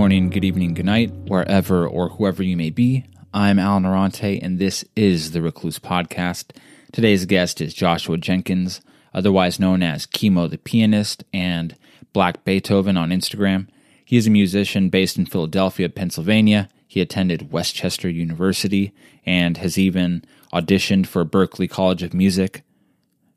Morning, 0.00 0.30
good 0.30 0.46
evening, 0.46 0.72
good 0.72 0.86
night, 0.86 1.12
wherever 1.26 1.86
or 1.86 2.08
whoever 2.08 2.42
you 2.42 2.56
may 2.56 2.70
be. 2.70 3.04
I'm 3.34 3.58
Allen 3.58 3.82
Arante, 3.82 4.42
and 4.42 4.58
this 4.58 4.82
is 4.96 5.32
the 5.32 5.42
Recluse 5.42 5.78
Podcast. 5.78 6.56
Today's 6.90 7.26
guest 7.26 7.60
is 7.60 7.74
Joshua 7.74 8.16
Jenkins, 8.16 8.80
otherwise 9.12 9.60
known 9.60 9.82
as 9.82 10.06
Kemo 10.06 10.48
the 10.48 10.56
Pianist 10.56 11.24
and 11.34 11.76
Black 12.14 12.46
Beethoven 12.46 12.96
on 12.96 13.10
Instagram. 13.10 13.68
He 14.02 14.16
is 14.16 14.26
a 14.26 14.30
musician 14.30 14.88
based 14.88 15.18
in 15.18 15.26
Philadelphia, 15.26 15.90
Pennsylvania. 15.90 16.70
He 16.88 17.02
attended 17.02 17.52
West 17.52 17.74
Chester 17.74 18.08
University 18.08 18.94
and 19.26 19.58
has 19.58 19.76
even 19.76 20.24
auditioned 20.50 21.08
for 21.08 21.26
Berklee 21.26 21.68
College 21.68 22.02
of 22.02 22.14
Music. 22.14 22.62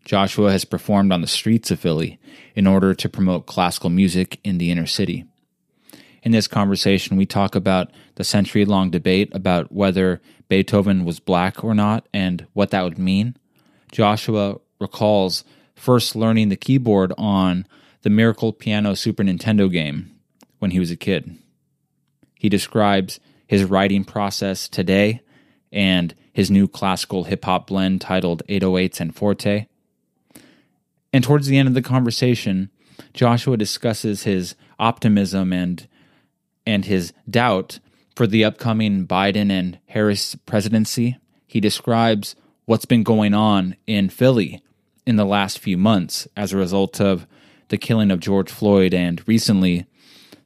Joshua 0.05 0.53
has 0.53 0.63
performed 0.63 1.11
on 1.11 1.19
the 1.19 1.27
streets 1.27 1.71
of 1.71 1.81
Philly 1.81 2.21
in 2.55 2.67
order 2.67 2.93
to 2.93 3.09
promote 3.09 3.47
classical 3.47 3.89
music 3.89 4.39
in 4.45 4.59
the 4.59 4.71
inner 4.71 4.87
city. 4.87 5.25
In 6.23 6.31
this 6.31 6.47
conversation, 6.47 7.17
we 7.17 7.25
talk 7.25 7.53
about 7.53 7.91
the 8.15 8.23
century 8.23 8.63
long 8.63 8.89
debate 8.89 9.29
about 9.33 9.73
whether 9.73 10.21
Beethoven 10.47 11.03
was 11.03 11.19
black 11.19 11.63
or 11.65 11.75
not 11.75 12.07
and 12.13 12.47
what 12.53 12.71
that 12.71 12.83
would 12.83 12.97
mean. 12.97 13.35
Joshua 13.91 14.59
recalls 14.79 15.43
first 15.75 16.15
learning 16.15 16.47
the 16.47 16.55
keyboard 16.55 17.11
on 17.17 17.67
the 18.03 18.09
Miracle 18.09 18.53
Piano 18.53 18.93
Super 18.93 19.23
Nintendo 19.23 19.69
game 19.69 20.11
when 20.59 20.71
he 20.71 20.79
was 20.79 20.91
a 20.91 20.95
kid. 20.95 21.37
He 22.35 22.47
describes 22.47 23.19
his 23.45 23.65
writing 23.65 24.05
process 24.05 24.69
today 24.69 25.21
and 25.73 26.15
his 26.31 26.49
new 26.49 26.69
classical 26.69 27.25
hip 27.25 27.43
hop 27.43 27.67
blend 27.67 27.99
titled 27.99 28.43
808s 28.47 29.01
and 29.01 29.13
Forte. 29.13 29.67
And 31.11 31.23
towards 31.23 31.47
the 31.47 31.57
end 31.57 31.67
of 31.67 31.73
the 31.73 31.81
conversation, 31.81 32.69
Joshua 33.13 33.57
discusses 33.57 34.23
his 34.23 34.55
optimism 34.79 35.51
and 35.51 35.85
and 36.65 36.85
his 36.85 37.13
doubt 37.29 37.79
for 38.15 38.27
the 38.27 38.43
upcoming 38.43 39.07
Biden 39.07 39.51
and 39.51 39.79
Harris 39.87 40.35
presidency. 40.45 41.17
He 41.47 41.59
describes 41.59 42.35
what's 42.65 42.85
been 42.85 43.03
going 43.03 43.33
on 43.33 43.75
in 43.87 44.09
Philly 44.09 44.61
in 45.05 45.15
the 45.15 45.25
last 45.25 45.59
few 45.59 45.77
months 45.77 46.27
as 46.37 46.53
a 46.53 46.57
result 46.57 47.01
of 47.01 47.27
the 47.69 47.77
killing 47.77 48.11
of 48.11 48.19
George 48.19 48.51
Floyd 48.51 48.93
and 48.93 49.25
recently 49.27 49.85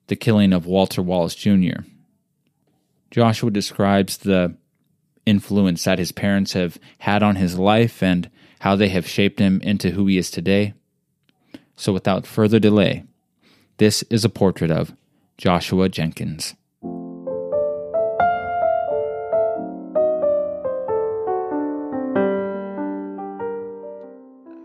the 0.08 0.16
killing 0.16 0.54
of 0.54 0.66
Walter 0.66 1.02
Wallace 1.02 1.36
Jr. 1.36 1.82
Joshua 3.12 3.52
describes 3.52 4.18
the 4.18 4.56
influence 5.26 5.84
that 5.84 6.00
his 6.00 6.12
parents 6.12 6.54
have 6.54 6.80
had 7.00 7.22
on 7.22 7.36
his 7.36 7.60
life 7.60 8.02
and 8.02 8.30
how 8.60 8.76
they 8.76 8.90
have 8.90 9.08
shaped 9.08 9.40
him 9.40 9.62
into 9.62 9.92
who 9.92 10.08
he 10.08 10.18
is 10.18 10.32
today. 10.32 10.74
So, 11.76 11.94
without 11.94 12.26
further 12.26 12.60
delay, 12.60 13.04
this 13.78 14.04
is 14.04 14.26
a 14.26 14.30
portrait 14.30 14.72
of 14.72 14.96
Joshua 15.38 15.88
Jenkins. 15.88 16.56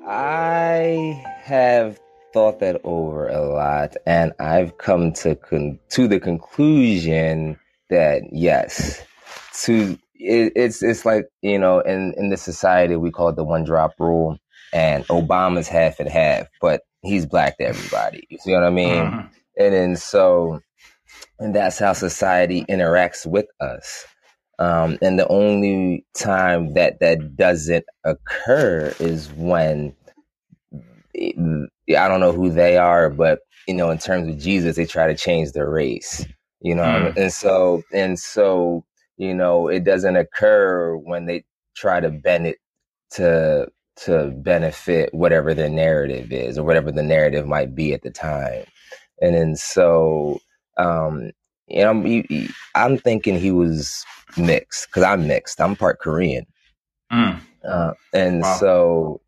I 0.08 1.22
have 1.42 2.00
thought 2.32 2.60
that 2.60 2.80
over 2.84 3.28
a 3.28 3.42
lot, 3.42 3.96
and 4.06 4.32
I've 4.40 4.78
come 4.78 5.12
to 5.14 5.34
con- 5.34 5.78
to 5.90 6.08
the 6.08 6.18
conclusion 6.18 7.58
that 7.90 8.22
yes, 8.32 9.04
to 9.64 9.98
it, 10.14 10.52
it's 10.56 10.82
it's 10.82 11.04
like 11.04 11.26
you 11.42 11.58
know 11.58 11.80
in 11.80 12.14
in 12.16 12.30
this 12.30 12.42
society 12.42 12.96
we 12.96 13.10
call 13.10 13.28
it 13.28 13.36
the 13.36 13.44
one 13.44 13.64
drop 13.64 13.92
rule, 13.98 14.38
and 14.72 15.06
Obama's 15.08 15.68
half 15.68 16.00
and 16.00 16.08
half, 16.08 16.46
but 16.62 16.80
he's 17.02 17.26
black 17.26 17.58
to 17.58 17.64
everybody. 17.64 18.26
You 18.30 18.38
see 18.38 18.52
what 18.52 18.64
I 18.64 18.70
mean? 18.70 19.02
Uh-huh 19.02 19.28
and 19.58 19.74
then 19.74 19.96
so 19.96 20.60
and 21.38 21.54
that's 21.54 21.78
how 21.78 21.92
society 21.92 22.64
interacts 22.68 23.26
with 23.26 23.46
us. 23.60 24.06
Um, 24.58 24.98
and 25.02 25.18
the 25.18 25.28
only 25.28 26.06
time 26.16 26.74
that 26.74 27.00
that 27.00 27.36
doesn't 27.36 27.84
occur 28.04 28.94
is 29.00 29.30
when 29.32 29.94
i 31.16 32.08
don't 32.08 32.20
know 32.20 32.32
who 32.32 32.50
they 32.50 32.76
are 32.76 33.10
but 33.10 33.40
you 33.68 33.74
know 33.74 33.90
in 33.90 33.98
terms 33.98 34.28
of 34.28 34.38
jesus 34.38 34.76
they 34.76 34.86
try 34.86 35.06
to 35.06 35.16
change 35.16 35.52
their 35.52 35.70
race 35.70 36.26
you 36.60 36.74
know? 36.74 36.82
Mm. 36.84 37.16
and 37.16 37.32
so 37.32 37.82
and 37.92 38.18
so 38.18 38.84
you 39.18 39.34
know 39.34 39.68
it 39.68 39.84
doesn't 39.84 40.16
occur 40.16 40.96
when 40.96 41.26
they 41.26 41.44
try 41.76 42.00
to 42.00 42.10
bend 42.10 42.46
it 42.46 42.58
to 43.10 43.68
to 43.96 44.32
benefit 44.36 45.12
whatever 45.12 45.54
the 45.54 45.68
narrative 45.68 46.32
is 46.32 46.58
or 46.58 46.64
whatever 46.64 46.92
the 46.92 47.02
narrative 47.02 47.46
might 47.46 47.74
be 47.74 47.92
at 47.92 48.02
the 48.02 48.10
time 48.10 48.64
and 49.22 49.34
then 49.34 49.56
so 49.56 50.40
um 50.76 51.30
you 51.68 51.82
know 51.82 52.02
he, 52.02 52.26
he, 52.28 52.48
i'm 52.74 52.98
thinking 52.98 53.38
he 53.38 53.50
was 53.50 54.04
mixed 54.36 54.88
because 54.88 55.02
i'm 55.02 55.26
mixed 55.26 55.60
i'm 55.60 55.74
part 55.74 55.98
korean 56.00 56.44
mm. 57.10 57.40
uh, 57.66 57.92
and 58.12 58.42
wow. 58.42 58.56
so 58.56 59.20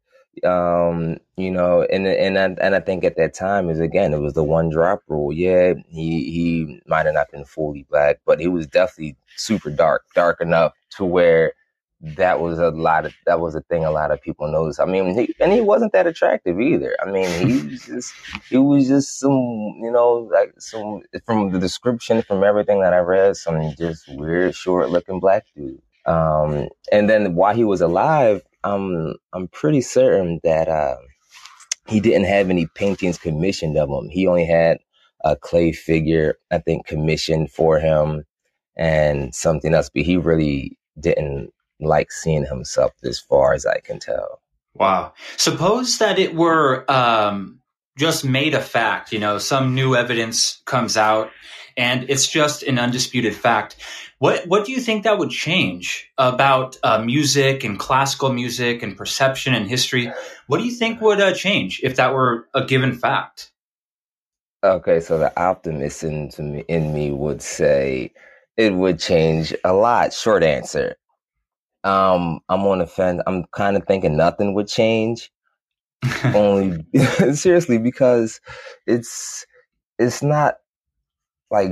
um 0.44 1.16
you 1.36 1.50
know 1.50 1.82
and 1.84 2.06
and 2.08 2.38
I, 2.38 2.44
and 2.60 2.74
I 2.74 2.80
think 2.80 3.04
at 3.04 3.16
that 3.16 3.34
time 3.34 3.70
is 3.70 3.78
again 3.78 4.12
it 4.12 4.18
was 4.18 4.34
the 4.34 4.42
one 4.42 4.68
drop 4.68 5.02
rule 5.06 5.32
yeah 5.32 5.74
he 5.88 6.30
he 6.30 6.80
might 6.86 7.06
have 7.06 7.14
not 7.14 7.30
been 7.30 7.44
fully 7.44 7.86
black 7.88 8.20
but 8.26 8.40
he 8.40 8.48
was 8.48 8.66
definitely 8.66 9.16
super 9.36 9.70
dark 9.70 10.04
dark 10.14 10.40
enough 10.40 10.72
to 10.96 11.04
where 11.04 11.52
that 12.04 12.40
was 12.40 12.58
a 12.58 12.70
lot 12.70 13.06
of 13.06 13.14
that 13.26 13.40
was 13.40 13.54
a 13.54 13.62
thing 13.62 13.84
a 13.84 13.90
lot 13.90 14.10
of 14.10 14.20
people 14.20 14.50
noticed. 14.50 14.80
I 14.80 14.84
mean, 14.84 15.18
he, 15.18 15.34
and 15.40 15.52
he 15.52 15.60
wasn't 15.62 15.92
that 15.92 16.06
attractive 16.06 16.60
either. 16.60 16.94
I 17.00 17.10
mean, 17.10 17.48
he 17.48 17.68
was 17.68 17.86
just 17.86 18.12
he 18.48 18.58
was 18.58 18.88
just 18.88 19.18
some 19.18 19.32
you 19.32 19.90
know 19.90 20.28
like 20.32 20.52
some 20.58 21.02
from 21.24 21.50
the 21.50 21.58
description 21.58 22.22
from 22.22 22.44
everything 22.44 22.80
that 22.82 22.92
I 22.92 22.98
read, 22.98 23.36
some 23.36 23.74
just 23.76 24.04
weird, 24.08 24.54
short 24.54 24.90
looking 24.90 25.18
black 25.18 25.44
dude. 25.56 25.80
Um, 26.06 26.68
and 26.92 27.08
then 27.08 27.34
while 27.34 27.54
he 27.54 27.64
was 27.64 27.80
alive, 27.80 28.42
I'm 28.62 29.14
I'm 29.32 29.48
pretty 29.48 29.80
certain 29.80 30.40
that 30.44 30.68
uh, 30.68 30.96
he 31.88 32.00
didn't 32.00 32.26
have 32.26 32.50
any 32.50 32.66
paintings 32.74 33.16
commissioned 33.16 33.78
of 33.78 33.88
him. 33.88 34.10
He 34.10 34.26
only 34.26 34.44
had 34.44 34.78
a 35.24 35.36
clay 35.36 35.72
figure, 35.72 36.36
I 36.50 36.58
think, 36.58 36.86
commissioned 36.86 37.50
for 37.50 37.78
him 37.78 38.24
and 38.76 39.34
something 39.34 39.72
else. 39.72 39.90
But 39.94 40.02
he 40.02 40.18
really 40.18 40.78
didn't 41.00 41.53
like 41.80 42.12
seeing 42.12 42.46
himself 42.46 42.92
as 43.02 43.18
far 43.18 43.52
as 43.52 43.66
I 43.66 43.80
can 43.80 43.98
tell. 43.98 44.40
Wow. 44.74 45.12
Suppose 45.36 45.98
that 45.98 46.18
it 46.18 46.34
were 46.34 46.90
um, 46.90 47.60
just 47.96 48.24
made 48.24 48.54
a 48.54 48.60
fact, 48.60 49.12
you 49.12 49.18
know, 49.18 49.38
some 49.38 49.74
new 49.74 49.94
evidence 49.94 50.62
comes 50.64 50.96
out 50.96 51.30
and 51.76 52.08
it's 52.08 52.26
just 52.26 52.62
an 52.62 52.78
undisputed 52.78 53.34
fact. 53.34 53.76
What 54.18 54.46
what 54.46 54.64
do 54.64 54.72
you 54.72 54.80
think 54.80 55.04
that 55.04 55.18
would 55.18 55.30
change 55.30 56.10
about 56.18 56.76
uh, 56.82 56.98
music 56.98 57.64
and 57.64 57.78
classical 57.78 58.32
music 58.32 58.82
and 58.82 58.96
perception 58.96 59.54
and 59.54 59.68
history? 59.68 60.12
What 60.46 60.58
do 60.58 60.64
you 60.64 60.72
think 60.72 61.00
would 61.00 61.20
uh, 61.20 61.34
change 61.34 61.80
if 61.82 61.96
that 61.96 62.14
were 62.14 62.48
a 62.54 62.64
given 62.64 62.94
fact? 62.94 63.50
Okay, 64.62 65.00
so 65.00 65.18
the 65.18 65.38
optimist 65.38 66.04
in, 66.04 66.30
in 66.68 66.94
me 66.94 67.10
would 67.10 67.42
say 67.42 68.12
it 68.56 68.72
would 68.72 68.98
change 68.98 69.54
a 69.62 69.74
lot. 69.74 70.14
Short 70.14 70.42
answer, 70.42 70.96
um, 71.84 72.40
I'm 72.48 72.62
on 72.62 72.78
the 72.78 72.86
fence. 72.86 73.22
I'm 73.26 73.44
kind 73.52 73.76
of 73.76 73.84
thinking 73.86 74.16
nothing 74.16 74.54
would 74.54 74.68
change. 74.68 75.30
Only 76.34 76.84
seriously 77.34 77.78
because 77.78 78.40
it's 78.86 79.46
it's 79.98 80.22
not 80.22 80.56
like 81.50 81.70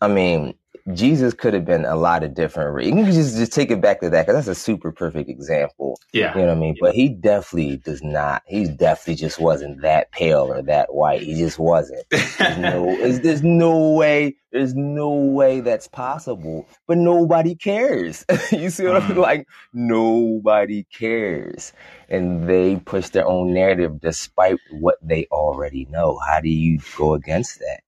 I 0.00 0.08
mean 0.08 0.54
Jesus 0.94 1.34
could 1.34 1.54
have 1.54 1.64
been 1.64 1.84
a 1.84 1.96
lot 1.96 2.22
of 2.22 2.34
different. 2.34 2.84
You 2.84 2.92
can 2.92 3.04
just 3.06 3.36
just 3.36 3.52
take 3.52 3.70
it 3.70 3.80
back 3.80 4.00
to 4.00 4.10
that 4.10 4.26
because 4.26 4.46
that's 4.46 4.58
a 4.58 4.60
super 4.60 4.92
perfect 4.92 5.28
example. 5.28 5.98
Yeah, 6.12 6.34
you 6.34 6.40
know 6.40 6.48
what 6.48 6.56
I 6.56 6.60
mean. 6.60 6.76
But 6.80 6.94
he 6.94 7.08
definitely 7.08 7.76
does 7.78 8.02
not. 8.02 8.42
He 8.46 8.66
definitely 8.66 9.16
just 9.16 9.40
wasn't 9.40 9.82
that 9.82 10.12
pale 10.12 10.52
or 10.52 10.62
that 10.62 10.94
white. 10.94 11.22
He 11.22 11.34
just 11.34 11.58
wasn't. 11.58 12.04
There's 12.10 12.58
no, 12.58 12.96
there's 13.22 13.42
no 13.42 13.92
way. 13.92 14.36
There's 14.52 14.74
no 14.74 15.10
way 15.10 15.60
that's 15.60 15.88
possible. 15.88 16.66
But 16.86 16.98
nobody 16.98 17.54
cares. 17.54 18.24
you 18.52 18.70
see 18.70 18.86
what 18.86 19.02
mm. 19.02 19.04
I 19.04 19.08
mean? 19.08 19.18
Like 19.18 19.46
nobody 19.72 20.84
cares, 20.84 21.72
and 22.08 22.48
they 22.48 22.76
push 22.76 23.08
their 23.10 23.26
own 23.26 23.52
narrative 23.52 24.00
despite 24.00 24.58
what 24.70 24.96
they 25.02 25.26
already 25.30 25.86
know. 25.90 26.18
How 26.26 26.40
do 26.40 26.48
you 26.48 26.78
go 26.96 27.14
against 27.14 27.58
that? 27.58 27.80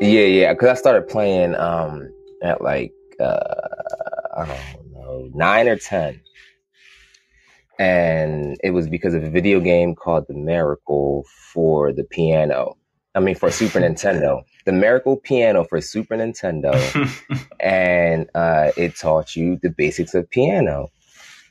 Yeah, 0.00 0.22
yeah. 0.26 0.52
Because 0.54 0.70
I 0.70 0.74
started 0.74 1.08
playing 1.08 1.54
um 1.56 2.10
at 2.42 2.62
like 2.62 2.92
uh 3.20 3.38
I 4.36 4.46
don't 4.46 4.92
know 4.92 5.30
nine 5.34 5.68
or 5.68 5.76
ten, 5.76 6.20
and 7.78 8.56
it 8.62 8.70
was 8.70 8.88
because 8.88 9.14
of 9.14 9.24
a 9.24 9.30
video 9.30 9.60
game 9.60 9.94
called 9.94 10.26
The 10.28 10.34
Miracle 10.34 11.24
for 11.52 11.92
the 11.92 12.04
piano. 12.04 12.76
I 13.14 13.20
mean, 13.20 13.34
for 13.34 13.50
Super 13.50 13.80
Nintendo, 13.80 14.42
the 14.66 14.72
Miracle 14.72 15.16
Piano 15.16 15.64
for 15.64 15.80
Super 15.80 16.16
Nintendo, 16.16 16.72
and 17.60 18.30
uh, 18.34 18.70
it 18.76 18.96
taught 18.96 19.34
you 19.36 19.58
the 19.62 19.70
basics 19.70 20.14
of 20.14 20.30
piano. 20.30 20.88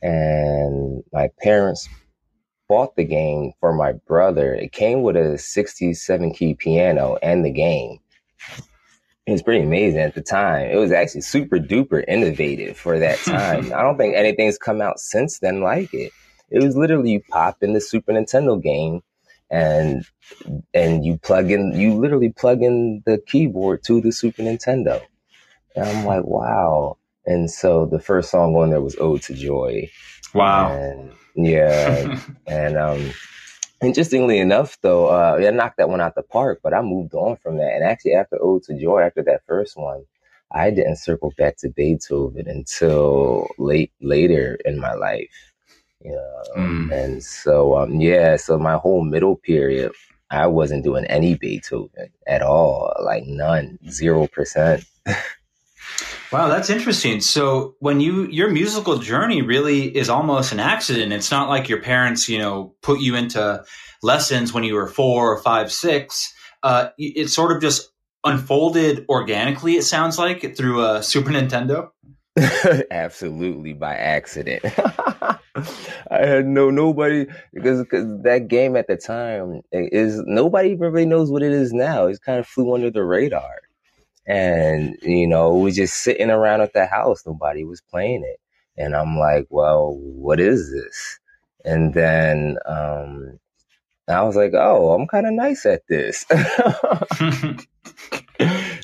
And 0.02 1.04
my 1.12 1.28
parents 1.42 1.86
bought 2.68 2.96
the 2.96 3.04
game 3.04 3.52
for 3.60 3.74
my 3.74 3.92
brother. 3.92 4.54
It 4.54 4.72
came 4.72 5.02
with 5.02 5.16
a 5.16 5.36
67 5.36 6.32
key 6.32 6.54
piano 6.54 7.18
and 7.22 7.44
the 7.44 7.50
game. 7.50 7.98
It 9.26 9.32
was 9.32 9.42
pretty 9.42 9.64
amazing 9.64 10.00
at 10.00 10.14
the 10.14 10.22
time. 10.22 10.70
It 10.70 10.76
was 10.76 10.92
actually 10.92 11.20
super 11.20 11.58
duper 11.58 12.04
innovative 12.08 12.76
for 12.76 12.98
that 12.98 13.18
time. 13.24 13.72
I 13.72 13.82
don't 13.82 13.96
think 13.96 14.16
anything's 14.16 14.58
come 14.58 14.80
out 14.80 14.98
since 14.98 15.38
then 15.38 15.60
like 15.60 15.92
it. 15.94 16.12
It 16.50 16.62
was 16.62 16.76
literally 16.76 17.12
you 17.12 17.22
pop 17.28 17.62
in 17.62 17.72
the 17.72 17.80
Super 17.80 18.12
Nintendo 18.12 18.60
game 18.60 19.02
and 19.50 20.04
and 20.74 21.04
you 21.04 21.18
plug 21.18 21.50
in 21.50 21.72
you 21.78 21.94
literally 21.94 22.30
plug 22.30 22.62
in 22.62 23.02
the 23.06 23.18
keyboard 23.26 23.84
to 23.84 24.00
the 24.00 24.10
Super 24.10 24.42
Nintendo. 24.42 25.00
And 25.76 25.84
I'm 25.86 26.04
like, 26.04 26.24
wow. 26.24 26.96
And 27.26 27.50
so 27.50 27.86
the 27.86 28.00
first 28.00 28.30
song 28.30 28.56
on 28.56 28.70
there 28.70 28.80
was 28.80 28.96
Ode 28.98 29.22
to 29.22 29.34
Joy. 29.34 29.88
Wow. 30.34 30.72
And 30.72 31.12
yeah. 31.36 32.20
and 32.46 32.76
um 32.76 33.12
interestingly 33.82 34.38
enough 34.38 34.78
though, 34.82 35.06
uh 35.08 35.38
I 35.40 35.50
knocked 35.50 35.78
that 35.78 35.88
one 35.88 36.00
out 36.00 36.14
the 36.14 36.22
park, 36.22 36.60
but 36.62 36.74
I 36.74 36.82
moved 36.82 37.14
on 37.14 37.36
from 37.36 37.56
that. 37.58 37.72
And 37.74 37.84
actually 37.84 38.14
after 38.14 38.38
Ode 38.42 38.62
to 38.64 38.78
Joy, 38.78 39.00
after 39.02 39.22
that 39.24 39.42
first 39.46 39.76
one, 39.76 40.04
I 40.52 40.70
didn't 40.70 40.96
circle 40.96 41.32
back 41.38 41.56
to 41.58 41.68
Beethoven 41.70 42.48
until 42.48 43.48
late 43.58 43.92
later 44.00 44.58
in 44.64 44.78
my 44.78 44.94
life. 44.94 45.52
You 46.02 46.12
know? 46.12 46.42
Mm. 46.56 46.92
And 46.92 47.24
so 47.24 47.76
um 47.78 48.00
yeah, 48.00 48.36
so 48.36 48.58
my 48.58 48.74
whole 48.76 49.04
middle 49.04 49.36
period 49.36 49.92
I 50.30 50.46
wasn't 50.46 50.84
doing 50.84 51.04
any 51.06 51.34
Beethoven 51.34 52.10
at 52.26 52.42
all, 52.42 52.92
like 53.02 53.24
none, 53.26 53.78
zero 53.88 54.26
percent. 54.28 54.84
Wow, 56.32 56.48
that's 56.48 56.70
interesting. 56.70 57.20
So 57.20 57.74
when 57.80 58.00
you 58.00 58.26
your 58.26 58.50
musical 58.50 58.98
journey 58.98 59.42
really 59.42 59.94
is 59.96 60.08
almost 60.08 60.52
an 60.52 60.60
accident. 60.60 61.12
It's 61.12 61.30
not 61.30 61.48
like 61.48 61.68
your 61.68 61.82
parents, 61.82 62.28
you 62.28 62.38
know, 62.38 62.74
put 62.82 63.00
you 63.00 63.16
into 63.16 63.64
lessons 64.02 64.52
when 64.52 64.64
you 64.64 64.74
were 64.74 64.86
four 64.86 65.32
or 65.32 65.42
five, 65.42 65.72
six. 65.72 66.32
Uh, 66.62 66.90
it 66.98 67.28
sort 67.30 67.52
of 67.52 67.60
just 67.60 67.90
unfolded 68.24 69.06
organically. 69.08 69.76
It 69.76 69.82
sounds 69.82 70.18
like 70.18 70.56
through 70.56 70.84
a 70.84 71.02
Super 71.02 71.30
Nintendo. 71.30 71.90
Absolutely 72.90 73.72
by 73.72 73.94
accident. 73.96 74.62
I 76.10 76.26
had 76.26 76.46
no 76.46 76.70
nobody 76.70 77.26
because 77.52 77.82
because 77.82 78.06
that 78.22 78.46
game 78.48 78.76
at 78.76 78.86
the 78.86 78.96
time 78.96 79.62
is 79.72 80.22
nobody 80.26 80.76
really 80.76 81.06
knows 81.06 81.30
what 81.30 81.42
it 81.42 81.52
is 81.52 81.72
now. 81.72 82.06
It 82.06 82.18
kind 82.24 82.38
of 82.38 82.46
flew 82.46 82.72
under 82.74 82.90
the 82.90 83.04
radar, 83.04 83.56
and 84.30 84.96
you 85.02 85.26
know 85.26 85.56
we 85.56 85.72
just 85.72 85.96
sitting 85.96 86.30
around 86.30 86.60
at 86.60 86.72
the 86.72 86.86
house. 86.86 87.26
Nobody 87.26 87.64
was 87.64 87.80
playing 87.80 88.22
it, 88.22 88.38
and 88.80 88.94
I'm 88.94 89.18
like, 89.18 89.46
well, 89.50 89.96
what 89.96 90.38
is 90.38 90.70
this? 90.72 91.18
And 91.64 91.92
then 91.92 92.56
um, 92.64 93.40
I 94.08 94.22
was 94.22 94.36
like, 94.36 94.52
oh, 94.54 94.92
I'm 94.92 95.08
kind 95.08 95.26
of 95.26 95.32
nice 95.32 95.66
at 95.66 95.82
this. 95.88 96.24
and 96.30 97.66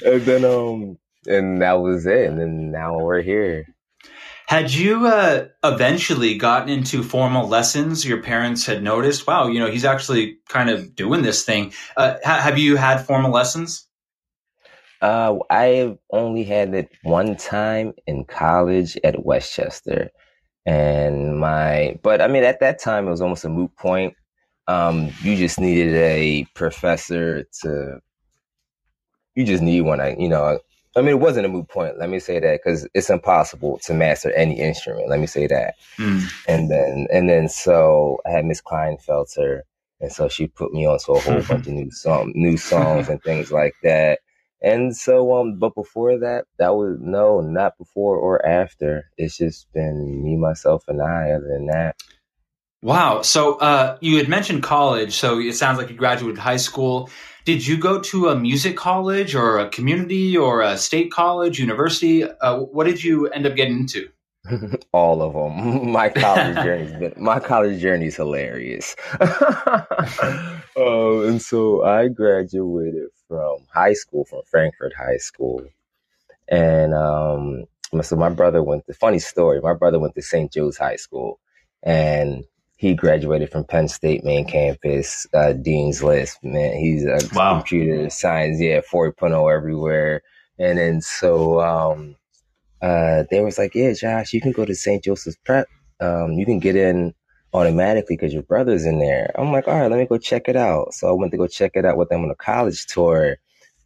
then 0.02 0.44
um, 0.44 0.98
and 1.26 1.62
that 1.62 1.80
was 1.80 2.06
it. 2.06 2.28
And 2.28 2.40
then 2.40 2.72
now 2.72 2.98
we're 2.98 3.22
here. 3.22 3.66
Had 4.48 4.72
you 4.72 5.06
uh, 5.06 5.46
eventually 5.64 6.38
gotten 6.38 6.68
into 6.68 7.02
formal 7.02 7.48
lessons? 7.48 8.04
Your 8.04 8.22
parents 8.22 8.66
had 8.66 8.82
noticed, 8.82 9.26
wow, 9.26 9.48
you 9.48 9.58
know, 9.58 9.70
he's 9.70 9.84
actually 9.84 10.38
kind 10.48 10.70
of 10.70 10.94
doing 10.94 11.22
this 11.22 11.44
thing. 11.44 11.72
Uh, 11.96 12.16
ha- 12.24 12.40
have 12.40 12.56
you 12.56 12.76
had 12.76 12.98
formal 13.06 13.32
lessons? 13.32 13.85
Uh, 15.02 15.38
I've 15.50 15.98
only 16.10 16.44
had 16.44 16.74
it 16.74 16.90
one 17.02 17.36
time 17.36 17.92
in 18.06 18.24
college 18.24 18.98
at 19.04 19.24
West 19.24 19.54
Chester, 19.54 20.10
and 20.64 21.38
my, 21.38 21.98
but 22.02 22.20
I 22.20 22.28
mean, 22.28 22.44
at 22.44 22.60
that 22.60 22.80
time 22.80 23.06
it 23.06 23.10
was 23.10 23.20
almost 23.20 23.44
a 23.44 23.48
moot 23.48 23.74
point. 23.76 24.14
Um, 24.68 25.10
you 25.22 25.36
just 25.36 25.60
needed 25.60 25.94
a 25.94 26.44
professor 26.54 27.44
to, 27.62 28.00
you 29.34 29.44
just 29.44 29.62
need 29.62 29.82
one. 29.82 30.00
I, 30.00 30.16
you 30.18 30.28
know, 30.28 30.58
I 30.96 31.00
mean, 31.02 31.10
it 31.10 31.20
wasn't 31.20 31.44
a 31.44 31.50
moot 31.50 31.68
point. 31.68 31.98
Let 31.98 32.08
me 32.08 32.18
say 32.18 32.40
that 32.40 32.60
because 32.64 32.88
it's 32.94 33.10
impossible 33.10 33.78
to 33.84 33.92
master 33.92 34.32
any 34.32 34.58
instrument. 34.58 35.10
Let 35.10 35.20
me 35.20 35.26
say 35.26 35.46
that. 35.46 35.74
Mm. 35.98 36.32
And 36.48 36.70
then, 36.70 37.06
and 37.12 37.28
then, 37.28 37.48
so 37.48 38.18
I 38.26 38.30
had 38.30 38.46
Miss 38.46 38.62
Kleinfelter, 38.62 39.60
and 40.00 40.10
so 40.10 40.28
she 40.28 40.46
put 40.46 40.72
me 40.72 40.86
onto 40.86 41.12
a 41.12 41.20
whole 41.20 41.42
bunch 41.48 41.66
of 41.66 41.74
new 41.74 41.90
song, 41.90 42.32
new 42.34 42.56
songs 42.56 43.10
and 43.10 43.22
things 43.22 43.52
like 43.52 43.74
that. 43.82 44.20
And 44.62 44.96
so, 44.96 45.34
um, 45.36 45.58
but 45.58 45.74
before 45.74 46.18
that, 46.18 46.46
that 46.58 46.74
was 46.74 46.98
no, 47.00 47.40
not 47.40 47.76
before 47.78 48.16
or 48.16 48.44
after. 48.44 49.10
It's 49.18 49.36
just 49.36 49.70
been 49.72 50.22
me, 50.24 50.36
myself, 50.36 50.84
and 50.88 51.02
I. 51.02 51.30
Other 51.32 51.48
than 51.48 51.66
that, 51.66 51.96
Wow. 52.82 53.22
So 53.22 53.56
uh, 53.56 53.98
you 54.00 54.18
had 54.18 54.28
mentioned 54.28 54.62
college. 54.62 55.14
So 55.14 55.40
it 55.40 55.54
sounds 55.54 55.78
like 55.78 55.90
you 55.90 55.96
graduated 55.96 56.38
high 56.38 56.58
school. 56.58 57.10
Did 57.44 57.66
you 57.66 57.78
go 57.78 58.00
to 58.00 58.28
a 58.28 58.36
music 58.38 58.76
college 58.76 59.34
or 59.34 59.58
a 59.58 59.68
community 59.68 60.36
or 60.36 60.60
a 60.60 60.76
state 60.76 61.10
college, 61.10 61.58
university? 61.58 62.24
Uh, 62.24 62.58
what 62.58 62.84
did 62.84 63.02
you 63.02 63.28
end 63.28 63.46
up 63.46 63.56
getting 63.56 63.78
into? 63.78 64.08
All 64.92 65.22
of 65.22 65.34
them. 65.34 65.92
My 65.92 66.08
college 66.08 66.56
journey's 66.56 66.92
been 66.94 67.14
my 67.16 67.40
college 67.40 67.80
journey's 67.80 68.16
hilarious. 68.16 68.96
um, 69.20 70.62
and 70.76 71.42
so 71.42 71.84
I 71.84 72.08
graduated 72.08 73.08
from 73.28 73.58
high 73.72 73.94
school, 73.94 74.24
from 74.24 74.42
Frankford 74.50 74.94
High 74.96 75.18
School, 75.18 75.64
and 76.48 76.94
um, 76.94 77.64
so 78.02 78.16
my 78.16 78.30
brother 78.30 78.62
went. 78.62 78.86
The 78.86 78.94
funny 78.94 79.18
story: 79.20 79.60
my 79.60 79.74
brother 79.74 79.98
went 80.00 80.14
to 80.16 80.22
St. 80.22 80.52
Joe's 80.52 80.78
High 80.78 80.96
School, 80.96 81.40
and 81.82 82.44
he 82.76 82.94
graduated 82.94 83.50
from 83.50 83.64
Penn 83.64 83.88
State 83.88 84.24
main 84.24 84.46
campus, 84.46 85.26
uh, 85.34 85.52
Dean's 85.54 86.02
List. 86.02 86.38
Man, 86.44 86.76
he's 86.78 87.04
a 87.06 87.18
Wow. 87.34 87.56
computer 87.56 88.10
science, 88.10 88.60
yeah, 88.60 88.80
4.0 88.82 89.54
everywhere. 89.54 90.22
And 90.58 90.78
then 90.78 91.00
so 91.00 91.60
um, 91.60 92.16
uh, 92.86 93.24
they 93.30 93.40
was 93.40 93.58
like, 93.58 93.74
yeah, 93.74 93.92
Josh, 93.92 94.32
you 94.32 94.40
can 94.40 94.52
go 94.52 94.64
to 94.64 94.74
St. 94.74 95.02
Joseph's 95.02 95.36
Prep. 95.44 95.66
Um, 96.00 96.32
you 96.32 96.46
can 96.46 96.60
get 96.60 96.76
in 96.76 97.14
automatically 97.52 98.16
because 98.16 98.32
your 98.32 98.44
brother's 98.44 98.84
in 98.84 99.00
there. 99.00 99.32
I'm 99.36 99.50
like, 99.50 99.66
all 99.66 99.80
right, 99.80 99.90
let 99.90 99.98
me 99.98 100.06
go 100.06 100.18
check 100.18 100.48
it 100.48 100.56
out. 100.56 100.94
So 100.94 101.08
I 101.08 101.12
went 101.12 101.32
to 101.32 101.38
go 101.38 101.48
check 101.48 101.72
it 101.74 101.84
out 101.84 101.96
with 101.96 102.10
them 102.10 102.22
on 102.22 102.30
a 102.30 102.36
college 102.36 102.86
tour. 102.86 103.38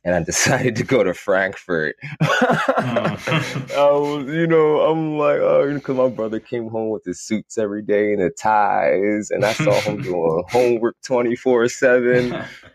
And 0.05 0.15
I 0.15 0.23
decided 0.25 0.77
to 0.77 0.85
go 0.85 1.03
to 1.03 1.15
Frankford. 1.15 1.95
I 2.21 3.57
was, 3.77 4.27
you 4.27 4.47
know, 4.47 4.81
I'm 4.81 5.17
like, 5.17 5.41
oh, 5.41 5.73
because 5.73 5.97
my 5.97 6.09
brother 6.09 6.41
came 6.41 6.69
home 6.69 6.91
with 6.91 7.05
his 7.05 7.21
suits 7.21 7.57
every 7.57 7.83
day 7.83 8.13
and 8.13 8.23
the 8.23 8.31
ties, 8.31 9.31
and 9.31 9.45
I 9.45 9.53
saw 9.53 9.79
him 9.81 10.03
doing 10.03 10.45
homework 10.51 10.97
24 11.05 11.69
7. 11.69 12.33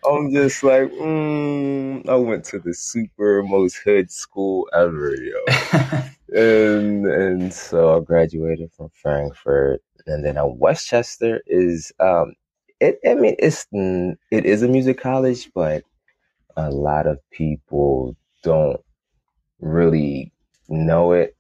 I'm 0.07 0.31
just 0.31 0.63
like, 0.63 0.91
mm, 0.91 2.07
I 2.09 2.15
went 2.15 2.45
to 2.45 2.59
the 2.59 2.73
super 2.73 3.43
most 3.43 3.77
hood 3.83 4.11
school 4.11 4.67
ever, 4.73 5.15
yo. 5.15 6.01
And 6.29 7.05
and 7.07 7.53
so 7.53 7.97
I 7.97 8.01
graduated 8.01 8.71
from 8.73 8.89
Frankford, 9.01 9.79
and 10.07 10.25
then 10.25 10.37
uh, 10.37 10.45
West 10.47 10.87
Chester 10.87 11.41
is 11.47 11.91
um, 11.99 12.33
it. 12.79 12.99
I 13.07 13.15
mean, 13.15 13.35
it's 13.39 13.67
it 13.71 14.45
is 14.45 14.63
a 14.63 14.67
music 14.67 14.99
college, 14.99 15.51
but 15.55 15.83
a 16.57 16.71
lot 16.71 17.07
of 17.07 17.19
people 17.31 18.15
don't 18.43 18.81
really 19.59 20.33
know 20.69 21.13
it. 21.13 21.35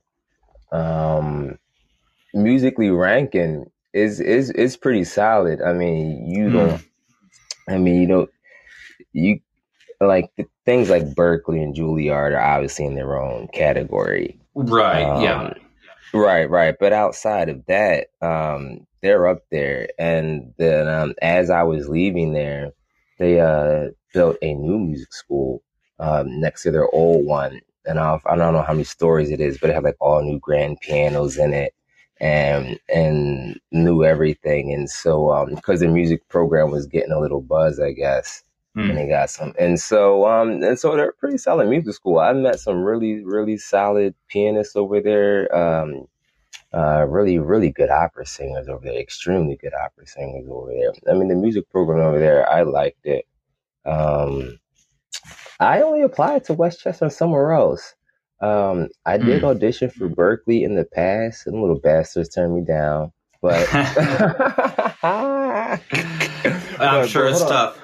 Um, 0.71 1.57
musically 2.33 2.91
ranking 2.91 3.65
is 3.93 4.19
is 4.21 4.51
is 4.51 4.77
pretty 4.77 5.05
solid. 5.05 5.61
I 5.61 5.73
mean, 5.73 6.27
you 6.29 6.49
Hmm. 6.49 6.51
don't. 6.51 6.81
I 7.69 7.77
mean, 7.77 8.01
you 8.01 8.07
don't. 8.07 8.29
You 9.13 9.39
like 10.01 10.31
the 10.37 10.45
things 10.65 10.89
like 10.89 11.03
Berklee 11.15 11.63
and 11.63 11.75
Juilliard 11.75 12.33
are 12.35 12.41
obviously 12.41 12.85
in 12.85 12.95
their 12.95 13.21
own 13.21 13.47
category. 13.49 14.39
Right. 14.55 15.21
yeah. 15.21 15.41
Um, 15.43 15.53
Right, 16.15 16.49
right. 16.49 16.75
But 16.79 16.93
outside 16.93 17.49
of 17.49 17.65
that, 17.65 18.07
um, 18.21 18.87
they're 19.01 19.27
up 19.27 19.43
there. 19.51 19.89
And 19.99 20.53
then 20.57 20.87
um, 20.87 21.13
as 21.21 21.49
I 21.49 21.63
was 21.63 21.89
leaving 21.89 22.31
there, 22.31 22.71
they 23.19 23.41
uh, 23.41 23.89
built 24.13 24.37
a 24.41 24.53
new 24.53 24.79
music 24.79 25.13
school 25.13 25.61
um, 25.99 26.39
next 26.39 26.63
to 26.63 26.71
their 26.71 26.89
old 26.95 27.25
one. 27.25 27.59
And 27.85 27.99
I've, 27.99 28.25
I 28.25 28.37
don't 28.37 28.53
know 28.53 28.61
how 28.61 28.71
many 28.71 28.85
stories 28.85 29.29
it 29.29 29.41
is, 29.41 29.57
but 29.57 29.69
it 29.69 29.73
had 29.73 29.83
like 29.83 29.97
all 29.99 30.23
new 30.23 30.39
grand 30.39 30.79
pianos 30.79 31.37
in 31.37 31.53
it 31.53 31.73
and 32.21 32.79
and 32.87 33.59
new 33.73 34.05
everything. 34.05 34.71
And 34.73 34.89
so 34.89 35.45
because 35.53 35.81
the 35.81 35.89
music 35.89 36.27
program 36.29 36.71
was 36.71 36.87
getting 36.87 37.11
a 37.11 37.19
little 37.19 37.41
buzz, 37.41 37.77
I 37.77 37.91
guess 37.91 38.41
Mm. 38.77 38.89
and 38.89 38.97
they 38.97 39.07
got 39.07 39.29
some 39.29 39.53
and 39.59 39.79
so 39.79 40.27
um 40.27 40.63
and 40.63 40.79
so 40.79 40.95
they're 40.95 41.13
pretty 41.13 41.37
solid 41.37 41.67
music 41.69 41.93
school 41.95 42.19
i 42.19 42.33
met 42.33 42.59
some 42.59 42.83
really 42.83 43.23
really 43.25 43.57
solid 43.57 44.15
pianists 44.29 44.75
over 44.75 45.01
there 45.01 45.53
um 45.55 46.05
uh 46.73 47.05
really 47.07 47.39
really 47.39 47.71
good 47.71 47.89
opera 47.89 48.25
singers 48.25 48.67
over 48.69 48.85
there 48.85 48.99
extremely 48.99 49.57
good 49.57 49.73
opera 49.73 50.07
singers 50.07 50.47
over 50.49 50.71
there 50.71 50.93
i 51.13 51.17
mean 51.17 51.29
the 51.29 51.35
music 51.35 51.69
program 51.69 51.99
over 51.99 52.19
there 52.19 52.49
i 52.49 52.63
liked 52.63 53.05
it 53.05 53.25
um 53.85 54.59
i 55.59 55.81
only 55.81 56.01
applied 56.01 56.43
to 56.43 56.53
west 56.53 56.81
chester 56.81 57.05
and 57.05 57.13
somewhere 57.13 57.53
else 57.53 57.95
um 58.41 58.89
i 59.05 59.17
did 59.17 59.43
Hmm. 59.43 59.45
audition 59.45 59.89
for 59.89 60.09
berklee 60.09 60.63
in 60.63 60.75
the 60.75 60.85
past 60.85 61.47
and 61.47 61.61
little 61.61 61.79
bastards 61.79 62.29
turned 62.29 62.55
me 62.55 62.61
down 62.65 63.11
but 63.41 63.69
I'm 66.79 67.07
sure 67.07 67.27
it's 67.27 67.43
tough. 67.45 67.79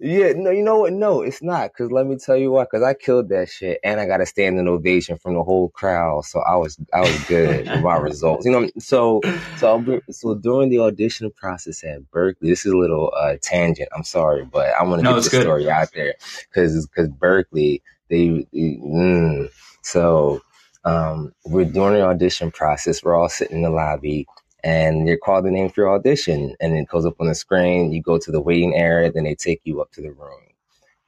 Yeah, 0.00 0.32
no, 0.36 0.50
you 0.50 0.62
know 0.62 0.78
what? 0.78 0.92
No, 0.92 1.22
it's 1.22 1.42
not. 1.42 1.74
Cause 1.74 1.90
let 1.90 2.06
me 2.06 2.16
tell 2.16 2.36
you 2.36 2.52
why. 2.52 2.64
Cause 2.66 2.82
I 2.82 2.94
killed 2.94 3.30
that 3.30 3.48
shit, 3.48 3.80
and 3.82 3.98
I 3.98 4.06
got 4.06 4.20
a 4.20 4.26
standing 4.26 4.68
ovation 4.68 5.18
from 5.18 5.34
the 5.34 5.42
whole 5.42 5.70
crowd. 5.70 6.24
So 6.24 6.40
I 6.40 6.54
was, 6.54 6.78
I 6.94 7.00
was 7.00 7.24
good 7.24 7.66
with 7.68 7.82
my 7.82 7.96
results. 7.96 8.46
You 8.46 8.52
know, 8.52 8.70
so, 8.78 9.20
so, 9.56 10.00
so 10.10 10.34
during 10.36 10.70
the 10.70 10.78
audition 10.78 11.32
process 11.32 11.82
at 11.82 12.02
Berklee, 12.12 12.36
this 12.42 12.64
is 12.64 12.72
a 12.72 12.76
little 12.76 13.12
uh, 13.16 13.38
tangent. 13.42 13.88
I'm 13.96 14.04
sorry, 14.04 14.44
but 14.44 14.68
I 14.74 14.84
want 14.84 15.00
to 15.00 15.04
no, 15.04 15.14
get 15.16 15.24
the 15.24 15.30
good. 15.30 15.42
story 15.42 15.68
out 15.68 15.90
there, 15.92 16.14
cause, 16.54 16.88
cause 16.94 17.08
Berklee, 17.08 17.82
they, 18.08 18.46
they 18.52 18.78
mm, 18.80 19.50
so 19.82 20.42
um, 20.84 21.32
we're 21.44 21.64
doing 21.64 21.94
the 21.94 22.02
audition 22.02 22.52
process. 22.52 23.02
We're 23.02 23.16
all 23.16 23.28
sitting 23.28 23.56
in 23.56 23.62
the 23.62 23.70
lobby 23.70 24.26
and 24.64 25.08
you're 25.08 25.18
called 25.18 25.44
the 25.44 25.50
name 25.50 25.70
for 25.70 25.82
your 25.82 25.94
audition 25.94 26.54
and 26.60 26.76
it 26.76 26.88
goes 26.88 27.06
up 27.06 27.20
on 27.20 27.28
the 27.28 27.34
screen. 27.34 27.92
You 27.92 28.02
go 28.02 28.18
to 28.18 28.30
the 28.30 28.40
waiting 28.40 28.74
area, 28.74 29.12
then 29.12 29.24
they 29.24 29.34
take 29.34 29.60
you 29.64 29.80
up 29.80 29.92
to 29.92 30.02
the 30.02 30.12
room. 30.12 30.42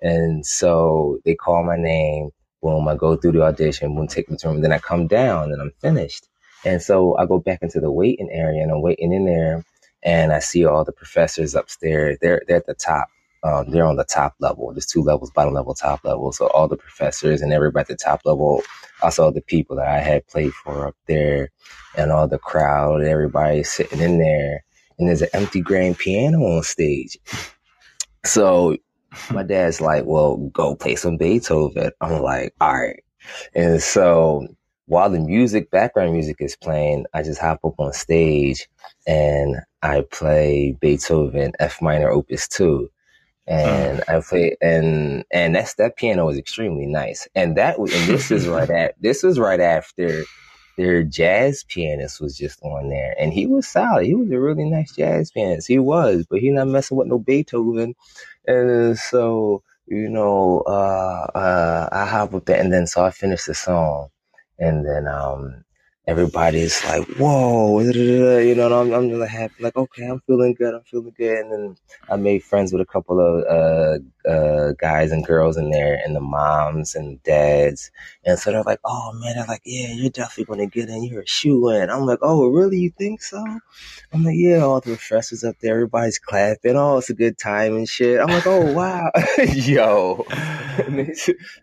And 0.03 0.47
so 0.47 1.21
they 1.25 1.35
call 1.35 1.65
my 1.65 1.77
name. 1.77 2.31
Boom, 2.63 2.89
I 2.89 2.97
go 2.97 3.17
through 3.17 3.33
the 3.33 3.43
audition, 3.43 3.95
boom, 3.95 4.09
take 4.09 4.31
me 4.31 4.37
to 4.39 4.49
the 4.49 4.53
room. 4.55 4.63
Then 4.63 4.73
I 4.73 4.79
come 4.79 5.07
down 5.09 5.53
and 5.53 5.63
I'm 5.63 5.73
finished. 5.81 6.29
And 6.65 6.83
so 6.83 7.17
I 7.19 7.27
go 7.27 7.39
back 7.41 7.63
into 7.63 7.81
the 7.81 7.93
waiting 7.93 8.31
area 8.31 8.63
and 8.63 8.73
I'm 8.73 8.83
waiting 8.83 9.13
in 9.13 9.27
there 9.27 9.65
and 10.03 10.33
I 10.33 10.41
see 10.41 10.65
all 10.67 10.85
the 10.85 10.93
professors 10.93 11.55
upstairs. 11.55 12.19
They're, 12.21 12.43
they're 12.49 12.59
at 12.59 12.67
the 12.67 12.75
top 12.75 13.09
um, 13.43 13.71
they're 13.71 13.87
on 13.87 13.97
the 13.97 14.05
top 14.05 14.35
level. 14.39 14.73
There's 14.73 14.87
two 14.87 15.03
levels, 15.03 15.31
bottom 15.31 15.55
level, 15.55 15.75
top 15.75 16.05
level. 16.05 16.33
So 16.33 16.49
all 16.49 16.69
the 16.69 16.77
professors 16.77 17.41
and 17.41 17.53
everybody 17.53 17.83
at 17.83 17.89
the 17.89 17.97
top 17.97 18.23
level, 18.25 18.63
also 19.03 19.31
the 19.31 19.41
people 19.41 19.77
that 19.77 19.89
I 19.89 20.01
had 20.01 20.27
played 20.27 20.53
for 20.53 20.89
up 20.89 20.97
there, 21.07 21.51
and 21.97 22.13
all 22.13 22.29
the 22.29 22.39
crowd, 22.39 23.03
everybody 23.03 23.63
sitting 23.63 24.01
in 24.01 24.19
there. 24.19 24.65
And 24.99 25.09
there's 25.09 25.23
an 25.23 25.29
empty 25.33 25.63
grand 25.63 25.99
piano 25.99 26.39
on 26.45 26.63
stage. 26.63 27.19
So 28.25 28.77
my 29.31 29.43
dad's 29.43 29.81
like, 29.81 30.05
"Well, 30.05 30.37
go 30.37 30.75
play 30.77 30.97
some 30.97 31.17
Beethoven." 31.17 31.93
I'm 32.03 32.21
like, 32.23 32.55
"All 32.61 32.75
right." 32.75 33.03
And 33.55 33.83
so 33.83 34.47
while 34.87 35.09
the 35.09 35.21
music, 35.21 35.71
background 35.71 36.13
music 36.13 36.37
is 36.41 36.57
playing, 36.57 37.07
I 37.15 37.23
just 37.23 37.41
hop 37.41 37.61
up 37.65 37.79
on 37.79 37.93
stage 37.95 38.69
and 39.07 39.57
I 39.83 40.03
play 40.11 40.77
Beethoven 40.81 41.53
F 41.59 41.81
minor 41.81 42.11
Opus 42.11 42.49
two 42.49 42.91
and 43.47 44.03
I 44.09 44.21
play 44.21 44.57
and 44.61 45.25
and 45.31 45.55
that's 45.55 45.75
that 45.75 45.97
piano 45.97 46.27
was 46.27 46.39
extremely 46.39 46.87
nice. 46.87 47.29
And 47.35 47.57
that 47.57 47.79
and 47.79 47.89
this 47.89 48.31
is 48.31 48.47
right 48.47 48.71
at 48.83 48.95
this 49.01 49.23
was 49.23 49.39
right 49.39 49.61
after 49.61 50.25
their 50.77 51.03
jazz 51.03 51.65
pianist 51.65 52.21
was 52.21 52.37
just 52.37 52.63
on 52.63 52.89
there, 52.89 53.15
and 53.19 53.33
he 53.33 53.47
was 53.47 53.69
solid. 53.69 54.07
He 54.07 54.15
was 54.15 54.31
a 54.31 54.41
really 54.41 54.65
nice 54.65 54.95
jazz 54.95 55.31
pianist. 55.31 55.69
He 55.69 55.79
was, 55.79 56.27
but 56.29 56.41
he 56.41 56.51
not 56.51 56.69
messing 56.69 56.97
with 56.97 57.09
no 57.09 57.19
Beethoven. 57.19 57.95
And 58.47 58.99
so 58.99 59.63
you 59.91 60.09
know, 60.09 60.63
uh, 60.67 61.27
uh, 61.35 61.89
I 61.91 62.07
hop 62.07 62.33
up 62.33 62.45
there, 62.47 62.61
and 62.61 62.73
then 62.73 62.87
so 62.87 63.05
I 63.05 63.11
finished 63.11 63.47
the 63.47 63.55
song, 63.55 64.09
and 64.59 64.87
then 64.87 65.09
um, 65.09 65.65
everybody's 66.07 66.85
like, 66.85 67.07
whoa, 67.19 67.81
you 67.81 68.55
know, 68.55 68.81
I'm, 68.81 68.93
I'm 68.93 69.19
like 69.19 69.31
happy, 69.31 69.55
like, 69.61 69.77
okay, 69.77 70.07
I'm 70.07 70.21
feeling 70.21 70.55
good, 70.55 70.75
I'm 70.75 70.83
feeling 70.83 71.15
good. 71.17 71.39
And 71.39 71.53
then 71.53 71.77
I 72.09 72.17
made 72.17 72.43
friends 72.43 72.73
with 72.73 72.83
a 72.83 72.87
couple 72.87 73.21
of 73.21 73.45
uh, 73.47 73.99
uh, 74.29 74.73
guys 74.73 75.13
and 75.13 75.27
girls 75.27 75.57
in 75.57 75.71
there, 75.71 76.01
and 76.05 76.15
the 76.15 76.21
moms 76.21 76.95
and 76.95 77.23
dads. 77.23 77.91
And 78.25 78.39
so 78.39 78.53
they're 78.53 78.63
like, 78.63 78.81
oh 78.85 79.13
man, 79.15 79.37
they're 79.37 79.47
like, 79.47 79.63
yeah, 79.65 79.93
you're 79.93 80.11
definitely 80.11 80.45
going 80.45 80.71
to 80.71 80.79
get 80.79 80.89
in, 80.89 81.05
you're 81.05 81.23
a 81.23 81.27
shoe 81.27 81.69
in. 81.71 81.91
I'm 81.91 82.07
like, 82.07 82.19
oh, 82.23 82.49
really? 82.49 82.79
You 82.79 82.91
think 82.91 83.23
so? 83.23 83.45
I'm 84.13 84.25
like, 84.25 84.37
yeah, 84.37 84.59
all 84.59 84.81
the 84.81 84.91
professors 84.91 85.45
up 85.45 85.57
there, 85.61 85.75
everybody's 85.75 86.19
clapping. 86.19 86.77
Oh, 86.77 86.99
it's 86.99 87.11
a 87.11 87.15
good 87.15 87.39
time 87.39 87.77
and 87.77 87.89
shit. 87.89 88.21
I'm 88.21 88.29
like, 88.29 88.47
oh, 88.47 88.73
wow. 88.73 89.11
Yo. 89.55 90.27
they, 90.89 91.15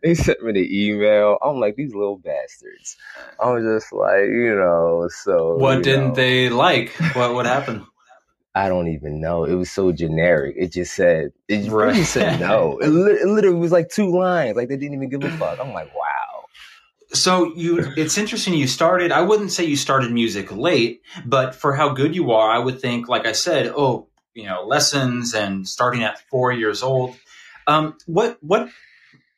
they 0.03 0.15
sent 0.15 0.43
me 0.43 0.53
the 0.53 0.87
email. 0.87 1.37
I'm 1.41 1.59
like, 1.59 1.75
these 1.75 1.93
little 1.93 2.17
bastards. 2.17 2.97
I 3.39 3.51
was 3.51 3.63
just 3.63 3.93
like, 3.93 4.25
you 4.25 4.55
know, 4.55 5.09
so. 5.09 5.55
What 5.57 5.83
didn't 5.83 6.09
know. 6.09 6.15
they 6.15 6.49
like? 6.49 6.89
What, 7.13 7.33
what 7.33 7.45
happened? 7.45 7.83
I 8.57 8.69
don't 8.69 8.87
even 8.87 9.21
know. 9.21 9.43
It 9.43 9.53
was 9.53 9.69
so 9.69 9.91
generic. 9.91 10.55
It 10.57 10.71
just 10.71 10.95
said, 10.95 11.31
it 11.47 11.69
right. 11.69 11.89
really 11.89 12.03
said 12.03 12.39
no. 12.39 12.79
It, 12.81 12.87
li- 12.87 13.19
it 13.21 13.27
literally 13.27 13.59
was 13.59 13.71
like 13.71 13.89
two 13.89 14.17
lines. 14.17 14.55
Like 14.55 14.67
they 14.67 14.77
didn't 14.77 14.95
even 14.95 15.09
give 15.09 15.23
a 15.23 15.29
fuck. 15.37 15.59
I'm 15.59 15.73
like, 15.73 15.93
wow. 15.93 16.45
So 17.13 17.53
you, 17.55 17.93
it's 17.95 18.17
interesting. 18.17 18.55
You 18.55 18.67
started. 18.67 19.11
I 19.11 19.21
wouldn't 19.21 19.51
say 19.51 19.65
you 19.65 19.75
started 19.75 20.11
music 20.11 20.51
late, 20.51 21.03
but 21.23 21.53
for 21.53 21.75
how 21.75 21.89
good 21.89 22.15
you 22.15 22.31
are, 22.31 22.49
I 22.49 22.57
would 22.57 22.81
think, 22.81 23.07
like 23.07 23.27
I 23.27 23.33
said, 23.33 23.67
oh, 23.67 24.07
you 24.33 24.45
know, 24.45 24.63
lessons 24.63 25.35
and 25.35 25.67
starting 25.67 26.03
at 26.03 26.19
four 26.31 26.51
years 26.51 26.81
old. 26.81 27.15
Um, 27.67 27.95
what 28.07 28.37
what 28.41 28.69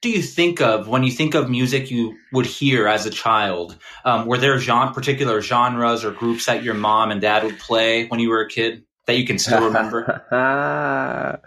do 0.02 0.10
you 0.10 0.22
think 0.22 0.62
of 0.62 0.88
when 0.88 1.04
you 1.04 1.12
think 1.12 1.36
of 1.36 1.50
music 1.50 1.92
you 1.92 2.16
would 2.32 2.46
hear 2.46 2.88
as 2.88 3.06
a 3.06 3.10
child? 3.10 3.78
Um, 4.06 4.28
were 4.28 4.38
there 4.38 4.58
genre, 4.60 4.94
particular 4.94 5.42
genres 5.42 6.06
or 6.06 6.12
groups 6.12 6.46
that 6.46 6.64
your 6.64 6.74
mom 6.74 7.12
and 7.12 7.20
dad 7.20 7.44
would 7.44 7.60
play 7.60 8.08
when 8.08 8.22
you 8.22 8.30
were 8.30 8.42
a 8.42 8.48
kid 8.48 8.84
that 9.10 9.18
you 9.18 9.26
can 9.26 9.40
still 9.40 9.64
remember? 9.64 10.24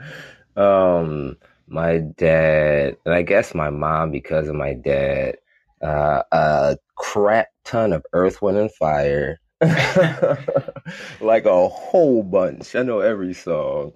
um, 0.56 1.36
my 1.68 1.98
dad, 1.98 2.96
and 3.06 3.14
I 3.14 3.22
guess 3.22 3.54
my 3.54 3.70
mom, 3.70 4.10
because 4.10 4.48
of 4.48 4.56
my 4.56 4.74
dad, 4.74 5.36
uh, 5.80 6.24
a 6.32 6.76
crap 6.96 7.48
ton 7.64 7.92
of 7.92 8.04
Earth, 8.12 8.42
Wind, 8.42 8.58
and 8.58 8.72
Fire. 8.72 9.38
like 11.20 11.44
a 11.44 11.68
whole 11.68 12.24
bunch. 12.24 12.74
I 12.74 12.82
know 12.82 12.98
every 12.98 13.32
song. 13.32 13.92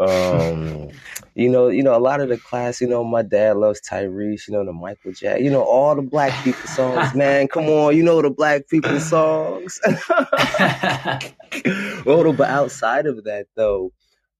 Um, 0.00 0.88
you 1.34 1.48
know, 1.48 1.68
you 1.68 1.82
know, 1.82 1.96
a 1.96 2.00
lot 2.00 2.20
of 2.20 2.28
the 2.28 2.38
class, 2.38 2.80
you 2.80 2.88
know, 2.88 3.04
my 3.04 3.22
dad 3.22 3.56
loves 3.56 3.80
Tyrese, 3.82 4.48
you 4.48 4.54
know, 4.54 4.64
the 4.64 4.72
Michael 4.72 5.12
Jackson, 5.12 5.44
you 5.44 5.50
know, 5.50 5.62
all 5.62 5.94
the 5.94 6.02
black 6.02 6.42
people 6.42 6.66
songs, 6.66 7.14
man. 7.14 7.48
Come 7.48 7.66
on, 7.66 7.96
you 7.96 8.02
know 8.02 8.22
the 8.22 8.30
black 8.30 8.68
people 8.68 8.98
songs. 8.98 9.78
well, 12.06 12.32
but 12.32 12.48
outside 12.48 13.06
of 13.06 13.24
that 13.24 13.46
though, 13.56 13.92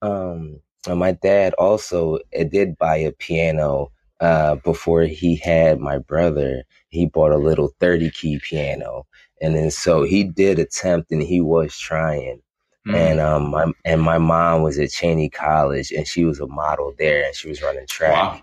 um, 0.02 0.60
my 0.88 1.12
dad 1.12 1.54
also 1.54 2.18
uh, 2.38 2.44
did 2.44 2.78
buy 2.78 2.96
a 2.96 3.12
piano 3.12 3.92
uh, 4.20 4.54
before 4.56 5.02
he 5.02 5.36
had 5.36 5.78
my 5.78 5.98
brother. 5.98 6.64
He 6.88 7.06
bought 7.06 7.32
a 7.32 7.38
little 7.38 7.72
30 7.80 8.10
key 8.10 8.40
piano. 8.42 9.06
And 9.42 9.54
then 9.54 9.70
so 9.70 10.04
he 10.04 10.24
did 10.24 10.58
attempt 10.58 11.12
and 11.12 11.22
he 11.22 11.40
was 11.40 11.78
trying 11.78 12.40
Mm. 12.86 12.94
And 12.94 13.20
um, 13.20 13.50
my 13.50 13.72
and 13.84 14.00
my 14.00 14.18
mom 14.18 14.62
was 14.62 14.78
at 14.78 14.88
Cheyney 14.88 15.30
College, 15.30 15.90
and 15.90 16.06
she 16.06 16.24
was 16.24 16.40
a 16.40 16.46
model 16.46 16.94
there, 16.98 17.24
and 17.24 17.34
she 17.34 17.48
was 17.48 17.60
running 17.62 17.86
track. 17.86 18.12
Wow. 18.12 18.40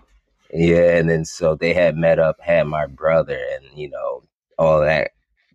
Yeah, 0.52 0.96
and 0.96 1.10
then 1.10 1.24
so 1.24 1.56
they 1.56 1.74
had 1.74 1.96
met 1.96 2.18
up, 2.18 2.40
had 2.40 2.66
my 2.68 2.86
brother, 2.86 3.38
and 3.54 3.64
you 3.76 3.90
know 3.90 4.22
all 4.58 4.80
that 4.80 5.10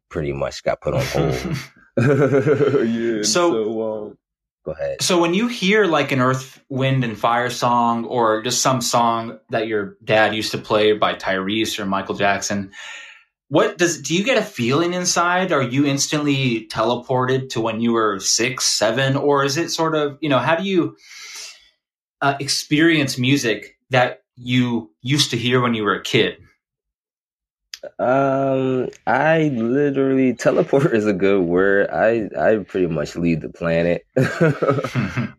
pretty 0.09 0.33
much 0.33 0.63
got 0.63 0.81
put 0.81 0.93
on 0.93 1.05
hold. 1.05 1.33
yeah. 1.97 3.21
So, 3.23 3.23
so 3.23 4.07
um, 4.07 4.17
go 4.65 4.71
ahead. 4.71 5.01
So 5.01 5.19
when 5.19 5.33
you 5.33 5.47
hear 5.47 5.85
like 5.85 6.11
an 6.11 6.19
Earth, 6.19 6.61
Wind, 6.69 7.03
and 7.03 7.17
Fire 7.17 7.49
song, 7.49 8.05
or 8.05 8.41
just 8.41 8.61
some 8.61 8.81
song 8.81 9.39
that 9.49 9.67
your 9.67 9.97
dad 10.03 10.35
used 10.35 10.51
to 10.51 10.57
play 10.57 10.93
by 10.93 11.15
Tyrese 11.15 11.79
or 11.79 11.85
Michael 11.85 12.15
Jackson, 12.15 12.71
what 13.53 13.77
does 13.77 14.01
do 14.01 14.15
you 14.15 14.23
get 14.23 14.39
a 14.39 14.41
feeling 14.41 14.95
inside? 14.95 15.51
Are 15.51 15.61
you 15.61 15.85
instantly 15.85 16.67
teleported 16.69 17.51
to 17.51 17.61
when 17.61 17.81
you 17.81 17.93
were 17.93 18.19
six 18.19 18.65
seven? 18.65 19.15
Or 19.15 19.45
is 19.45 19.57
it 19.57 19.69
sort 19.69 19.93
of 19.93 20.17
you 20.21 20.29
know 20.29 20.39
how 20.39 20.55
do 20.55 20.63
you 20.63 20.97
uh, 22.19 22.35
experience 22.39 23.19
music 23.19 23.77
that 23.91 24.23
you 24.35 24.91
used 25.03 25.29
to 25.29 25.37
hear 25.37 25.61
when 25.61 25.75
you 25.75 25.83
were 25.83 25.93
a 25.93 26.01
kid 26.01 26.42
um, 27.99 28.89
I 29.07 29.51
literally 29.55 30.33
teleport 30.33 30.93
is 30.95 31.05
a 31.05 31.13
good 31.13 31.41
word. 31.41 31.89
I 31.89 32.29
I 32.39 32.57
pretty 32.57 32.87
much 32.87 33.15
leave 33.15 33.41
the 33.41 33.49
planet. 33.49 34.05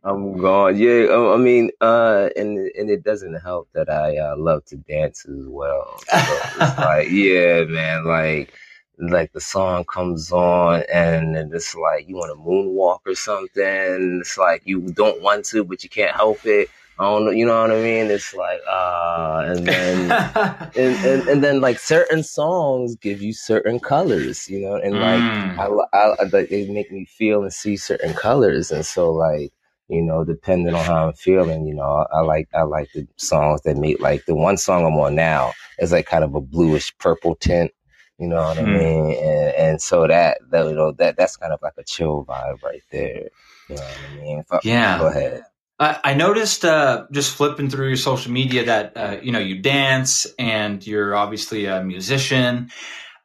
I'm 0.04 0.36
gone. 0.38 0.76
Yeah, 0.76 1.32
I 1.34 1.36
mean, 1.36 1.70
uh, 1.80 2.28
and 2.36 2.58
and 2.58 2.90
it 2.90 3.02
doesn't 3.02 3.34
help 3.40 3.68
that 3.74 3.90
I 3.90 4.18
uh, 4.18 4.36
love 4.36 4.64
to 4.66 4.76
dance 4.76 5.26
as 5.26 5.46
well. 5.46 5.98
So 6.10 6.16
it's 6.60 6.60
like, 6.78 7.08
yeah, 7.10 7.64
man, 7.64 8.04
like 8.04 8.52
like 8.98 9.32
the 9.32 9.40
song 9.40 9.84
comes 9.84 10.30
on 10.30 10.84
and 10.92 11.36
it's 11.52 11.74
like 11.74 12.08
you 12.08 12.16
want 12.16 12.30
to 12.30 12.42
moonwalk 12.42 13.00
or 13.06 13.14
something. 13.14 14.20
It's 14.20 14.38
like 14.38 14.62
you 14.64 14.80
don't 14.92 15.20
want 15.22 15.46
to, 15.46 15.64
but 15.64 15.82
you 15.82 15.90
can't 15.90 16.14
help 16.14 16.44
it. 16.44 16.68
I 16.98 17.04
don't 17.04 17.24
know, 17.24 17.30
you 17.32 17.44
know 17.44 17.60
what 17.60 17.72
I 17.72 17.82
mean? 17.82 18.08
It's 18.08 18.34
like, 18.34 18.60
uh, 18.70 19.42
and 19.46 19.66
then, 19.66 20.12
and, 20.76 21.06
and, 21.06 21.28
and, 21.28 21.44
then 21.44 21.60
like 21.60 21.80
certain 21.80 22.22
songs 22.22 22.94
give 22.94 23.20
you 23.20 23.32
certain 23.32 23.80
colors, 23.80 24.48
you 24.48 24.60
know, 24.60 24.76
and 24.76 24.94
like, 24.94 25.20
mm. 25.20 25.58
I, 25.58 25.96
I, 25.96 26.22
I, 26.22 26.24
they 26.44 26.68
make 26.68 26.92
me 26.92 27.04
feel 27.04 27.42
and 27.42 27.52
see 27.52 27.76
certain 27.76 28.14
colors. 28.14 28.70
And 28.70 28.86
so 28.86 29.12
like, 29.12 29.52
you 29.88 30.02
know, 30.02 30.24
depending 30.24 30.72
on 30.72 30.84
how 30.84 31.08
I'm 31.08 31.14
feeling, 31.14 31.66
you 31.66 31.74
know, 31.74 32.06
I, 32.12 32.18
I 32.18 32.20
like, 32.20 32.48
I 32.54 32.62
like 32.62 32.88
the 32.94 33.08
songs 33.16 33.62
that 33.62 33.76
make 33.76 34.00
like 34.00 34.26
the 34.26 34.36
one 34.36 34.56
song 34.56 34.86
I'm 34.86 34.96
on 34.96 35.16
now 35.16 35.52
is 35.80 35.90
like 35.90 36.06
kind 36.06 36.22
of 36.22 36.36
a 36.36 36.40
bluish 36.40 36.96
purple 36.98 37.34
tint. 37.34 37.72
You 38.18 38.28
know 38.28 38.36
what 38.36 38.56
mm. 38.58 38.62
I 38.62 38.78
mean? 38.78 39.10
And, 39.16 39.54
and 39.56 39.82
so 39.82 40.06
that, 40.06 40.38
that, 40.52 40.64
you 40.66 40.76
know, 40.76 40.92
that, 40.92 41.16
that's 41.16 41.36
kind 41.36 41.52
of 41.52 41.58
like 41.60 41.74
a 41.76 41.82
chill 41.82 42.24
vibe 42.24 42.62
right 42.62 42.82
there. 42.92 43.30
You 43.68 43.74
know 43.76 43.82
what 43.82 43.98
I 44.12 44.16
mean? 44.22 44.44
yeah. 44.62 44.98
Go 44.98 45.06
ahead. 45.08 45.42
I, 45.78 46.14
noticed 46.14 46.64
uh, 46.64 47.06
just 47.10 47.34
flipping 47.34 47.68
through 47.68 47.88
your 47.88 47.96
social 47.96 48.30
media 48.30 48.64
that 48.66 48.96
uh, 48.96 49.16
you 49.22 49.32
know 49.32 49.40
you 49.40 49.60
dance 49.60 50.26
and 50.38 50.84
you're 50.86 51.14
obviously 51.16 51.66
a 51.66 51.82
musician. 51.82 52.70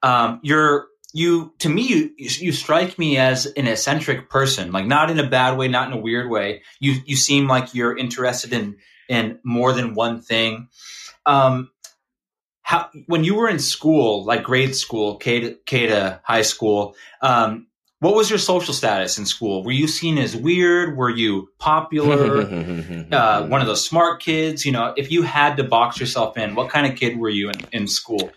Um, 0.02 0.40
you're 0.42 0.88
you 1.14 1.54
to 1.60 1.70
me 1.70 1.88
you 1.88 2.12
you 2.18 2.52
strike 2.52 2.98
me 2.98 3.18
as 3.18 3.46
an 3.46 3.68
eccentric 3.68 4.30
person, 4.30 4.72
like 4.72 4.86
not 4.86 5.12
in 5.12 5.20
a 5.20 5.28
bad 5.28 5.58
way, 5.58 5.68
not 5.68 5.92
in 5.92 5.98
a 5.98 6.02
weird 6.02 6.30
way. 6.30 6.64
You 6.80 6.96
you 7.06 7.16
seem 7.16 7.48
like 7.48 7.76
you're 7.76 7.96
interested 7.96 8.54
in 8.54 8.78
in 9.08 9.40
more 9.44 9.74
than 9.74 9.94
one 9.94 10.22
thing. 10.22 10.70
Um, 11.26 11.70
how 12.62 12.90
when 13.08 13.24
you 13.24 13.36
were 13.36 13.50
in 13.50 13.60
school, 13.60 14.26
like 14.26 14.44
grade 14.44 14.76
school, 14.76 15.18
K 15.18 15.40
to, 15.40 15.58
K 15.66 15.88
to 15.88 16.20
high 16.24 16.44
school, 16.44 16.96
um, 17.22 17.68
what 18.00 18.16
was 18.16 18.30
your 18.30 18.40
social 18.40 18.74
status 18.74 19.18
in 19.18 19.26
school? 19.26 19.64
Were 19.64 19.72
you 19.72 19.88
seen 19.88 20.18
as 20.18 20.36
weird? 20.36 20.96
Were 20.96 21.10
you 21.10 21.50
popular? 21.60 22.42
uh, 23.12 23.46
one 23.48 23.62
of 23.62 23.68
those 23.68 23.86
smart 23.86 24.22
kids? 24.22 24.66
You 24.66 24.72
know, 24.72 24.94
if 24.96 25.12
you 25.12 25.24
had 25.24 25.58
to 25.58 25.64
box 25.64 26.00
yourself 26.00 26.38
in, 26.38 26.56
what 26.56 26.70
kind 26.70 26.92
of 26.92 26.98
kid 26.98 27.18
were 27.18 27.30
you 27.30 27.50
in, 27.50 27.66
in 27.72 27.88
school? 27.88 28.32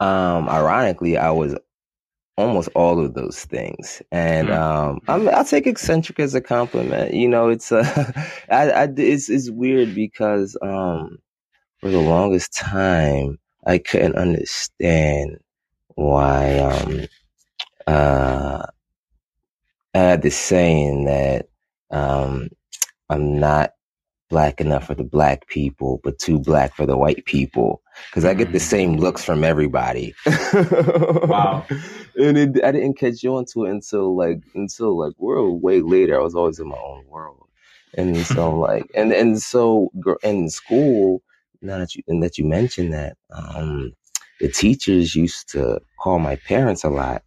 Um, 0.00 0.48
ironically, 0.48 1.16
I 1.16 1.30
was 1.30 1.54
almost 2.36 2.68
all 2.74 3.02
of 3.02 3.14
those 3.14 3.44
things, 3.44 4.02
and 4.12 4.48
Mhm. 4.48 4.56
um, 4.58 5.00
I'm, 5.08 5.28
I'll 5.30 5.44
take 5.44 5.66
eccentric 5.66 6.20
as 6.20 6.34
a 6.34 6.40
compliment. 6.40 7.14
You 7.14 7.28
know, 7.28 7.48
it's 7.48 7.72
uh, 7.72 8.12
I, 8.50 8.70
I, 8.70 8.88
it's 8.96 9.30
it's 9.30 9.50
weird 9.50 9.94
because 9.94 10.56
um, 10.60 11.18
for 11.80 11.90
the 11.90 12.00
longest 12.00 12.52
time, 12.52 13.38
I 13.66 13.78
couldn't 13.78 14.16
understand 14.16 15.38
why 15.94 16.58
um, 16.58 17.06
uh, 17.86 18.66
I 19.94 19.98
had 19.98 20.22
this 20.22 20.36
saying 20.38 21.06
that 21.06 21.48
um, 21.90 22.48
I'm 23.10 23.40
not 23.40 23.72
black 24.30 24.60
enough 24.60 24.86
for 24.86 24.94
the 24.94 25.04
black 25.04 25.46
people, 25.48 26.00
but 26.02 26.18
too 26.18 26.38
black 26.40 26.74
for 26.74 26.86
the 26.86 26.96
white 26.96 27.24
people. 27.26 27.82
Because 28.10 28.24
I 28.24 28.34
get 28.34 28.52
the 28.52 28.58
Mm. 28.58 28.62
same 28.62 28.96
looks 28.96 29.24
from 29.24 29.44
everybody. 29.44 30.14
Wow. 31.26 31.66
and 32.16 32.38
it, 32.38 32.64
I 32.64 32.72
didn't 32.72 32.98
catch 32.98 33.24
on 33.24 33.44
to 33.52 33.66
it 33.66 33.70
until 33.70 34.16
like 34.16 34.40
until 34.54 34.98
like 34.98 35.14
we're 35.18 35.48
way 35.50 35.80
later. 35.80 36.18
I 36.20 36.22
was 36.24 36.34
always 36.34 36.58
in 36.60 36.68
my 36.68 36.76
own 36.78 37.04
world, 37.08 37.46
and 37.96 38.16
so 38.26 38.56
like, 38.58 38.86
and 38.94 39.12
and 39.12 39.40
so 39.42 39.90
in 40.22 40.50
school, 40.50 41.22
now 41.62 41.78
that 41.78 41.94
you 41.94 42.02
and 42.08 42.22
that 42.22 42.38
you 42.38 42.44
mentioned 42.44 42.92
that, 42.94 43.16
um, 43.32 43.92
the 44.40 44.48
teachers 44.48 45.16
used 45.16 45.50
to 45.50 45.80
call 45.98 46.18
my 46.18 46.36
parents 46.36 46.84
a 46.84 46.90
lot, 46.90 47.22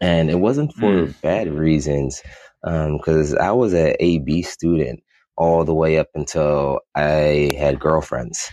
and 0.00 0.30
it 0.30 0.40
wasn't 0.40 0.72
for 0.74 1.06
mm. 1.06 1.20
bad 1.22 1.52
reasons, 1.52 2.22
um, 2.64 2.96
because 2.96 3.34
I 3.34 3.52
was 3.52 3.72
an 3.72 3.94
AB 4.00 4.42
student 4.42 5.02
all 5.36 5.64
the 5.64 5.74
way 5.74 5.98
up 5.98 6.08
until 6.14 6.80
I 6.94 7.52
had 7.58 7.80
girlfriends. 7.80 8.50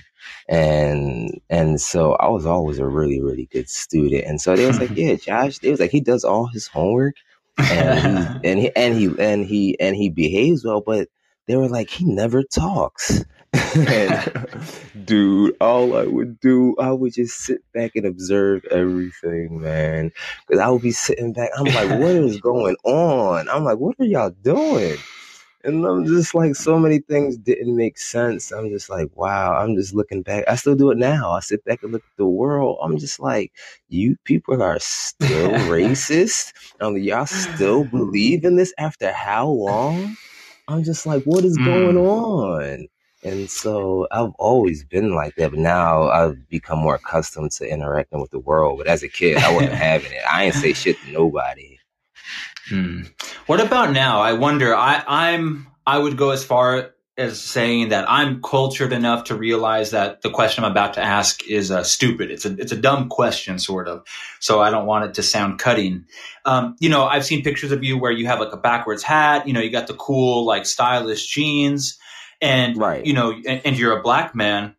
And 0.48 1.42
and 1.50 1.80
so 1.80 2.14
I 2.14 2.28
was 2.30 2.46
always 2.46 2.80
a 2.80 2.88
really, 2.88 3.22
really 3.22 3.48
good 3.52 3.70
student. 3.70 4.26
And 4.26 4.40
so 4.40 4.56
they 4.56 4.66
was 4.66 4.80
like, 4.80 4.92
Yeah, 4.96 5.16
Josh, 5.16 5.60
they 5.60 5.72
was 5.72 5.80
like, 5.80 5.92
he 5.92 6.02
does 6.02 6.24
all 6.24 6.48
his 6.48 6.68
homework 6.68 7.16
and 7.58 8.40
he 8.40 8.50
and 8.50 8.60
he 8.60 8.72
and 8.76 8.96
he 8.96 9.06
and 9.20 9.46
he 9.46 9.80
and 9.80 9.96
he 9.96 10.10
behaves 10.10 10.64
well, 10.66 10.82
but 10.82 11.08
they 11.48 11.56
were 11.56 11.70
like, 11.70 11.90
he 11.90 12.06
never 12.06 12.44
talks. 12.44 13.24
and, 13.54 14.48
dude, 15.06 15.56
all 15.60 15.96
I 15.96 16.06
would 16.06 16.40
do, 16.40 16.76
I 16.80 16.92
would 16.92 17.14
just 17.14 17.40
sit 17.40 17.62
back 17.74 17.92
and 17.96 18.06
observe 18.06 18.64
everything, 18.72 19.62
man. 19.62 20.12
Because 20.48 20.62
I 20.62 20.70
would 20.70 20.82
be 20.82 20.92
sitting 20.92 21.34
back. 21.34 21.50
I'm 21.58 21.66
like, 21.66 22.00
what 22.00 22.16
is 22.16 22.38
going 22.42 22.76
on? 22.84 23.50
I'm 23.50 23.64
like, 23.64 23.78
what 23.78 23.96
are 24.00 24.06
y'all 24.06 24.32
doing? 24.42 24.98
And 25.66 25.86
I'm 25.86 26.06
just 26.06 26.36
like, 26.36 26.56
so 26.56 26.78
many 26.78 27.00
things 27.00 27.38
didn't 27.38 27.76
make 27.76 27.98
sense. 27.98 28.52
I'm 28.52 28.70
just 28.70 28.90
like, 28.90 29.08
wow. 29.16 29.54
I'm 29.54 29.76
just 29.76 29.94
looking 29.94 30.22
back. 30.22 30.44
I 30.48 30.56
still 30.56 30.76
do 30.76 30.92
it 30.92 30.98
now. 30.98 31.32
I 31.32 31.40
sit 31.40 31.64
back 31.64 31.84
and 31.84 31.94
look 31.94 32.04
at 32.04 32.18
the 32.18 32.26
world. 32.26 32.80
I'm 32.84 32.98
just 32.98 33.18
like, 33.20 33.54
you 33.88 34.18
people 34.26 34.62
are 34.62 34.80
still 34.80 35.52
racist. 35.70 36.52
Um, 36.82 36.98
y'all 36.98 37.26
still 37.26 37.86
believe 37.86 38.44
in 38.44 38.58
this 38.58 38.74
after 38.78 39.14
how 39.14 39.48
long? 39.48 40.18
I'm 40.68 40.84
just 40.84 41.06
like, 41.06 41.24
what 41.24 41.46
is 41.46 41.58
going 41.58 41.98
Mm. 41.98 41.98
on? 41.98 42.88
And 43.24 43.50
so 43.50 44.08
I've 44.12 44.32
always 44.40 44.84
been 44.84 45.16
like 45.16 45.36
that, 45.36 45.52
but 45.52 45.60
now 45.60 46.10
I've 46.10 46.48
become 46.50 46.80
more 46.80 46.96
accustomed 46.96 47.52
to 47.54 47.70
interacting 47.70 48.22
with 48.22 48.32
the 48.32 48.40
world. 48.40 48.80
But 48.80 48.88
as 48.88 49.04
a 49.04 49.10
kid, 49.10 49.38
I 49.40 49.52
wasn't 49.52 49.76
having 49.78 50.12
it. 50.12 50.24
I 50.30 50.46
ain't 50.46 50.56
say 50.56 50.74
shit 50.74 51.00
to 51.02 51.12
nobody. 51.12 51.80
Hmm. 52.70 53.02
What 53.48 53.60
about 53.62 53.92
now? 53.92 54.22
I 54.22 54.34
wonder. 54.34 54.76
I, 54.76 55.04
I'm. 55.08 55.68
I 55.86 55.98
would 56.00 56.18
go 56.18 56.32
as 56.32 56.44
far 56.46 56.93
as 57.18 57.40
saying 57.42 57.90
that 57.90 58.10
I'm 58.10 58.42
cultured 58.42 58.92
enough 58.92 59.26
to 59.26 59.36
realize 59.36 59.92
that 59.92 60.22
the 60.22 60.32
question 60.32 60.64
I'm 60.64 60.72
about 60.72 60.96
to 60.96 61.02
ask 61.04 61.48
is 61.48 61.70
uh, 61.70 61.84
stupid. 61.84 62.32
It's 62.32 62.46
a 62.46 62.54
it's 62.60 62.72
a 62.72 62.78
dumb 62.78 63.08
question, 63.10 63.60
sort 63.60 63.88
of. 63.88 64.04
So 64.40 64.62
I 64.62 64.72
don't 64.72 64.88
want 64.88 65.06
it 65.06 65.14
to 65.16 65.24
sound 65.24 65.60
cutting. 65.60 66.06
Um, 66.46 66.76
you 66.80 66.90
know, 66.90 67.06
I've 67.06 67.26
seen 67.26 67.44
pictures 67.44 67.72
of 67.72 67.84
you 67.84 67.98
where 68.00 68.12
you 68.12 68.26
have 68.26 68.40
like 68.40 68.52
a 68.54 68.58
backwards 68.58 69.04
hat. 69.04 69.48
You 69.48 69.54
know, 69.54 69.60
you 69.62 69.70
got 69.70 69.88
the 69.88 69.94
cool 69.94 70.46
like 70.46 70.66
stylish 70.66 71.28
jeans, 71.28 72.00
and 72.42 72.78
Right. 72.78 73.06
you 73.06 73.14
know, 73.14 73.32
and, 73.32 73.62
and 73.64 73.78
you're 73.78 73.98
a 73.98 74.02
black 74.02 74.34
man. 74.36 74.76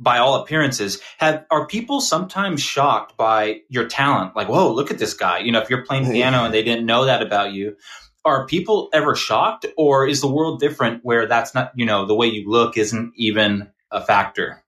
By 0.00 0.18
all 0.18 0.34
appearances, 0.42 1.00
have 1.18 1.44
are 1.50 1.64
people 1.68 2.00
sometimes 2.00 2.60
shocked 2.60 3.16
by 3.16 3.60
your 3.68 3.86
talent? 3.86 4.34
Like, 4.34 4.48
whoa, 4.48 4.72
look 4.72 4.90
at 4.90 4.98
this 4.98 5.14
guy. 5.14 5.38
You 5.38 5.52
know, 5.52 5.60
if 5.60 5.70
you're 5.70 5.84
playing 5.84 6.06
piano 6.12 6.44
and 6.44 6.52
they 6.52 6.64
didn't 6.64 6.86
know 6.86 7.04
that 7.04 7.22
about 7.22 7.52
you, 7.52 7.76
are 8.24 8.46
people 8.46 8.88
ever 8.92 9.14
shocked 9.14 9.66
or 9.76 10.06
is 10.06 10.20
the 10.20 10.30
world 10.32 10.60
different 10.60 11.04
where 11.04 11.26
that's 11.26 11.54
not 11.54 11.72
you 11.76 11.86
know 11.86 12.06
the 12.06 12.14
way 12.14 12.26
you 12.26 12.48
look 12.48 12.76
isn't 12.76 13.12
even 13.16 13.70
a 13.90 14.00
factor 14.04 14.62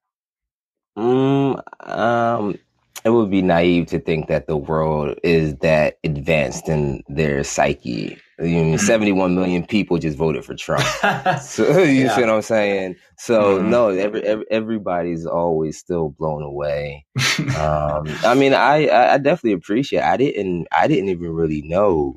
Mm, 0.96 1.60
um, 1.88 2.58
it 3.04 3.10
would 3.10 3.30
be 3.30 3.42
naive 3.42 3.86
to 3.86 3.98
think 3.98 4.28
that 4.28 4.46
the 4.46 4.56
world 4.56 5.18
is 5.24 5.56
that 5.56 5.98
advanced 6.04 6.68
in 6.68 7.02
their 7.08 7.42
psyche. 7.44 8.16
I 8.38 8.42
mean, 8.42 8.78
71 8.78 9.34
million 9.34 9.66
people 9.66 9.98
just 9.98 10.16
voted 10.18 10.44
for 10.44 10.54
Trump. 10.54 10.86
So 11.40 11.78
you 11.82 12.04
Yeah. 12.04 12.08
see 12.08 12.20
what 12.22 12.30
I'm 12.30 12.42
saying? 12.42 12.96
So 13.18 13.58
Mhm. 13.58 13.68
no, 13.68 13.88
every, 13.88 14.22
every 14.22 14.44
everybody's 14.50 15.26
always 15.26 15.78
still 15.78 16.10
blown 16.10 16.42
away. 16.42 17.06
Um, 17.54 18.18
I 18.24 18.34
mean, 18.34 18.52
I, 18.54 18.86
I 18.88 19.14
I 19.14 19.18
definitely 19.18 19.52
appreciate. 19.52 20.02
I 20.02 20.16
didn't 20.16 20.66
I 20.72 20.88
didn't 20.88 21.08
even 21.10 21.30
really 21.32 21.62
know 21.62 22.16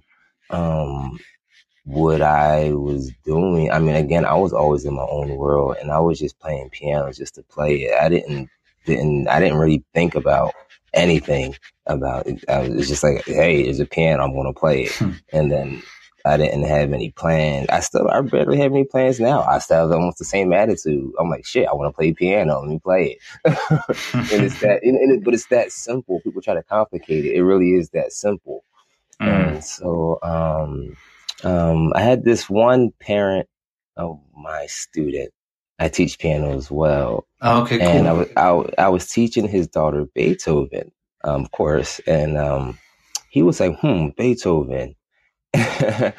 um, 0.49 1.19
what 1.85 2.21
I 2.21 2.73
was 2.73 3.11
doing. 3.25 3.71
I 3.71 3.79
mean, 3.79 3.95
again, 3.95 4.25
I 4.25 4.35
was 4.35 4.53
always 4.53 4.85
in 4.85 4.93
my 4.95 5.05
own 5.09 5.35
world, 5.35 5.77
and 5.81 5.91
I 5.91 5.99
was 5.99 6.19
just 6.19 6.39
playing 6.39 6.69
piano 6.71 7.11
just 7.13 7.35
to 7.35 7.43
play 7.43 7.83
it. 7.83 7.93
I 7.99 8.09
didn't 8.09 8.49
didn't 8.85 9.27
I 9.27 9.39
didn't 9.39 9.57
really 9.59 9.83
think 9.93 10.15
about 10.15 10.53
anything 10.93 11.55
about 11.87 12.27
it. 12.27 12.43
I 12.49 12.59
was 12.61 12.69
it's 12.79 12.87
just 12.89 13.03
like, 13.03 13.25
hey, 13.25 13.63
there's 13.63 13.79
a 13.79 13.85
piano, 13.85 14.23
I'm 14.23 14.33
going 14.33 14.53
to 14.53 14.59
play 14.59 14.83
it, 14.85 14.91
Hmm. 14.93 15.11
and 15.33 15.51
then. 15.51 15.83
I 16.25 16.35
didn't 16.35 16.63
have 16.63 16.91
any 16.91 17.11
plans. 17.11 17.67
I 17.69 17.79
still, 17.79 18.09
I 18.09 18.19
barely 18.21 18.57
have 18.59 18.73
any 18.73 18.83
plans 18.83 19.17
now. 19.19 19.43
I 19.43 19.59
still 19.59 19.77
have 19.79 19.91
almost 19.91 20.17
the 20.17 20.25
same 20.25 20.51
attitude. 20.51 21.13
I'm 21.17 21.29
like, 21.29 21.45
shit, 21.45 21.67
I 21.67 21.73
want 21.73 21.89
to 21.93 21.95
play 21.95 22.11
piano. 22.13 22.59
Let 22.59 22.69
me 22.69 22.79
play 22.79 23.17
it. 23.17 23.19
and 24.13 24.43
it's 24.43 24.59
that, 24.59 24.79
and, 24.83 24.97
and 24.97 25.13
it, 25.13 25.23
but 25.23 25.33
it's 25.33 25.45
that 25.47 25.71
simple. 25.71 26.19
People 26.21 26.41
try 26.41 26.53
to 26.55 26.63
complicate 26.63 27.25
it. 27.25 27.35
It 27.35 27.43
really 27.43 27.75
is 27.75 27.91
that 27.91 28.11
simple. 28.11 28.65
Mm. 29.21 29.47
And 29.47 29.63
so, 29.63 30.19
um, 30.23 30.95
um, 31.43 31.93
I 31.95 32.01
had 32.01 32.23
this 32.23 32.49
one 32.49 32.91
parent 32.99 33.47
of 33.95 34.19
my 34.35 34.65
student. 34.67 35.31
I 35.79 35.89
teach 35.89 36.17
piano 36.17 36.57
as 36.57 36.71
well, 36.71 37.27
okay 37.43 37.77
cool 37.77 37.87
and 37.87 38.07
I 38.07 38.13
was 38.13 38.29
I, 38.35 38.49
I 38.79 38.89
was 38.89 39.07
teaching 39.09 39.47
his 39.47 39.67
daughter 39.67 40.05
Beethoven, 40.15 40.91
um, 41.23 41.43
of 41.43 41.51
course, 41.51 41.99
and 42.07 42.35
um, 42.35 42.79
he 43.29 43.43
was 43.43 43.59
like, 43.59 43.77
"Hmm, 43.79 44.07
Beethoven." 44.17 44.95
and 45.53 46.13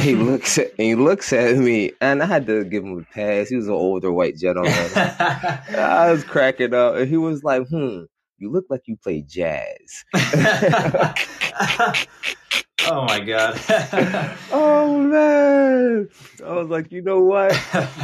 he 0.00 0.14
looks 0.14 0.56
at 0.58 0.72
he 0.76 0.94
looks 0.94 1.32
at 1.32 1.56
me, 1.56 1.90
and 2.00 2.22
I 2.22 2.26
had 2.26 2.46
to 2.46 2.64
give 2.64 2.84
him 2.84 2.98
a 2.98 3.12
pass. 3.12 3.48
He 3.48 3.56
was 3.56 3.66
an 3.66 3.74
older 3.74 4.12
white 4.12 4.36
gentleman. 4.36 4.72
I 4.94 6.10
was 6.12 6.22
cracking 6.22 6.72
up, 6.72 6.94
and 6.94 7.08
he 7.08 7.16
was 7.16 7.42
like, 7.42 7.66
"Hmm, 7.68 8.04
you 8.42 8.50
look 8.52 8.66
like 8.70 8.82
you 8.86 8.96
play 8.96 9.22
jazz." 9.22 10.04
oh 12.84 13.04
my 13.06 13.20
god 13.20 13.58
oh 14.50 14.98
man, 14.98 16.08
I 16.44 16.52
was 16.54 16.68
like, 16.68 16.90
you 16.92 17.02
know 17.02 17.20
what? 17.22 17.54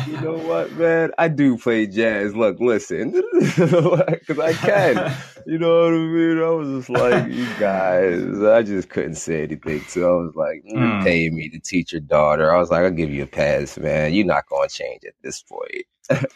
You 0.07 0.19
know 0.19 0.39
what, 0.39 0.73
man? 0.73 1.11
I 1.19 1.29
do 1.29 1.59
play 1.59 1.87
jazz. 1.87 2.35
Look, 2.37 2.61
listen, 2.61 3.11
because 3.33 4.39
I 4.39 4.55
can. 4.55 5.05
You 5.47 5.59
know 5.59 5.85
what 5.85 5.95
I 5.95 5.99
mean? 5.99 6.39
I 6.43 6.51
was 6.51 6.69
just 6.79 6.91
like, 6.91 7.25
you 7.27 7.49
guys. 7.49 8.43
I 8.43 8.63
just 8.63 8.91
couldn't 8.91 9.17
say 9.17 9.43
anything. 9.45 9.87
So 9.89 10.03
I 10.03 10.23
was 10.25 10.35
like, 10.37 10.63
you 10.65 10.95
Mm. 10.95 11.03
pay 11.03 11.31
me 11.31 11.49
to 11.51 11.59
teach 11.61 11.93
your 11.93 12.01
daughter. 12.03 12.55
I 12.55 12.59
was 12.59 12.71
like, 12.71 12.85
I'll 12.85 12.91
give 12.91 13.11
you 13.11 13.25
a 13.25 13.27
pass, 13.27 13.79
man. 13.79 14.15
You're 14.15 14.27
not 14.27 14.49
going 14.49 14.69
to 14.69 14.75
change 14.75 15.03
at 15.07 15.15
this 15.23 15.43
point. 15.43 15.87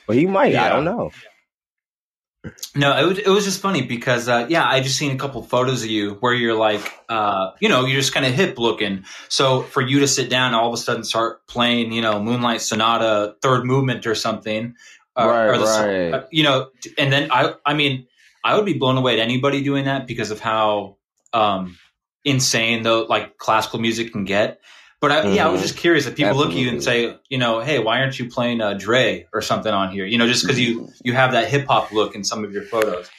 but 0.06 0.16
he 0.16 0.26
might. 0.26 0.54
I 0.56 0.68
don't 0.70 0.84
know. 0.84 1.10
No, 2.74 2.98
it 2.98 3.06
was, 3.06 3.18
it 3.18 3.28
was 3.28 3.44
just 3.44 3.60
funny 3.60 3.82
because 3.82 4.28
uh, 4.28 4.46
yeah, 4.48 4.66
I 4.66 4.80
just 4.80 4.96
seen 4.96 5.12
a 5.12 5.18
couple 5.18 5.42
photos 5.44 5.84
of 5.84 5.90
you 5.90 6.14
where 6.14 6.34
you're 6.34 6.56
like, 6.56 6.92
uh, 7.08 7.52
you 7.60 7.68
know, 7.68 7.84
you're 7.84 8.00
just 8.00 8.12
kind 8.12 8.26
of 8.26 8.32
hip 8.32 8.58
looking. 8.58 9.04
So 9.28 9.62
for 9.62 9.80
you 9.80 10.00
to 10.00 10.08
sit 10.08 10.28
down, 10.28 10.52
all 10.52 10.66
of 10.66 10.74
a 10.74 10.76
sudden 10.76 11.04
start 11.04 11.46
playing, 11.46 11.92
you 11.92 12.02
know, 12.02 12.20
Moonlight 12.20 12.60
Sonata, 12.60 13.36
Third 13.42 13.64
Movement 13.64 14.06
or 14.08 14.16
something, 14.16 14.74
uh, 15.16 15.26
right, 15.26 15.46
or 15.46 15.58
the, 15.58 15.64
right. 15.64 16.14
uh, 16.14 16.26
you 16.32 16.42
know, 16.42 16.70
and 16.98 17.12
then 17.12 17.30
I, 17.30 17.54
I 17.64 17.74
mean, 17.74 18.08
I 18.42 18.56
would 18.56 18.66
be 18.66 18.74
blown 18.74 18.96
away 18.96 19.14
at 19.14 19.18
anybody 19.20 19.62
doing 19.62 19.84
that 19.84 20.08
because 20.08 20.32
of 20.32 20.40
how 20.40 20.96
um, 21.32 21.78
insane 22.24 22.82
though, 22.82 23.02
like 23.02 23.38
classical 23.38 23.78
music 23.78 24.12
can 24.12 24.24
get. 24.24 24.60
But 25.02 25.10
I, 25.10 25.22
mm-hmm. 25.22 25.34
yeah, 25.34 25.46
I 25.46 25.50
was 25.50 25.58
mm-hmm. 25.58 25.66
just 25.66 25.78
curious 25.78 26.06
if 26.06 26.14
people 26.14 26.30
Absolutely. 26.30 26.54
look 26.54 26.60
at 26.60 26.64
you 26.64 26.70
and 26.70 26.82
say, 26.82 27.18
you 27.28 27.36
know, 27.36 27.58
hey, 27.58 27.80
why 27.80 28.00
aren't 28.00 28.20
you 28.20 28.30
playing 28.30 28.60
uh, 28.60 28.74
Dre 28.74 29.26
or 29.32 29.42
something 29.42 29.74
on 29.74 29.90
here? 29.90 30.06
You 30.06 30.16
know, 30.16 30.28
just 30.28 30.44
because 30.44 30.60
you 30.60 30.90
you 31.02 31.12
have 31.12 31.32
that 31.32 31.48
hip 31.48 31.66
hop 31.66 31.90
look 31.90 32.14
in 32.14 32.22
some 32.22 32.44
of 32.44 32.52
your 32.52 32.62
photos. 32.62 33.10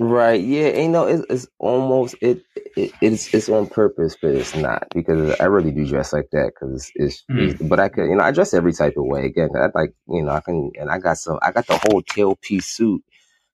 Right. 0.00 0.42
Yeah. 0.42 0.80
You 0.80 0.88
know, 0.88 1.06
it's, 1.06 1.24
it's 1.30 1.46
almost 1.60 2.16
it, 2.20 2.42
it, 2.76 2.90
it's 3.00 3.32
it's 3.32 3.48
on 3.48 3.68
purpose, 3.68 4.16
but 4.20 4.32
it's 4.32 4.56
not 4.56 4.88
because 4.92 5.36
I 5.38 5.44
really 5.44 5.70
do 5.70 5.86
dress 5.86 6.12
like 6.12 6.30
that 6.32 6.50
because 6.52 6.90
it's, 6.96 7.22
it's, 7.28 7.62
But 7.62 7.78
I 7.78 7.90
can, 7.90 8.10
you 8.10 8.16
know, 8.16 8.24
I 8.24 8.32
dress 8.32 8.52
every 8.52 8.72
type 8.72 8.96
of 8.96 9.04
way. 9.04 9.26
Again, 9.26 9.50
I 9.54 9.68
like, 9.72 9.94
you 10.08 10.24
know, 10.24 10.32
I 10.32 10.40
can, 10.40 10.72
and 10.80 10.90
I 10.90 10.98
got 10.98 11.18
some. 11.18 11.38
I 11.42 11.52
got 11.52 11.68
the 11.68 11.78
whole 11.84 12.02
tail 12.02 12.34
piece 12.42 12.66
suit 12.66 13.04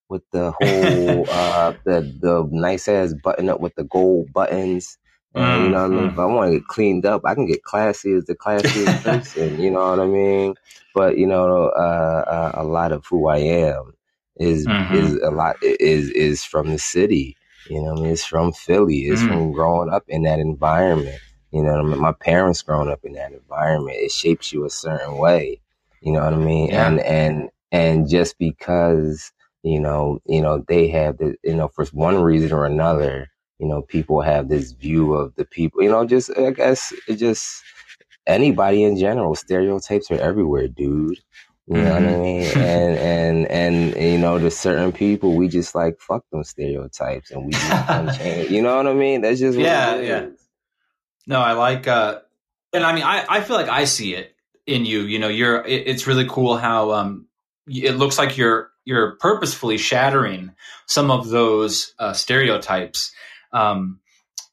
with 0.08 0.22
the 0.32 0.50
whole 0.62 1.28
uh 1.28 1.74
the 1.84 2.00
the 2.22 2.48
nice 2.50 2.88
ass 2.88 3.12
button 3.22 3.50
up 3.50 3.60
with 3.60 3.74
the 3.74 3.84
gold 3.84 4.32
buttons 4.32 4.96
and, 5.36 5.64
you 5.64 5.68
know 5.70 5.82
what 5.82 5.92
I 5.92 6.00
mean? 6.00 6.10
If 6.10 6.18
I 6.18 6.24
want 6.24 6.50
to 6.50 6.58
get 6.58 6.68
cleaned 6.68 7.06
up, 7.06 7.22
I 7.24 7.34
can 7.34 7.46
get 7.46 7.62
classy 7.62 8.12
as 8.12 8.24
the 8.24 8.34
classiest 8.34 9.02
person. 9.04 9.60
You 9.60 9.70
know 9.70 9.90
what 9.90 10.00
I 10.00 10.06
mean? 10.06 10.54
But 10.94 11.18
you 11.18 11.26
know, 11.26 11.66
uh, 11.68 12.24
uh, 12.26 12.50
a 12.54 12.64
lot 12.64 12.92
of 12.92 13.04
who 13.06 13.28
I 13.28 13.38
am 13.38 13.92
is 14.36 14.66
mm-hmm. 14.66 14.94
is 14.94 15.14
a 15.22 15.30
lot 15.30 15.56
is 15.62 16.10
is 16.10 16.44
from 16.44 16.70
the 16.70 16.78
city. 16.78 17.36
You 17.68 17.82
know, 17.82 17.92
I 17.92 17.94
mean, 17.94 18.06
it's 18.06 18.24
from 18.24 18.52
Philly. 18.52 19.06
It's 19.06 19.20
mm-hmm. 19.20 19.30
from 19.30 19.52
growing 19.52 19.90
up 19.90 20.04
in 20.08 20.22
that 20.22 20.38
environment. 20.38 21.18
You 21.50 21.62
know, 21.62 21.78
I 21.78 21.82
mean? 21.82 22.00
my 22.00 22.12
parents 22.12 22.62
growing 22.62 22.88
up 22.88 23.04
in 23.04 23.12
that 23.14 23.32
environment. 23.32 23.98
It 24.00 24.12
shapes 24.12 24.52
you 24.52 24.64
a 24.64 24.70
certain 24.70 25.18
way. 25.18 25.60
You 26.00 26.12
know 26.12 26.24
what 26.24 26.32
I 26.32 26.36
mean? 26.36 26.68
Yeah. 26.68 26.86
And 26.86 27.00
and 27.00 27.50
and 27.72 28.08
just 28.08 28.38
because 28.38 29.32
you 29.66 29.80
know, 29.80 30.20
you 30.26 30.40
know, 30.40 30.64
they 30.68 30.86
have 30.88 31.18
the, 31.18 31.34
you 31.42 31.56
know, 31.56 31.66
for 31.66 31.84
one 31.86 32.22
reason 32.22 32.52
or 32.52 32.66
another, 32.66 33.28
you 33.58 33.66
know, 33.66 33.82
people 33.82 34.20
have 34.20 34.48
this 34.48 34.72
view 34.72 35.14
of 35.14 35.34
the 35.36 35.44
people, 35.44 35.82
you 35.82 35.90
know, 35.90 36.04
just, 36.04 36.30
I 36.36 36.50
guess, 36.50 36.92
it 37.08 37.16
just, 37.16 37.62
anybody 38.26 38.82
in 38.82 38.98
general, 38.98 39.34
stereotypes 39.34 40.10
are 40.10 40.20
everywhere, 40.20 40.68
dude. 40.68 41.18
You 41.68 41.78
know 41.78 41.80
mm-hmm. 41.80 41.90
what 41.90 42.02
I 42.02 42.06
mm-hmm. 42.06 42.22
mean? 42.22 42.66
and, 42.66 42.98
and, 42.98 43.46
and, 43.46 43.94
and, 43.96 44.12
you 44.12 44.18
know, 44.18 44.38
to 44.38 44.50
certain 44.50 44.92
people, 44.92 45.34
we 45.34 45.48
just 45.48 45.74
like, 45.74 45.98
fuck 46.00 46.24
them 46.30 46.44
stereotypes 46.44 47.30
and 47.30 47.46
we 47.46 47.52
just 47.52 48.18
change. 48.18 48.50
You 48.50 48.62
know 48.62 48.76
what 48.76 48.86
I 48.86 48.92
mean? 48.92 49.22
That's 49.22 49.40
just, 49.40 49.58
yeah, 49.58 49.96
yeah. 50.00 50.26
No, 51.26 51.40
I 51.40 51.52
like, 51.52 51.88
uh, 51.88 52.20
and 52.72 52.84
I 52.84 52.92
mean, 52.92 53.02
I, 53.02 53.24
I 53.28 53.40
feel 53.40 53.56
like 53.56 53.68
I 53.68 53.84
see 53.84 54.14
it 54.14 54.34
in 54.66 54.84
you, 54.84 55.00
you 55.02 55.18
know, 55.18 55.28
you're, 55.28 55.64
it, 55.64 55.88
it's 55.88 56.06
really 56.06 56.26
cool 56.28 56.56
how, 56.56 56.92
um, 56.92 57.26
it 57.66 57.96
looks 57.96 58.18
like 58.18 58.36
you're, 58.36 58.70
you're 58.84 59.16
purposefully 59.16 59.78
shattering 59.78 60.52
some 60.86 61.10
of 61.10 61.28
those 61.28 61.94
uh, 61.98 62.12
stereotypes 62.12 63.12
um, 63.52 64.00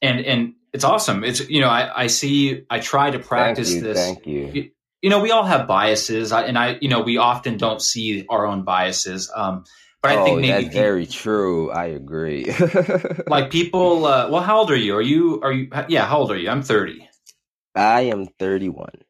and 0.02 0.20
and 0.20 0.54
it's 0.72 0.84
awesome. 0.84 1.24
It's 1.24 1.48
you 1.48 1.60
know 1.60 1.68
I, 1.68 2.04
I 2.04 2.06
see 2.08 2.64
I 2.68 2.80
try 2.80 3.10
to 3.10 3.18
practice 3.18 3.70
thank 3.70 3.82
you, 3.82 3.88
this. 3.88 3.98
Thank 3.98 4.26
you. 4.26 4.50
you. 4.52 4.70
you. 5.02 5.10
know 5.10 5.20
we 5.20 5.30
all 5.30 5.44
have 5.44 5.66
biases, 5.66 6.32
I, 6.32 6.42
and 6.42 6.58
I 6.58 6.78
you 6.80 6.88
know 6.88 7.00
we 7.00 7.16
often 7.16 7.56
don't 7.56 7.80
see 7.80 8.26
our 8.28 8.46
own 8.46 8.64
biases. 8.64 9.30
Um, 9.34 9.64
but 10.02 10.10
I 10.12 10.16
oh, 10.16 10.24
think 10.24 10.40
maybe 10.42 10.52
that's 10.52 10.64
people, 10.64 10.80
very 10.82 11.06
true. 11.06 11.70
I 11.70 11.86
agree. 11.86 12.44
like 13.26 13.50
people, 13.50 14.04
uh, 14.04 14.28
well, 14.28 14.42
how 14.42 14.58
old 14.58 14.70
are 14.70 14.76
you? 14.76 14.96
Are 14.96 15.02
you 15.02 15.40
are 15.42 15.52
you? 15.52 15.70
Yeah, 15.88 16.04
how 16.04 16.18
old 16.18 16.30
are 16.30 16.36
you? 16.36 16.50
I'm 16.50 16.62
thirty. 16.62 17.08
I 17.74 18.02
am 18.02 18.26
thirty-one. 18.26 19.03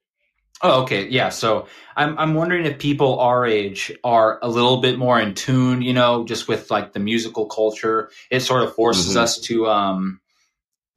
Oh, 0.63 0.83
okay. 0.83 1.09
Yeah. 1.09 1.29
So 1.31 1.67
I'm 1.97 2.19
I'm 2.19 2.35
wondering 2.35 2.65
if 2.65 2.79
people 2.79 3.19
our 3.21 3.45
age 3.45 3.93
are 4.05 4.39
a 4.43 4.49
little 4.49 4.81
bit 4.81 4.99
more 4.99 5.21
in 5.21 5.35
tune, 5.35 5.83
you 5.83 5.93
know, 5.93 6.25
just 6.25 6.49
with 6.49 6.71
like 6.71 6.93
the 6.93 7.01
musical 7.01 7.47
culture. 7.47 8.11
It 8.31 8.41
sort 8.41 8.63
of 8.63 8.75
forces 8.75 9.11
mm-hmm. 9.11 9.19
us 9.19 9.39
to 9.41 9.67
um 9.67 10.21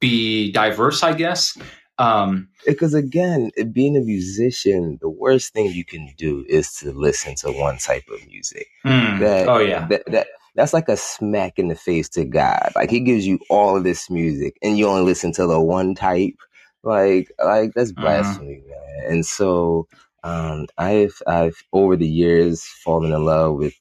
be 0.00 0.52
diverse, 0.52 1.02
I 1.02 1.12
guess. 1.12 1.58
Um 1.98 2.48
because 2.66 2.94
again, 2.94 3.50
being 3.72 3.96
a 3.96 4.00
musician, 4.00 4.98
the 5.00 5.10
worst 5.10 5.52
thing 5.52 5.72
you 5.72 5.84
can 5.84 6.08
do 6.16 6.44
is 6.48 6.72
to 6.74 6.92
listen 6.92 7.34
to 7.36 7.52
one 7.52 7.78
type 7.78 8.04
of 8.12 8.26
music. 8.28 8.68
Mm. 8.86 9.18
That, 9.18 9.48
oh 9.48 9.58
yeah. 9.58 9.86
That, 9.88 10.02
that 10.06 10.26
that's 10.54 10.72
like 10.72 10.88
a 10.88 10.96
smack 10.96 11.58
in 11.58 11.68
the 11.68 11.74
face 11.74 12.08
to 12.10 12.24
God. 12.24 12.72
Like 12.74 12.90
he 12.90 13.00
gives 13.00 13.26
you 13.26 13.38
all 13.50 13.76
of 13.76 13.84
this 13.84 14.08
music 14.08 14.56
and 14.62 14.78
you 14.78 14.86
only 14.86 15.02
listen 15.02 15.32
to 15.32 15.46
the 15.46 15.60
one 15.60 15.94
type. 15.94 16.36
Like 16.82 17.32
like 17.42 17.72
that's 17.74 17.92
mm-hmm. 17.92 18.02
blasphemy, 18.02 18.62
man 18.68 18.88
and 19.08 19.24
so 19.24 19.88
um, 20.24 20.66
I've 20.76 21.20
I've 21.26 21.62
over 21.72 21.96
the 21.96 22.08
years 22.08 22.64
fallen 22.84 23.12
in 23.12 23.24
love 23.24 23.56
with 23.56 23.74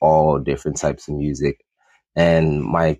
all 0.00 0.38
different 0.38 0.78
types 0.78 1.08
of 1.08 1.14
music, 1.14 1.64
and 2.16 2.62
my 2.62 2.98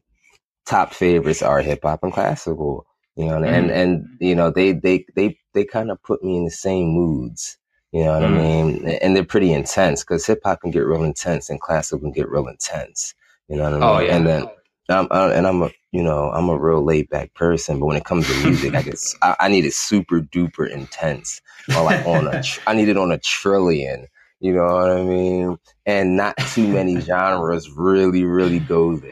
top 0.67 0.93
favorites 0.93 1.43
are 1.43 1.61
hip 1.61 1.81
hop 1.83 2.03
and 2.03 2.13
classical. 2.13 2.87
You 3.17 3.27
know, 3.27 3.41
mm. 3.41 3.49
and 3.49 3.71
and 3.71 4.07
you 4.21 4.35
know 4.35 4.51
they 4.51 4.73
they 4.73 5.05
they 5.17 5.39
they 5.55 5.65
kind 5.65 5.91
of 5.91 6.03
put 6.03 6.23
me 6.23 6.37
in 6.37 6.45
the 6.45 6.51
same 6.51 6.89
moods. 6.89 7.59
You 7.93 8.05
know 8.05 8.21
what 8.21 8.23
mm. 8.23 8.39
I 8.39 8.43
mean? 8.43 8.89
And 9.03 9.15
they're 9.17 9.25
pretty 9.25 9.53
intense 9.53 10.03
because 10.03 10.25
hip 10.25 10.41
hop 10.45 10.63
can 10.63 10.71
get 10.71 10.81
real 10.87 11.05
intense 11.05 11.51
and 11.51 11.61
classical 11.61 12.01
can 12.01 12.13
get 12.13 12.31
real 12.31 12.47
intense. 12.47 13.15
You 13.49 13.57
know 13.57 13.65
what 13.65 13.73
I 13.73 13.75
mean? 13.75 13.83
Oh 13.83 13.99
yeah. 14.01 14.17
And 14.17 14.27
then 14.27 14.47
I'm, 14.89 15.09
I, 15.11 15.33
and 15.33 15.47
I'm 15.47 15.63
a 15.63 15.71
you 15.93 16.03
know 16.03 16.31
I'm 16.31 16.49
a 16.49 16.59
real 16.59 16.85
laid 16.85 17.09
back 17.09 17.35
person, 17.35 17.79
but 17.79 17.87
when 17.87 17.97
it 17.97 18.05
comes 18.05 18.27
to 18.27 18.47
music, 18.47 18.75
I 18.75 18.83
get 18.83 18.99
I, 19.23 19.37
I, 19.41 19.49
need 19.49 19.65
it 19.65 19.75
super 19.75 20.21
duper 20.21 20.69
intense, 20.69 21.41
or 21.77 21.85
like 21.85 22.05
on 22.07 22.27
a 22.27 22.43
I 22.67 22.75
need 22.75 22.89
it 22.89 22.97
on 22.97 23.13
a 23.13 23.19
trillion. 23.19 24.07
You 24.41 24.55
know 24.55 24.65
what 24.65 24.91
I 24.91 25.03
mean? 25.03 25.59
And 25.87 26.17
not 26.17 26.37
too 26.37 26.67
many 26.67 27.01
genres 27.01 27.71
really 27.71 28.25
really 28.25 28.59
go 28.59 28.97
there. 28.97 29.11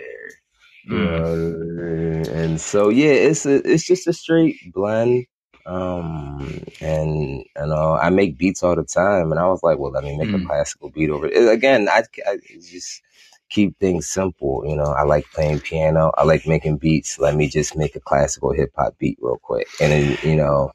Mm. 0.89 2.27
and 2.29 2.61
so 2.61 2.89
yeah, 2.89 3.13
it's 3.13 3.47
a, 3.47 3.57
it's 3.71 3.87
just 3.87 4.07
a 4.07 4.13
straight 4.13 4.73
blend. 4.73 5.27
Um, 5.67 6.65
and 6.81 7.45
you 7.45 7.67
know 7.67 7.93
I 8.01 8.11
make 8.11 8.39
beats 8.39 8.63
all 8.63 8.75
the 8.75 8.83
time, 8.83 9.31
and 9.31 9.39
I 9.39 9.47
was 9.47 9.63
like, 9.63 9.79
well, 9.79 9.93
let 9.93 10.03
me 10.03 10.17
make 10.17 10.31
mm. 10.31 10.43
a 10.43 10.47
classical 10.47 10.91
beat 10.91 11.11
over 11.11 11.27
it. 11.27 11.49
Again, 11.49 11.89
I, 11.89 12.03
I 12.27 12.39
just 12.59 13.03
keep 13.51 13.79
things 13.79 14.09
simple. 14.09 14.65
You 14.67 14.77
know, 14.77 14.85
I 14.85 15.03
like 15.03 15.31
playing 15.33 15.61
piano. 15.61 16.13
I 16.17 16.25
like 16.25 16.47
making 16.47 16.79
beats. 16.79 17.19
Let 17.19 17.35
me 17.35 17.49
just 17.49 17.77
make 17.77 17.97
a 17.97 18.01
classical 18.01 18.53
hip 18.53 18.73
hop 18.77 18.97
beat 18.99 19.19
real 19.21 19.39
quick. 19.43 19.67
And 19.81 19.93
then, 19.93 20.19
you 20.23 20.37
know. 20.37 20.73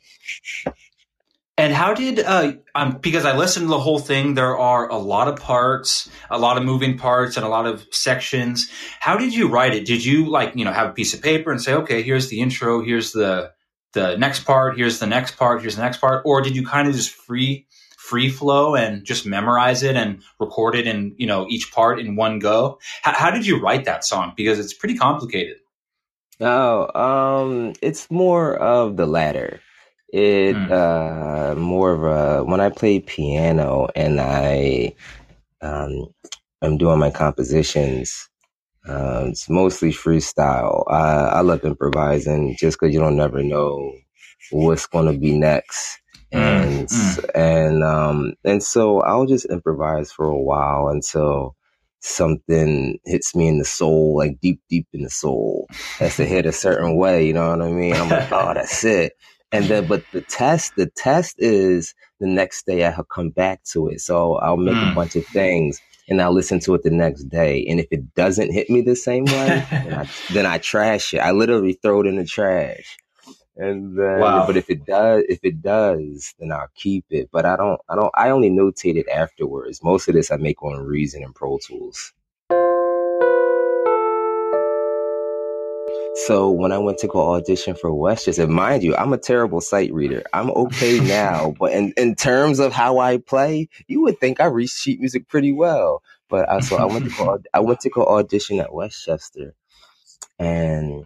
And 1.57 1.73
how 1.73 1.93
did, 1.93 2.19
uh, 2.19 2.53
um, 2.75 2.97
because 2.97 3.23
I 3.23 3.37
listened 3.37 3.67
to 3.67 3.69
the 3.69 3.79
whole 3.79 3.99
thing, 3.99 4.33
there 4.33 4.57
are 4.57 4.89
a 4.89 4.97
lot 4.97 5.29
of 5.29 5.37
parts, 5.37 6.09
a 6.29 6.37
lot 6.37 6.57
of 6.57 6.63
moving 6.63 6.97
parts, 6.97 7.37
and 7.37 7.45
a 7.45 7.49
lot 7.49 7.65
of 7.65 7.85
sections. 7.91 8.69
How 8.99 9.15
did 9.15 9.33
you 9.33 9.47
write 9.47 9.73
it? 9.73 9.85
Did 9.85 10.03
you 10.03 10.29
like, 10.29 10.53
you 10.55 10.65
know, 10.65 10.73
have 10.73 10.89
a 10.89 10.93
piece 10.93 11.13
of 11.13 11.21
paper 11.21 11.51
and 11.51 11.61
say, 11.61 11.73
okay, 11.73 12.01
here's 12.01 12.27
the 12.27 12.41
intro, 12.41 12.83
here's 12.83 13.13
the, 13.13 13.51
the 13.93 14.17
next 14.17 14.43
part, 14.43 14.75
here's 14.75 14.99
the 14.99 15.07
next 15.07 15.37
part, 15.37 15.61
here's 15.61 15.77
the 15.77 15.81
next 15.81 15.99
part? 15.99 16.23
Or 16.25 16.41
did 16.41 16.57
you 16.57 16.65
kind 16.65 16.89
of 16.89 16.93
just 16.93 17.11
free 17.11 17.67
free 18.09 18.29
flow 18.29 18.75
and 18.75 19.03
just 19.03 19.25
memorize 19.25 19.81
it 19.83 19.95
and 19.95 20.21
record 20.39 20.75
it 20.75 20.85
in 20.85 21.15
you 21.17 21.25
know 21.25 21.47
each 21.49 21.71
part 21.71 21.99
in 21.99 22.15
one 22.15 22.39
go 22.39 22.79
H- 23.05 23.15
how 23.15 23.31
did 23.31 23.45
you 23.45 23.59
write 23.59 23.85
that 23.85 24.05
song 24.05 24.33
because 24.37 24.59
it's 24.59 24.73
pretty 24.73 24.95
complicated 24.95 25.57
oh 26.39 26.91
um 26.93 27.73
it's 27.81 28.09
more 28.11 28.55
of 28.57 28.97
the 28.97 29.07
latter 29.07 29.59
it 30.13 30.55
mm. 30.55 30.71
uh 30.71 31.55
more 31.55 31.93
of 31.93 32.03
a 32.03 32.43
when 32.43 32.59
i 32.59 32.69
play 32.69 32.99
piano 32.99 33.87
and 33.95 34.21
i 34.21 34.93
um 35.61 36.07
i'm 36.61 36.77
doing 36.77 36.99
my 36.99 37.09
compositions 37.09 38.29
uh, 38.87 39.25
it's 39.29 39.49
mostly 39.49 39.91
freestyle. 39.91 40.83
I, 40.87 41.37
I 41.37 41.41
love 41.41 41.63
improvising 41.63 42.55
just 42.59 42.79
because 42.79 42.93
you 42.93 42.99
don't 42.99 43.15
never 43.15 43.41
know 43.41 43.93
what's 44.51 44.85
going 44.85 45.11
to 45.11 45.19
be 45.19 45.35
next. 45.37 45.99
Mm, 46.33 46.39
and 46.39 46.87
mm. 46.87 47.29
and 47.35 47.83
um 47.83 48.33
and 48.43 48.63
so 48.63 49.01
I'll 49.01 49.25
just 49.25 49.45
improvise 49.45 50.11
for 50.11 50.25
a 50.25 50.41
while 50.41 50.87
until 50.87 51.55
something 52.05 52.99
hits 53.05 53.35
me 53.35 53.47
in 53.47 53.57
the 53.57 53.65
soul, 53.65 54.15
like 54.15 54.39
deep, 54.41 54.61
deep 54.69 54.87
in 54.93 55.03
the 55.03 55.09
soul. 55.09 55.67
Has 55.97 56.17
to 56.17 56.25
hit 56.25 56.45
a 56.45 56.51
certain 56.51 56.97
way, 56.97 57.25
you 57.25 57.33
know 57.33 57.49
what 57.49 57.61
I 57.61 57.71
mean? 57.71 57.95
I'm 57.95 58.09
like, 58.09 58.31
oh, 58.31 58.53
that's 58.53 58.83
it. 58.83 59.13
And 59.51 59.65
then, 59.65 59.87
but 59.87 60.03
the 60.11 60.21
test, 60.21 60.75
the 60.75 60.87
test 60.87 61.35
is 61.39 61.93
the 62.19 62.27
next 62.27 62.65
day 62.65 62.85
I 62.85 62.95
come 63.13 63.29
back 63.29 63.63
to 63.71 63.87
it. 63.87 64.01
So 64.01 64.35
I'll 64.35 64.57
make 64.57 64.75
mm. 64.75 64.91
a 64.91 64.95
bunch 64.95 65.15
of 65.15 65.25
things 65.27 65.79
and 66.07 66.21
I'll 66.21 66.33
listen 66.33 66.59
to 66.61 66.75
it 66.75 66.83
the 66.83 66.91
next 66.91 67.23
day. 67.23 67.65
And 67.67 67.79
if 67.79 67.87
it 67.89 68.13
doesn't 68.13 68.51
hit 68.51 68.69
me 68.69 68.81
the 68.81 68.95
same 68.95 69.25
way, 69.25 69.65
then, 69.71 69.93
I, 69.93 70.09
then 70.33 70.45
I 70.45 70.57
trash 70.59 71.13
it. 71.13 71.19
I 71.19 71.31
literally 71.31 71.73
throw 71.73 72.01
it 72.01 72.07
in 72.07 72.17
the 72.17 72.25
trash. 72.25 72.97
And 73.57 73.97
then, 73.97 74.19
wow. 74.19 74.45
but 74.45 74.57
if 74.57 74.69
it 74.69 74.85
does, 74.85 75.23
if 75.29 75.39
it 75.43 75.61
does, 75.61 76.33
then 76.39 76.51
I'll 76.51 76.69
keep 76.75 77.05
it. 77.09 77.29
But 77.31 77.45
I 77.45 77.55
don't, 77.55 77.79
I 77.87 77.95
don't, 77.95 78.11
I 78.13 78.29
only 78.29 78.49
notate 78.49 78.97
it 78.97 79.07
afterwards. 79.07 79.81
Most 79.81 80.07
of 80.07 80.13
this 80.13 80.29
I 80.29 80.35
make 80.35 80.61
on 80.61 80.77
Reason 80.79 81.23
and 81.23 81.33
Pro 81.33 81.57
Tools. 81.59 82.13
So 86.27 86.49
when 86.49 86.71
I 86.71 86.77
went 86.77 86.97
to 86.99 87.07
go 87.07 87.33
audition 87.33 87.75
for 87.75 87.93
West 87.93 88.25
Chester, 88.25 88.47
mind 88.47 88.83
you, 88.83 88.95
I'm 88.95 89.11
a 89.11 89.17
terrible 89.17 89.59
sight 89.59 89.93
reader. 89.93 90.23
I'm 90.33 90.49
okay 90.51 90.99
now, 91.03 91.53
but 91.59 91.73
in, 91.73 91.93
in 91.97 92.15
terms 92.15 92.59
of 92.59 92.71
how 92.71 92.99
I 92.99 93.17
play, 93.17 93.67
you 93.87 94.01
would 94.01 94.19
think 94.19 94.39
I 94.39 94.45
read 94.45 94.69
sheet 94.69 94.99
music 94.99 95.27
pretty 95.27 95.51
well. 95.51 96.03
But 96.29 96.49
I, 96.49 96.61
so 96.61 96.77
I 96.77 96.85
went 96.85 97.05
to 97.05 97.17
go, 97.17 97.39
I 97.53 97.59
went 97.59 97.81
to 97.81 97.89
go 97.89 98.05
audition 98.05 98.59
at 98.59 98.73
West 98.73 99.03
Chester, 99.05 99.53
and 100.39 101.05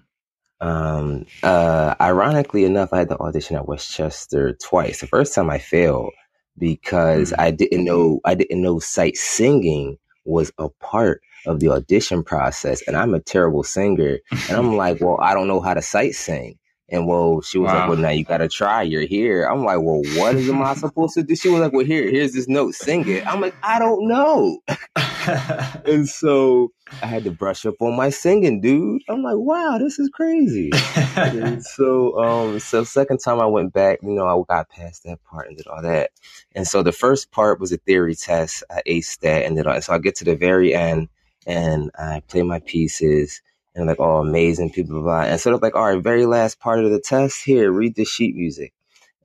um, 0.61 1.25
uh, 1.43 1.95
ironically 2.01 2.65
enough, 2.65 2.91
I 2.91 2.99
had 2.99 3.09
to 3.09 3.17
audition 3.19 3.55
at 3.55 3.67
West 3.67 3.91
Chester 3.91 4.53
twice. 4.53 5.01
The 5.01 5.07
first 5.07 5.33
time 5.33 5.49
I 5.49 5.57
failed 5.57 6.13
because 6.57 7.31
mm-hmm. 7.31 7.41
I 7.41 7.51
didn't 7.51 7.85
know 7.85 8.19
I 8.25 8.35
didn't 8.35 8.61
know 8.61 8.79
sight 8.79 9.17
singing 9.17 9.97
was 10.25 10.51
a 10.57 10.69
part 10.81 11.21
of 11.45 11.59
the 11.59 11.69
audition 11.69 12.23
process, 12.23 12.81
and 12.87 12.97
I'm 12.97 13.13
a 13.13 13.19
terrible 13.19 13.63
singer. 13.63 14.19
And 14.49 14.57
I'm 14.57 14.75
like, 14.75 14.99
well, 15.01 15.17
I 15.21 15.33
don't 15.33 15.47
know 15.47 15.61
how 15.61 15.73
to 15.73 15.81
sight 15.81 16.13
sing. 16.13 16.57
And 16.91 17.07
well, 17.07 17.41
she 17.41 17.57
was 17.57 17.67
wow. 17.67 17.79
like, 17.79 17.89
well, 17.89 17.97
now 17.97 18.09
you 18.09 18.23
got 18.23 18.37
to 18.37 18.47
try. 18.47 18.81
You're 18.81 19.05
here. 19.05 19.45
I'm 19.45 19.63
like, 19.63 19.79
well, 19.81 20.01
what 20.15 20.35
am 20.35 20.61
I 20.61 20.73
supposed 20.73 21.13
to 21.15 21.23
do? 21.23 21.35
She 21.35 21.49
was 21.49 21.61
like, 21.61 21.71
well, 21.71 21.85
here, 21.85 22.09
here's 22.09 22.33
this 22.33 22.47
note. 22.47 22.73
Sing 22.73 23.07
it. 23.07 23.25
I'm 23.27 23.41
like, 23.41 23.55
I 23.61 23.79
don't 23.79 24.07
know. 24.07 24.59
and 25.85 26.07
so 26.07 26.71
I 27.01 27.05
had 27.05 27.23
to 27.25 27.31
brush 27.31 27.65
up 27.65 27.75
on 27.79 27.95
my 27.95 28.09
singing, 28.09 28.61
dude. 28.61 29.03
I'm 29.07 29.21
like, 29.21 29.37
wow, 29.37 29.77
this 29.79 29.99
is 29.99 30.09
crazy. 30.09 30.71
and 31.15 31.63
so, 31.75 32.19
um, 32.19 32.59
so 32.59 32.83
second 32.83 33.19
time 33.19 33.39
I 33.39 33.45
went 33.45 33.73
back, 33.73 33.99
you 34.01 34.09
know, 34.09 34.25
I 34.25 34.41
got 34.51 34.69
past 34.69 35.03
that 35.03 35.23
part 35.23 35.47
and 35.47 35.57
did 35.57 35.67
all 35.67 35.81
that. 35.83 36.11
And 36.55 36.67
so 36.67 36.81
the 36.81 36.91
first 36.91 37.31
part 37.31 37.59
was 37.59 37.71
a 37.71 37.77
theory 37.77 38.15
test. 38.15 38.63
I 38.71 38.81
aced 38.87 39.19
that 39.19 39.45
and 39.45 39.57
then 39.57 39.81
so 39.81 39.93
I 39.93 39.99
get 39.99 40.15
to 40.15 40.25
the 40.25 40.35
very 40.35 40.73
end 40.73 41.09
and 41.45 41.91
I 41.97 42.21
play 42.27 42.43
my 42.43 42.59
pieces 42.59 43.41
and 43.75 43.87
like, 43.87 43.99
oh, 43.99 44.17
amazing, 44.17 44.71
people, 44.71 45.01
blah, 45.01 45.23
blah. 45.23 45.31
And 45.31 45.39
sort 45.39 45.55
of 45.55 45.61
like, 45.61 45.75
all 45.75 45.93
right, 45.93 46.03
very 46.03 46.25
last 46.25 46.59
part 46.59 46.83
of 46.83 46.91
the 46.91 46.99
test 46.99 47.43
here, 47.43 47.71
read 47.71 47.95
the 47.95 48.05
sheet 48.05 48.35
music. 48.35 48.73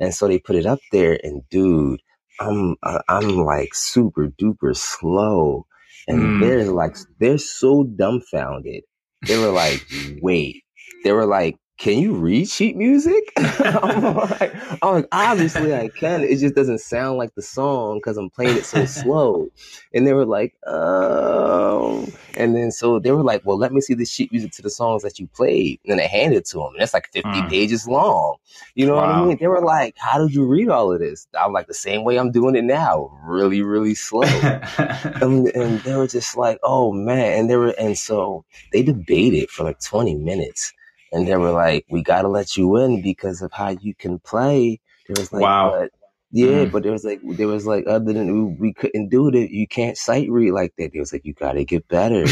And 0.01 0.15
so 0.15 0.29
they 0.29 0.39
put 0.39 0.57
it 0.57 0.67
up 0.67 0.81
there, 0.91 1.19
and 1.23 1.49
dude, 1.51 2.03
I'm 2.41 2.77
I'm 3.09 3.37
like 3.37 3.75
super 3.75 4.29
duper 4.29 4.77
slow, 4.77 5.67
and 6.09 6.21
mm. 6.21 6.41
they're 6.41 6.65
like 6.65 6.97
they're 7.21 7.39
so 7.39 7.85
dumbfounded. 7.85 8.83
They 9.27 9.39
were 9.39 9.53
like, 9.53 9.87
wait, 10.21 10.65
they 11.05 11.13
were 11.13 11.27
like, 11.27 11.57
can 11.85 11.99
you 11.99 12.15
read 12.15 12.49
sheet 12.49 12.79
music? 12.79 13.31
I'm, 13.37 14.15
like, 14.17 14.55
I'm 14.83 14.95
like, 14.95 15.09
obviously 15.13 15.75
I 15.75 15.89
can. 15.89 16.23
It 16.23 16.39
just 16.39 16.55
doesn't 16.55 16.81
sound 16.81 17.19
like 17.19 17.35
the 17.35 17.43
song 17.43 17.99
because 17.99 18.17
I'm 18.17 18.31
playing 18.31 18.57
it 18.57 18.65
so 18.65 18.87
slow. 18.87 19.49
And 19.93 20.07
they 20.07 20.15
were 20.15 20.25
like, 20.25 20.55
oh. 20.67 22.09
And 22.39 22.57
then 22.57 22.73
so 22.73 22.99
they 23.01 23.11
were 23.11 23.23
like, 23.23 23.43
well, 23.45 23.59
let 23.59 23.71
me 23.71 23.83
see 23.83 23.93
the 23.93 24.07
sheet 24.07 24.33
music 24.33 24.53
to 24.53 24.63
the 24.63 24.71
songs 24.71 25.03
that 25.03 25.19
you 25.19 25.27
played. 25.27 25.79
And 25.85 25.93
then 25.93 26.01
I 26.01 26.09
handed 26.09 26.39
it 26.39 26.47
to 26.47 26.57
them. 26.61 26.73
And 26.73 26.83
it's 26.83 26.95
like 26.95 27.13
50 27.13 27.29
mm. 27.29 27.51
pages 27.51 27.87
long. 27.87 28.39
You 28.75 28.87
know 28.87 28.95
wow. 28.95 29.01
what 29.01 29.11
I 29.17 29.27
mean? 29.27 29.37
They 29.39 29.47
were 29.47 29.61
like, 29.61 29.95
how 29.99 30.19
did 30.19 30.35
you 30.35 30.47
read 30.47 30.71
all 30.71 30.91
of 30.91 31.01
this? 31.01 31.29
I'm 31.39 31.53
like, 31.53 31.67
the 31.67 31.75
same 31.75 32.03
way 32.03 32.19
I'm 32.19 32.33
doing 32.33 32.55
it 32.55 32.65
now, 32.65 33.11
really, 33.25 33.61
really 33.61 33.95
slow. 33.95 34.23
and, 34.79 35.49
and 35.49 35.81
they 35.81 35.95
were 35.95 36.09
just 36.09 36.35
like, 36.35 36.59
oh 36.63 36.93
man. 36.93 37.41
And 37.41 37.51
they 37.51 37.57
were, 37.57 37.75
and 37.79 37.99
so 37.99 38.47
they 38.73 38.83
debated 38.83 39.51
for 39.51 39.65
like 39.65 39.81
20 39.81 40.15
minutes 40.15 40.73
and 41.15 41.27
they 41.27 41.37
were 41.37 41.53
like, 41.53 41.87
"We 41.89 42.03
got 42.03 42.23
to 42.23 42.29
let 42.29 42.57
you 42.57 42.77
in 42.77 43.01
because 43.03 43.41
of 43.41 43.53
how 43.53 43.71
you 43.71 43.95
can 43.95 44.19
play." 44.19 44.81
There 45.07 45.17
was 45.19 45.33
like, 45.33 45.43
"Wow." 45.43 45.79
But, 45.79 45.91
yeah, 46.35 46.65
mm. 46.65 46.73
but 46.73 46.83
there 46.83 46.91
was 46.91 47.05
like 47.05 47.21
there 47.23 47.47
was 47.47 47.65
like 47.65 47.87
other 47.87 48.13
than 48.13 48.59
we 48.59 48.75
couldn't 48.75 49.09
do 49.09 49.29
it. 49.29 49.51
You 49.51 49.69
can't 49.69 49.97
sight 49.97 50.29
read 50.29 50.51
like 50.51 50.75
that. 50.79 50.91
It 50.93 50.99
was 50.99 51.13
like 51.13 51.25
you 51.25 51.33
got 51.33 51.53
to 51.53 51.65
get 51.65 51.87
better. 51.87 52.25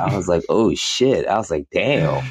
I 0.00 0.16
was 0.16 0.26
like, 0.26 0.42
oh 0.48 0.74
shit. 0.74 1.26
I 1.26 1.36
was 1.36 1.50
like, 1.50 1.66
damn. 1.70 2.24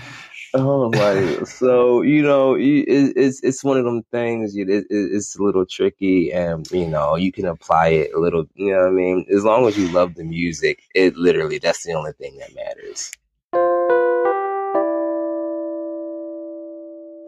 Oh 0.54 0.90
my! 0.90 1.44
So 1.44 2.02
you 2.02 2.24
know, 2.24 2.58
it's 2.60 3.42
it's 3.42 3.64
one 3.64 3.78
of 3.78 3.86
them 3.86 4.02
things. 4.12 4.56
It, 4.56 4.68
it's 4.90 5.38
a 5.38 5.44
little 5.44 5.66
tricky, 5.66 6.34
and 6.34 6.70
you 6.72 6.88
know, 6.88 7.16
you 7.16 7.32
can 7.32 7.46
apply 7.46 7.90
it 7.90 8.14
a 8.14 8.20
little. 8.20 8.46
You 8.56 8.74
know 8.74 8.80
what 8.80 8.88
I 8.88 8.92
mean? 8.92 9.26
As 9.34 9.46
long 9.46 9.68
as 9.68 9.78
you 9.78 9.88
love 9.90 10.16
the 10.16 10.26
music, 10.26 10.82
it 10.94 11.16
literally 11.16 11.60
that's 11.60 11.86
the 11.86 11.94
only 11.94 12.12
thing 12.14 12.38
that 12.40 12.54
matters. 12.54 13.12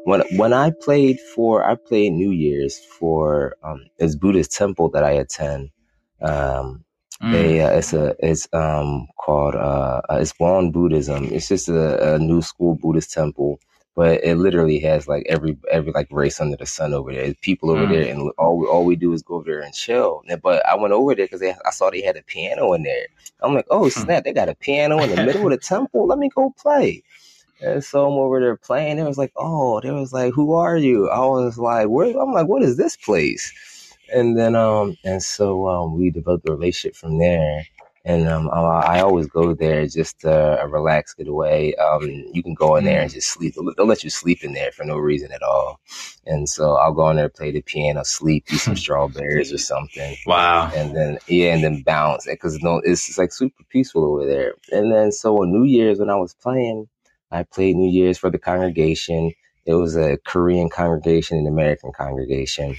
When 0.04 0.22
when 0.38 0.54
I 0.54 0.72
played 0.72 1.20
for 1.20 1.64
I 1.64 1.76
played 1.76 2.14
New 2.14 2.32
Year's 2.32 2.80
for 2.80 3.56
um 3.64 3.86
this 3.98 4.16
Buddhist 4.16 4.52
temple 4.52 4.90
that 4.90 5.04
I 5.04 5.12
attend. 5.12 5.70
Um, 6.22 6.86
mm. 7.22 7.32
they 7.32 7.62
uh, 7.62 7.72
it's 7.72 7.94
a 7.94 8.16
it's 8.20 8.48
um 8.54 9.08
called 9.18 9.56
uh, 9.56 10.02
uh 10.10 10.18
it's 10.20 10.34
Won 10.40 10.72
Buddhism. 10.72 11.26
It's 11.26 11.48
just 11.48 11.70
a, 11.70 12.16
a, 12.16 12.20
new 12.20 12.42
school 12.42 12.76
Buddhist 12.76 13.12
temple, 13.12 13.60
but 13.96 14.24
it 14.24 14.38
literally 14.38 14.80
has 14.80 15.08
like 15.08 15.26
every 15.28 15.58
every 15.72 15.92
like 15.92 16.08
race 16.12 16.40
under 16.40 16.58
the 16.58 16.66
sun 16.66 16.94
over 16.94 17.12
there. 17.12 17.24
There's 17.24 17.36
people 17.42 17.72
over 17.72 17.86
mm. 17.86 17.90
there, 17.90 18.14
and 18.14 18.32
all 18.38 18.58
we, 18.58 18.68
all 18.68 18.86
we 18.86 18.96
do 18.96 19.14
is 19.14 19.22
go 19.22 19.36
over 19.36 19.46
there 19.46 19.62
and 19.62 19.74
chill. 19.74 20.24
But 20.42 20.66
I 20.66 20.76
went 20.76 20.94
over 20.94 21.16
there 21.16 21.26
because 21.26 21.44
I 21.44 21.72
saw 21.72 21.90
they 21.90 22.02
had 22.02 22.18
a 22.18 22.24
piano 22.24 22.74
in 22.74 22.84
there. 22.84 23.08
I'm 23.42 23.54
like, 23.54 23.68
oh 23.70 23.84
hmm. 23.84 23.90
snap! 23.90 24.24
They 24.24 24.34
got 24.34 24.50
a 24.50 24.56
piano 24.56 25.00
in 25.00 25.10
the 25.10 25.26
middle 25.26 25.46
of 25.46 25.52
the 25.52 25.58
temple. 25.58 26.08
Let 26.08 26.20
me 26.20 26.30
go 26.30 26.54
play. 26.58 27.04
And 27.64 27.84
so 27.84 28.06
I'm 28.06 28.20
over 28.20 28.40
there 28.40 28.58
playing. 28.58 29.00
It 29.00 29.06
was 29.06 29.18
like, 29.18 29.32
oh, 29.38 29.80
they 29.80 29.92
was 29.92 30.12
like, 30.12 30.34
who 30.34 30.54
are 30.54 30.78
you? 30.78 31.10
I 31.10 31.20
was 31.20 31.58
like, 31.58 31.88
where? 31.88 32.08
I'm 32.20 32.34
like, 32.34 32.48
what 32.48 32.62
is 32.62 32.76
this 32.76 32.98
place? 32.98 33.54
And 34.14 34.38
then, 34.38 34.56
um, 34.56 34.98
and 35.06 35.24
so 35.24 35.68
um, 35.70 35.98
we 35.98 36.10
developed 36.10 36.48
a 36.48 36.52
relationship 36.52 36.96
from 36.96 37.20
there. 37.20 37.66
And 38.06 38.28
um, 38.28 38.50
I, 38.50 38.98
I 38.98 39.00
always 39.00 39.28
go 39.28 39.54
there 39.54 39.88
just 39.88 40.20
to 40.22 40.62
relax, 40.68 41.14
get 41.14 41.30
away. 41.30 41.74
Um, 41.76 42.02
you 42.34 42.44
can 42.44 42.54
go 42.54 42.76
in 42.76 42.84
there 42.84 43.02
and 43.02 43.10
mm. 43.10 43.14
just 43.14 43.30
sleep. 43.30 43.56
They'll, 43.56 43.74
they'll 43.76 43.86
let 43.86 44.04
you 44.04 44.10
sleep 44.10 44.44
in 44.44 44.52
there 44.52 44.74
for 44.74 44.84
no 44.84 44.98
reason 44.98 45.32
at 45.32 45.42
all. 45.42 45.80
And 46.26 46.50
so 46.50 46.74
I'll 46.74 46.94
go 46.94 47.10
in 47.12 47.16
there, 47.16 47.30
play 47.30 47.52
the 47.52 47.62
piano, 47.62 48.04
sleep, 48.04 48.44
eat 48.52 48.58
some 48.58 48.76
strawberries 48.84 49.54
or 49.54 49.58
something. 49.58 50.18
Wow. 50.26 50.70
And 50.76 50.94
then 50.94 51.18
yeah, 51.28 51.54
and 51.54 51.64
then 51.64 51.82
bounce 51.82 52.26
because 52.26 52.62
no, 52.62 52.82
it's, 52.84 53.08
it's 53.08 53.18
like 53.18 53.32
super 53.32 53.64
peaceful 53.70 54.04
over 54.04 54.26
there. 54.26 54.56
And 54.74 54.92
then 54.92 55.14
so 55.14 55.38
on 55.38 55.54
New 55.54 55.64
Year's 55.64 56.00
when 56.00 56.10
I 56.10 56.16
was 56.16 56.34
playing, 56.34 56.90
I 57.34 57.44
played 57.44 57.76
New 57.76 57.90
Year's 57.90 58.18
for 58.18 58.30
the 58.30 58.40
congregation. 58.40 59.34
It 59.66 59.74
was 59.74 59.96
a 59.96 60.18
Korean 60.26 60.70
congregation 60.70 61.38
and 61.38 61.48
American 61.48 61.92
congregation. 61.92 62.76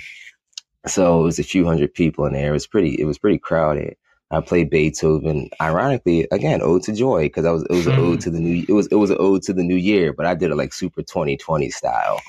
So 0.86 1.20
it 1.20 1.24
was 1.24 1.38
a 1.38 1.44
few 1.44 1.64
hundred 1.64 1.92
people 1.92 2.24
in 2.26 2.34
there. 2.34 2.50
It 2.50 2.52
was 2.52 2.66
pretty, 2.66 2.94
it 3.00 3.04
was 3.04 3.18
pretty 3.18 3.38
crowded. 3.38 3.96
I 4.30 4.40
played 4.40 4.70
Beethoven. 4.70 5.50
Ironically, 5.60 6.26
again, 6.32 6.62
Ode 6.62 6.82
to 6.84 6.92
Joy 6.92 7.24
because 7.24 7.44
I 7.44 7.50
was 7.50 7.62
it 7.64 7.72
was 7.72 7.86
an 7.86 7.98
ode 7.98 8.20
to 8.22 8.30
the 8.30 8.40
new 8.40 8.64
it 8.68 8.72
was 8.72 8.86
it 8.88 8.96
was 8.96 9.10
an 9.10 9.18
ode 9.20 9.42
to 9.42 9.52
the 9.52 9.62
new 9.62 9.76
year, 9.76 10.12
but 10.12 10.26
I 10.26 10.34
did 10.34 10.50
it 10.50 10.56
like 10.56 10.72
super 10.72 11.02
2020 11.02 11.70
style. 11.70 12.20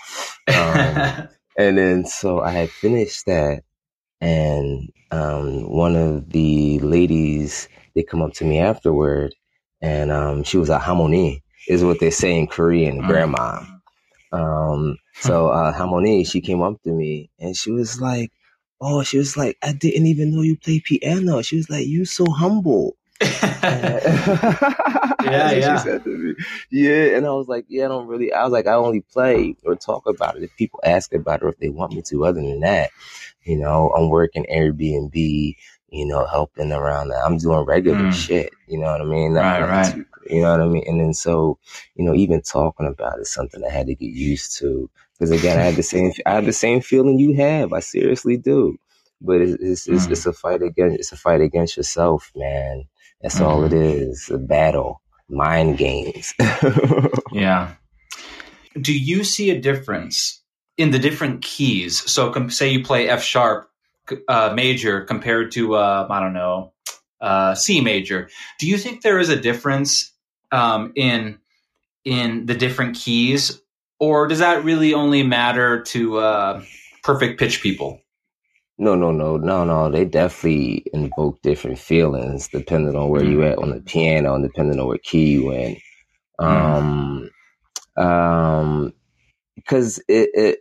Um, 0.47 1.27
and 1.57 1.77
then 1.77 2.05
so 2.05 2.41
I 2.41 2.51
had 2.51 2.69
finished 2.69 3.25
that, 3.25 3.63
and 4.21 4.89
um, 5.11 5.69
one 5.69 5.95
of 5.95 6.29
the 6.29 6.79
ladies 6.79 7.69
they 7.95 8.03
come 8.03 8.21
up 8.21 8.33
to 8.33 8.45
me 8.45 8.59
afterward, 8.59 9.33
and 9.81 10.11
um, 10.11 10.43
she 10.43 10.57
was 10.57 10.69
a 10.69 10.79
harmonie, 10.79 11.41
is 11.67 11.83
what 11.83 11.99
they 11.99 12.09
say 12.09 12.37
in 12.37 12.47
Korean, 12.47 13.01
mm. 13.01 13.07
grandma. 13.07 13.63
Um, 14.31 14.97
so 15.13 15.49
uh, 15.49 15.71
Harmony, 15.71 16.23
she 16.23 16.41
came 16.41 16.61
up 16.61 16.81
to 16.83 16.91
me 16.91 17.29
and 17.39 17.55
she 17.55 17.71
was 17.71 18.01
like, 18.01 18.31
"Oh, 18.81 19.03
she 19.03 19.17
was 19.17 19.37
like, 19.37 19.57
I 19.63 19.73
didn't 19.73 20.07
even 20.07 20.33
know 20.35 20.41
you 20.41 20.57
play 20.57 20.79
piano." 20.79 21.41
She 21.41 21.57
was 21.57 21.69
like, 21.69 21.87
"You 21.87 22.05
so 22.05 22.25
humble." 22.29 22.97
yeah, 23.21 24.01
yeah. 25.23 25.97
Yeah, 26.69 27.15
and 27.15 27.25
I 27.25 27.29
was 27.31 27.47
like, 27.47 27.65
yeah, 27.69 27.85
I 27.85 27.87
don't 27.87 28.07
really. 28.07 28.33
I 28.33 28.43
was 28.43 28.51
like, 28.51 28.67
I 28.67 28.73
only 28.73 29.01
play 29.01 29.55
or 29.63 29.75
talk 29.75 30.05
about 30.05 30.35
it 30.35 30.43
if 30.43 30.55
people 30.57 30.81
ask 30.83 31.13
about 31.13 31.41
it 31.41 31.45
or 31.45 31.49
if 31.49 31.57
they 31.59 31.69
want 31.69 31.93
me 31.93 32.01
to. 32.07 32.25
Other 32.25 32.41
than 32.41 32.59
that, 32.59 32.91
you 33.43 33.57
know, 33.57 33.89
I'm 33.95 34.09
working 34.09 34.45
Airbnb 34.51 35.55
you 35.95 36.05
know, 36.05 36.25
helping 36.25 36.73
around 36.73 37.07
that. 37.07 37.23
I'm 37.23 37.37
doing 37.37 37.65
regular 37.65 37.97
mm. 37.97 38.13
shit. 38.13 38.51
You 38.67 38.79
know 38.79 38.91
what 38.91 39.01
I 39.01 39.05
mean? 39.05 39.33
Right, 39.33 39.61
right. 39.61 40.05
You 40.29 40.41
know 40.41 40.51
what 40.51 40.61
I 40.61 40.67
mean? 40.67 40.83
And 40.87 40.99
then 40.99 41.13
so, 41.13 41.57
you 41.95 42.05
know, 42.05 42.13
even 42.13 42.41
talking 42.41 42.87
about 42.87 43.19
it, 43.19 43.27
something 43.27 43.63
I 43.63 43.69
had 43.69 43.87
to 43.87 43.95
get 43.95 44.11
used 44.11 44.57
to. 44.59 44.89
Because 45.13 45.31
again, 45.31 45.59
I 45.59 45.63
had 45.63 45.75
the 45.75 45.83
same, 45.83 46.11
I 46.25 46.35
had 46.35 46.45
the 46.45 46.53
same 46.53 46.81
feeling 46.81 47.19
you 47.19 47.33
have. 47.35 47.73
I 47.73 47.79
seriously 47.79 48.37
do. 48.37 48.77
But 49.21 49.41
it's 49.41 49.53
it's, 49.61 49.87
mm. 49.87 49.95
it's, 49.95 50.07
it's, 50.07 50.25
a 50.25 50.33
fight 50.33 50.61
against 50.61 50.99
it's 50.99 51.11
a 51.11 51.17
fight 51.17 51.41
against 51.41 51.77
yourself, 51.77 52.31
man. 52.35 52.85
That's 53.21 53.39
mm. 53.39 53.45
all 53.45 53.63
it 53.63 53.71
mm-hmm. 53.71 54.11
is. 54.11 54.29
A 54.29 54.37
battle, 54.37 55.01
mind 55.29 55.77
games. 55.77 56.33
yeah. 57.31 57.75
Do 58.79 58.93
you 58.93 59.23
see 59.23 59.51
a 59.51 59.59
difference 59.59 60.43
in 60.77 60.91
the 60.91 60.99
different 60.99 61.41
keys? 61.41 62.09
So, 62.11 62.49
say 62.49 62.69
you 62.69 62.83
play 62.83 63.07
F 63.07 63.23
sharp 63.23 63.69
uh, 64.27 64.51
major 64.53 65.01
compared 65.01 65.51
to 65.53 65.75
uh, 65.75 66.07
I 66.09 66.19
don't 66.19 66.33
know 66.33 66.73
uh, 67.21 67.55
C 67.55 67.81
major. 67.81 68.29
Do 68.59 68.67
you 68.67 68.77
think 68.77 69.01
there 69.01 69.19
is 69.19 69.29
a 69.29 69.35
difference 69.35 70.11
um, 70.55 70.93
in 70.95 71.37
in 72.05 72.45
the 72.45 72.55
different 72.55 72.95
keys, 72.95 73.61
or 73.99 74.27
does 74.27 74.39
that 74.39 74.63
really 74.63 74.93
only 74.93 75.23
matter 75.23 75.81
to 75.81 76.17
uh, 76.19 76.63
perfect 77.03 77.39
pitch 77.39 77.61
people? 77.61 78.01
No, 78.77 78.95
no, 78.95 79.11
no, 79.11 79.37
no, 79.37 79.63
no. 79.63 79.89
They 79.89 80.05
definitely 80.05 80.85
invoke 80.93 81.41
different 81.41 81.79
feelings 81.79 82.49
depending 82.49 82.95
on 82.95 83.09
where 83.09 83.21
mm. 83.21 83.31
you 83.31 83.43
at 83.43 83.57
on 83.57 83.71
the 83.71 83.81
piano 83.81 84.35
and 84.35 84.43
depending 84.43 84.79
on 84.79 84.87
what 84.87 85.03
key 85.03 85.33
you 85.33 85.51
in. 85.51 85.77
Mm. 86.39 87.29
Um, 87.97 88.05
um, 88.05 88.93
because 89.55 89.99
it 90.07 90.29
it 90.33 90.59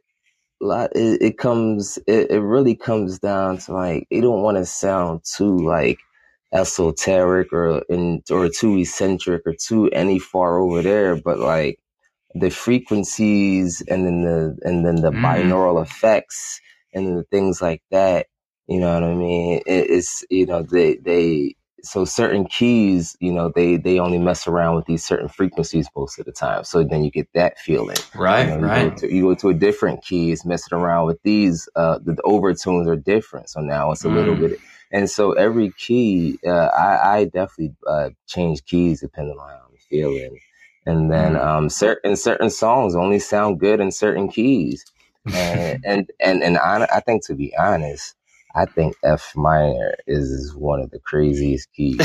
it, 0.61 1.23
it 1.23 1.39
comes 1.39 1.99
it, 2.07 2.31
it 2.31 2.41
really 2.41 2.77
comes 2.77 3.19
down 3.19 3.59
to 3.59 3.73
like 3.73 4.07
you 4.11 4.21
don't 4.21 4.43
want 4.43 4.57
to 4.59 4.65
sound 4.65 5.23
too 5.25 5.57
like 5.59 5.99
esoteric 6.55 7.53
or 7.53 7.83
in, 7.88 8.23
or 8.31 8.49
too 8.49 8.79
eccentric 8.79 9.43
or 9.45 9.55
too 9.55 9.90
any 9.90 10.19
far 10.19 10.59
over 10.59 10.83
there, 10.83 11.17
but 11.17 11.38
like 11.38 11.79
the 12.35 12.51
frequencies 12.51 13.83
and 13.83 14.07
then 14.07 14.23
the 14.23 14.57
and 14.62 14.87
then 14.87 14.97
the 14.97 15.11
mm. 15.11 15.21
binaural 15.23 15.83
effects 15.83 16.61
and 16.93 17.19
the 17.19 17.25
things 17.25 17.61
like 17.61 17.83
that. 17.90 18.27
You 18.67 18.81
know 18.81 18.95
what 18.95 19.03
I 19.03 19.14
mean? 19.14 19.62
It, 19.67 19.90
it's 19.90 20.25
you 20.31 20.47
know 20.47 20.62
they 20.62 20.97
they 20.97 21.57
so 21.85 22.05
certain 22.05 22.47
keys, 22.47 23.17
you 23.21 23.33
know, 23.33 23.53
they 23.55 23.77
they 23.77 23.99
only 23.99 24.19
mess 24.19 24.47
around 24.47 24.77
with 24.77 24.87
these 24.87 25.05
certain 25.05 25.29
frequencies 25.29 25.88
most 25.97 26.19
of 26.19 26.25
the 26.25 26.33
time. 26.33 26.64
So 26.64 26.83
then 26.83 27.05
you 27.05 27.11
get 27.11 27.29
that 27.35 27.59
feeling. 27.59 27.97
Right, 28.14 28.49
you 28.49 28.57
know, 28.57 28.67
right. 28.67 28.85
You 28.85 28.90
go, 28.90 28.97
to, 28.97 29.14
you 29.14 29.23
go, 29.23 29.35
to, 29.35 29.49
a 29.51 29.55
different 29.55 30.03
key, 30.03 30.33
it's 30.33 30.45
messing 30.45 30.77
around 30.77 31.07
with 31.07 31.23
these. 31.23 31.69
Uh, 31.77 31.99
the, 31.99 32.14
the 32.14 32.23
overtones 32.23 32.88
are 32.88 32.97
different, 32.97 33.51
so 33.51 33.61
now 33.61 33.93
it's 33.93 34.05
a 34.05 34.09
mm. 34.09 34.14
little 34.14 34.35
bit. 34.35 34.59
And 34.95 35.11
so 35.11 35.33
every 35.33 35.73
key, 35.73 36.39
uh, 36.47 36.69
I, 36.69 37.17
I 37.17 37.25
definitely 37.25 37.75
uh, 37.87 38.11
change 38.29 38.65
keys 38.65 39.01
depending 39.01 39.37
on 39.37 39.49
how 39.49 39.63
I'm 39.69 39.77
feeling. 39.91 40.39
And 40.87 41.11
then 41.11 41.35
mm. 41.35 41.45
um, 41.45 41.69
certain 41.69 42.15
certain 42.15 42.49
songs 42.49 42.95
only 42.95 43.19
sound 43.19 43.59
good 43.59 43.81
in 43.81 43.91
certain 43.91 44.29
keys. 44.29 44.85
And 45.35 45.81
and 45.85 46.11
and 46.21 46.43
and 46.43 46.59
I, 46.59 46.87
I 46.93 47.01
think 47.01 47.27
to 47.27 47.35
be 47.35 47.53
honest, 47.59 48.15
I 48.55 48.67
think 48.67 48.95
F 49.03 49.33
minor 49.35 49.97
is 50.07 50.55
one 50.55 50.81
of 50.81 50.91
the 50.91 51.01
craziest 51.01 51.73
keys. 51.73 52.01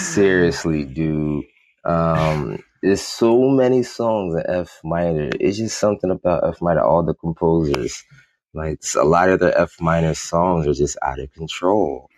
Seriously, 0.00 0.84
dude. 0.84 1.44
Um, 1.84 2.62
there's 2.82 3.02
so 3.02 3.50
many 3.50 3.82
songs 3.82 4.34
in 4.34 4.44
F 4.48 4.80
minor. 4.82 5.28
It's 5.38 5.58
just 5.58 5.78
something 5.78 6.10
about 6.10 6.46
F 6.48 6.62
minor. 6.62 6.82
All 6.82 7.02
the 7.02 7.14
composers, 7.14 8.02
like 8.54 8.80
a 8.96 9.04
lot 9.04 9.28
of 9.28 9.40
the 9.40 9.58
F 9.58 9.80
minor 9.80 10.14
songs, 10.14 10.66
are 10.66 10.74
just 10.74 10.96
out 11.02 11.20
of 11.20 11.32
control. 11.32 12.08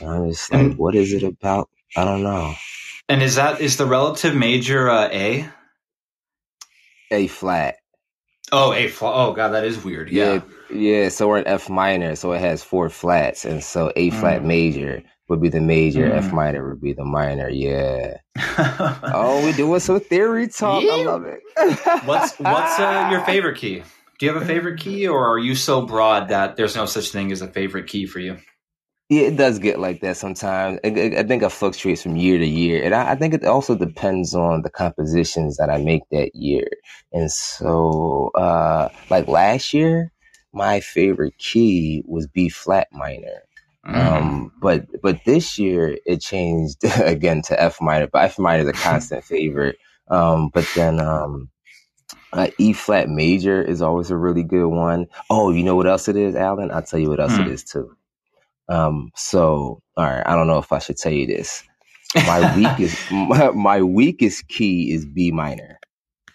And 0.00 0.10
I'm 0.10 0.28
just 0.30 0.52
like, 0.52 0.74
what 0.74 0.94
is 0.94 1.12
it 1.12 1.22
about? 1.22 1.68
I 1.96 2.04
don't 2.04 2.22
know. 2.22 2.54
And 3.08 3.22
is 3.22 3.34
that 3.34 3.60
is 3.60 3.76
the 3.76 3.86
relative 3.86 4.34
major 4.34 4.88
uh, 4.88 5.08
A? 5.12 5.48
A 7.10 7.26
flat. 7.26 7.76
Oh, 8.50 8.72
A 8.72 8.88
flat. 8.88 9.12
Oh, 9.14 9.32
god, 9.32 9.48
that 9.48 9.64
is 9.64 9.82
weird. 9.82 10.10
Yeah. 10.10 10.34
yeah. 10.34 10.40
Yeah, 10.74 11.08
so 11.10 11.28
we're 11.28 11.38
in 11.38 11.46
F 11.46 11.68
minor, 11.68 12.16
so 12.16 12.32
it 12.32 12.40
has 12.40 12.62
four 12.62 12.88
flats, 12.88 13.44
and 13.44 13.62
so 13.62 13.92
A 13.94 14.08
flat 14.10 14.40
mm. 14.40 14.46
major 14.46 15.02
would 15.28 15.42
be 15.42 15.50
the 15.50 15.60
major, 15.60 16.08
mm. 16.08 16.16
F 16.16 16.32
minor 16.32 16.66
would 16.68 16.80
be 16.80 16.94
the 16.94 17.04
minor. 17.04 17.50
Yeah. 17.50 18.16
oh, 18.38 19.44
we 19.44 19.52
doing 19.52 19.80
some 19.80 20.00
theory 20.00 20.48
talk. 20.48 20.82
Yeah. 20.82 20.92
I 20.92 21.02
love 21.04 21.24
it. 21.24 21.40
what's 22.06 22.38
what's 22.38 22.78
uh, 22.78 23.08
your 23.10 23.20
favorite 23.24 23.58
key? 23.58 23.82
Do 24.22 24.26
you 24.26 24.34
have 24.34 24.42
a 24.44 24.46
favorite 24.46 24.78
key, 24.78 25.08
or 25.08 25.32
are 25.32 25.38
you 25.40 25.56
so 25.56 25.84
broad 25.84 26.28
that 26.28 26.54
there's 26.54 26.76
no 26.76 26.86
such 26.86 27.08
thing 27.08 27.32
as 27.32 27.42
a 27.42 27.48
favorite 27.48 27.88
key 27.88 28.06
for 28.06 28.20
you? 28.20 28.36
Yeah, 29.08 29.22
it 29.22 29.36
does 29.36 29.58
get 29.58 29.80
like 29.80 30.00
that 30.02 30.16
sometimes. 30.16 30.78
I, 30.84 30.90
I 31.18 31.22
think 31.24 31.42
it 31.42 31.50
fluctuates 31.50 32.04
from 32.04 32.14
year 32.14 32.38
to 32.38 32.46
year, 32.46 32.84
and 32.84 32.94
I, 32.94 33.10
I, 33.10 33.14
think 33.16 33.34
it 33.34 33.44
also 33.44 33.74
depends 33.74 34.32
on 34.32 34.62
the 34.62 34.70
compositions 34.70 35.56
that 35.56 35.70
I 35.70 35.78
make 35.78 36.02
that 36.12 36.36
year. 36.36 36.68
And 37.12 37.32
so, 37.32 38.30
uh, 38.36 38.90
like 39.10 39.26
last 39.26 39.74
year, 39.74 40.12
my 40.52 40.78
favorite 40.78 41.36
key 41.38 42.04
was 42.06 42.28
B 42.28 42.48
flat 42.48 42.86
minor. 42.92 43.42
Mm. 43.84 43.96
Um, 43.96 44.52
but 44.62 44.86
but 45.02 45.18
this 45.26 45.58
year 45.58 45.98
it 46.06 46.20
changed 46.20 46.84
again 47.00 47.42
to 47.46 47.60
F 47.60 47.80
minor. 47.80 48.06
But 48.06 48.22
F 48.22 48.38
minor 48.38 48.62
is 48.62 48.68
a 48.68 48.72
constant 48.72 49.24
favorite. 49.24 49.78
Um, 50.06 50.48
but 50.54 50.68
then 50.76 51.00
um, 51.00 51.50
uh, 52.32 52.48
E 52.58 52.72
flat 52.72 53.08
major 53.08 53.62
is 53.62 53.82
always 53.82 54.10
a 54.10 54.16
really 54.16 54.42
good 54.42 54.68
one. 54.68 55.06
Oh, 55.30 55.50
you 55.50 55.62
know 55.62 55.76
what 55.76 55.86
else 55.86 56.08
it 56.08 56.16
is, 56.16 56.34
Allen? 56.34 56.70
I'll 56.70 56.82
tell 56.82 56.98
you 56.98 57.10
what 57.10 57.20
else 57.20 57.32
mm. 57.32 57.46
it 57.46 57.48
is 57.48 57.64
too. 57.64 57.94
Um, 58.68 59.10
so 59.14 59.82
all 59.96 60.04
right, 60.04 60.22
I 60.24 60.34
don't 60.34 60.46
know 60.46 60.58
if 60.58 60.72
I 60.72 60.78
should 60.78 60.96
tell 60.96 61.12
you 61.12 61.26
this. 61.26 61.62
My 62.14 62.56
weakest 62.56 63.10
my, 63.10 63.50
my 63.54 63.82
weakest 63.82 64.48
key 64.48 64.92
is 64.92 65.04
B 65.06 65.30
minor. 65.30 65.78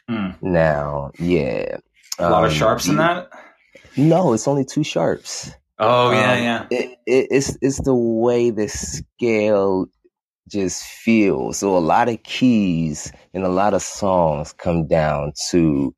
Mm. 0.10 0.41
Now, 0.41 1.12
yeah, 1.19 1.77
a 2.19 2.29
lot 2.29 2.45
of 2.45 2.51
um, 2.51 2.55
sharps 2.57 2.88
in 2.88 2.97
that. 2.97 3.29
No, 3.95 4.33
it's 4.33 4.47
only 4.47 4.65
two 4.65 4.83
sharps. 4.83 5.51
Oh 5.79 6.12
yeah, 6.12 6.33
um, 6.33 6.43
yeah. 6.43 6.67
It, 6.71 6.89
it, 7.05 7.27
it's 7.31 7.57
it's 7.62 7.81
the 7.81 7.95
way 7.95 8.49
the 8.49 8.67
scale 8.67 9.88
just 10.47 10.83
feel. 10.83 11.53
So 11.53 11.77
a 11.77 11.79
lot 11.79 12.10
of 12.10 12.21
keys 12.23 13.12
and 13.33 13.43
a 13.43 13.49
lot 13.49 13.73
of 13.73 13.81
songs 13.81 14.53
come 14.53 14.88
down 14.88 15.33
to 15.49 15.93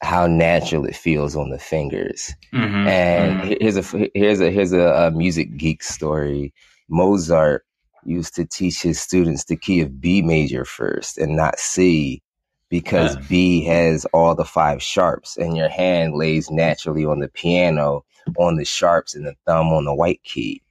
how 0.00 0.26
natural 0.26 0.84
it 0.84 0.96
feels 0.96 1.34
on 1.36 1.50
the 1.50 1.58
fingers. 1.58 2.32
Mm-hmm, 2.54 2.88
and 2.88 3.40
mm-hmm. 3.40 3.52
here's 3.60 3.76
a 3.76 4.10
here's 4.14 4.40
a 4.40 4.50
here's 4.50 4.72
a, 4.72 4.80
a 4.80 5.10
music 5.10 5.56
geek 5.56 5.82
story. 5.82 6.52
Mozart 6.88 7.64
used 8.04 8.34
to 8.36 8.44
teach 8.44 8.80
his 8.80 9.00
students 9.00 9.44
the 9.44 9.56
key 9.56 9.80
of 9.80 10.00
B 10.00 10.22
major 10.22 10.64
first 10.64 11.18
and 11.18 11.36
not 11.36 11.58
C 11.58 12.22
because 12.70 13.16
yeah. 13.16 13.22
B 13.28 13.64
has 13.64 14.04
all 14.06 14.34
the 14.34 14.44
five 14.44 14.82
sharps 14.82 15.36
and 15.36 15.56
your 15.56 15.68
hand 15.68 16.14
lays 16.14 16.50
naturally 16.50 17.04
on 17.04 17.18
the 17.18 17.28
piano 17.28 18.04
on 18.38 18.56
the 18.56 18.64
sharps 18.64 19.14
and 19.14 19.26
the 19.26 19.34
thumb 19.46 19.68
on 19.68 19.84
the 19.84 19.94
white 19.94 20.22
key. 20.22 20.62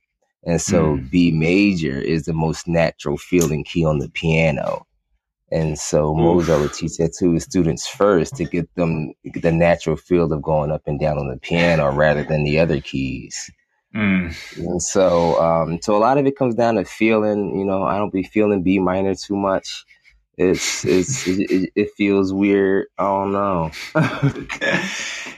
And 0.48 0.62
so 0.62 0.96
mm. 0.96 1.12
B 1.12 1.32
major 1.32 2.00
is 2.00 2.24
the 2.24 2.34
most 2.34 2.70
natural 2.70 3.18
feeling 3.18 3.66
key 3.66 3.84
on 3.84 4.00
the 4.00 4.10
piano. 4.10 4.88
And 5.52 5.78
so 5.78 6.12
Oof. 6.12 6.18
Mozart 6.18 6.62
would 6.62 6.74
teach 6.74 6.96
that 6.98 7.14
to 7.20 7.34
his 7.34 7.44
students 7.44 7.86
first 7.86 8.38
to 8.38 8.46
get 8.46 8.74
them 8.76 9.12
the 9.26 9.52
natural 9.52 9.98
feel 9.98 10.32
of 10.32 10.42
going 10.42 10.72
up 10.72 10.84
and 10.86 11.00
down 11.00 11.18
on 11.18 11.28
the 11.28 11.38
piano 11.38 11.92
rather 11.92 12.24
than 12.24 12.46
the 12.46 12.60
other 12.60 12.80
keys. 12.80 13.52
Mm. 13.94 14.34
And 14.58 14.82
so, 14.82 15.42
um, 15.42 15.82
so 15.82 15.98
a 15.98 16.00
lot 16.00 16.18
of 16.18 16.26
it 16.26 16.38
comes 16.38 16.56
down 16.56 16.76
to 16.76 16.86
feeling, 16.86 17.60
you 17.60 17.66
know, 17.66 17.84
I 17.84 17.98
don't 17.98 18.14
be 18.14 18.24
feeling 18.24 18.64
B 18.64 18.80
minor 18.80 19.16
too 19.16 19.36
much 19.36 19.84
it's 20.38 20.86
it's 20.86 21.28
it, 21.28 21.72
it, 21.76 21.92
feels 21.96 22.32
weird. 22.32 22.88
I 22.98 23.04
don't 23.04 23.32
know. 23.32 23.72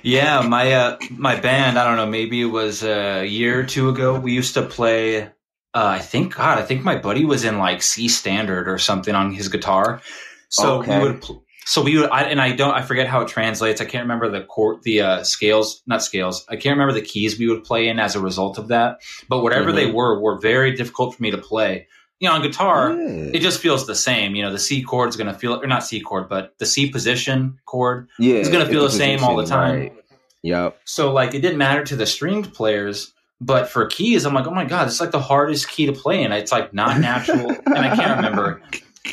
yeah, 0.04 0.42
my 0.42 0.74
uh, 0.74 0.98
my 1.12 1.40
band. 1.40 1.80
I 1.80 1.86
don't 1.86 1.96
know. 1.96 2.06
Maybe 2.06 2.42
it 2.42 2.46
was 2.46 2.84
a 2.84 3.26
year 3.26 3.62
or 3.62 3.64
two 3.64 3.88
ago. 3.90 4.20
We 4.20 4.34
used 4.34 4.56
to 4.56 4.62
play. 4.62 5.24
Uh, 5.24 5.30
I 5.74 6.00
think 6.00 6.36
God. 6.36 6.58
I 6.58 6.64
think 6.64 6.84
my 6.84 6.98
buddy 6.98 7.24
was 7.24 7.46
in 7.46 7.60
like 7.60 7.82
C 7.82 8.10
standard 8.10 8.68
or 8.68 8.78
something 8.78 9.16
on 9.16 9.34
his 9.34 9.48
guitar. 9.48 10.02
So 10.50 10.80
okay. 10.80 11.00
we 11.00 11.08
would. 11.08 11.24
So 11.66 11.84
we 11.84 12.00
would, 12.00 12.10
I, 12.10 12.24
and 12.24 12.42
I 12.42 12.54
don't, 12.54 12.74
I 12.74 12.82
forget 12.82 13.06
how 13.06 13.22
it 13.22 13.28
translates. 13.28 13.80
I 13.80 13.86
can't 13.86 14.02
remember 14.02 14.28
the 14.28 14.44
chord, 14.44 14.82
the 14.82 15.02
uh, 15.02 15.24
scales, 15.24 15.84
not 15.86 16.02
scales. 16.02 16.44
I 16.50 16.56
can't 16.56 16.74
remember 16.74 16.94
the 16.94 17.06
keys 17.06 17.38
we 17.38 17.48
would 17.48 17.64
play 17.64 17.90
in 17.90 18.00
as 18.00 18.16
a 18.16 18.20
result 18.20 18.58
of 18.58 18.70
that. 18.70 19.02
But 19.28 19.44
whatever 19.44 19.68
mm-hmm. 19.68 19.76
they 19.76 19.92
were, 19.92 20.20
were 20.20 20.40
very 20.40 20.76
difficult 20.76 21.14
for 21.14 21.22
me 21.22 21.30
to 21.30 21.38
play 21.38 21.88
you 22.20 22.28
know, 22.28 22.36
on 22.36 22.42
guitar, 22.42 22.96
it 23.00 23.40
just 23.40 23.62
feels 23.62 23.88
the 23.88 23.96
same. 23.96 24.36
You 24.36 24.44
know, 24.44 24.52
the 24.52 24.60
C 24.60 24.82
chord 24.82 25.10
is 25.10 25.16
going 25.16 25.28
to 25.28 25.34
feel, 25.34 25.62
or 25.62 25.68
not 25.68 25.86
C 25.86 26.02
chord, 26.02 26.28
but 26.28 26.54
the 26.58 26.66
C 26.66 26.90
position 26.90 27.60
chord 27.66 28.10
yeah, 28.18 28.36
is 28.36 28.50
going 28.50 28.66
to 28.66 28.70
feel 28.70 28.84
the 28.84 28.92
same 28.92 29.24
all 29.24 29.38
the 29.38 29.46
time. 29.46 29.80
Right. 29.80 29.94
Yep. 30.42 30.80
So, 30.86 31.14
like, 31.14 31.34
it 31.34 31.40
didn't 31.40 31.58
matter 31.58 31.84
to 31.86 31.96
the 31.96 32.06
stringed 32.06 32.54
players, 32.54 33.14
but 33.42 33.70
for 33.70 33.86
keys, 33.86 34.26
I'm 34.26 34.34
like, 34.34 34.48
oh 34.48 34.52
my 34.52 34.66
God, 34.66 34.88
it's 34.88 35.00
like 35.00 35.12
the 35.12 35.20
hardest 35.20 35.70
key 35.70 35.86
to 35.86 35.94
play. 35.94 36.24
And 36.24 36.34
it's 36.34 36.52
like 36.52 36.74
not 36.74 37.00
natural. 37.00 37.50
and 37.50 37.78
I 37.78 37.96
can't 37.96 38.18
remember 38.18 38.62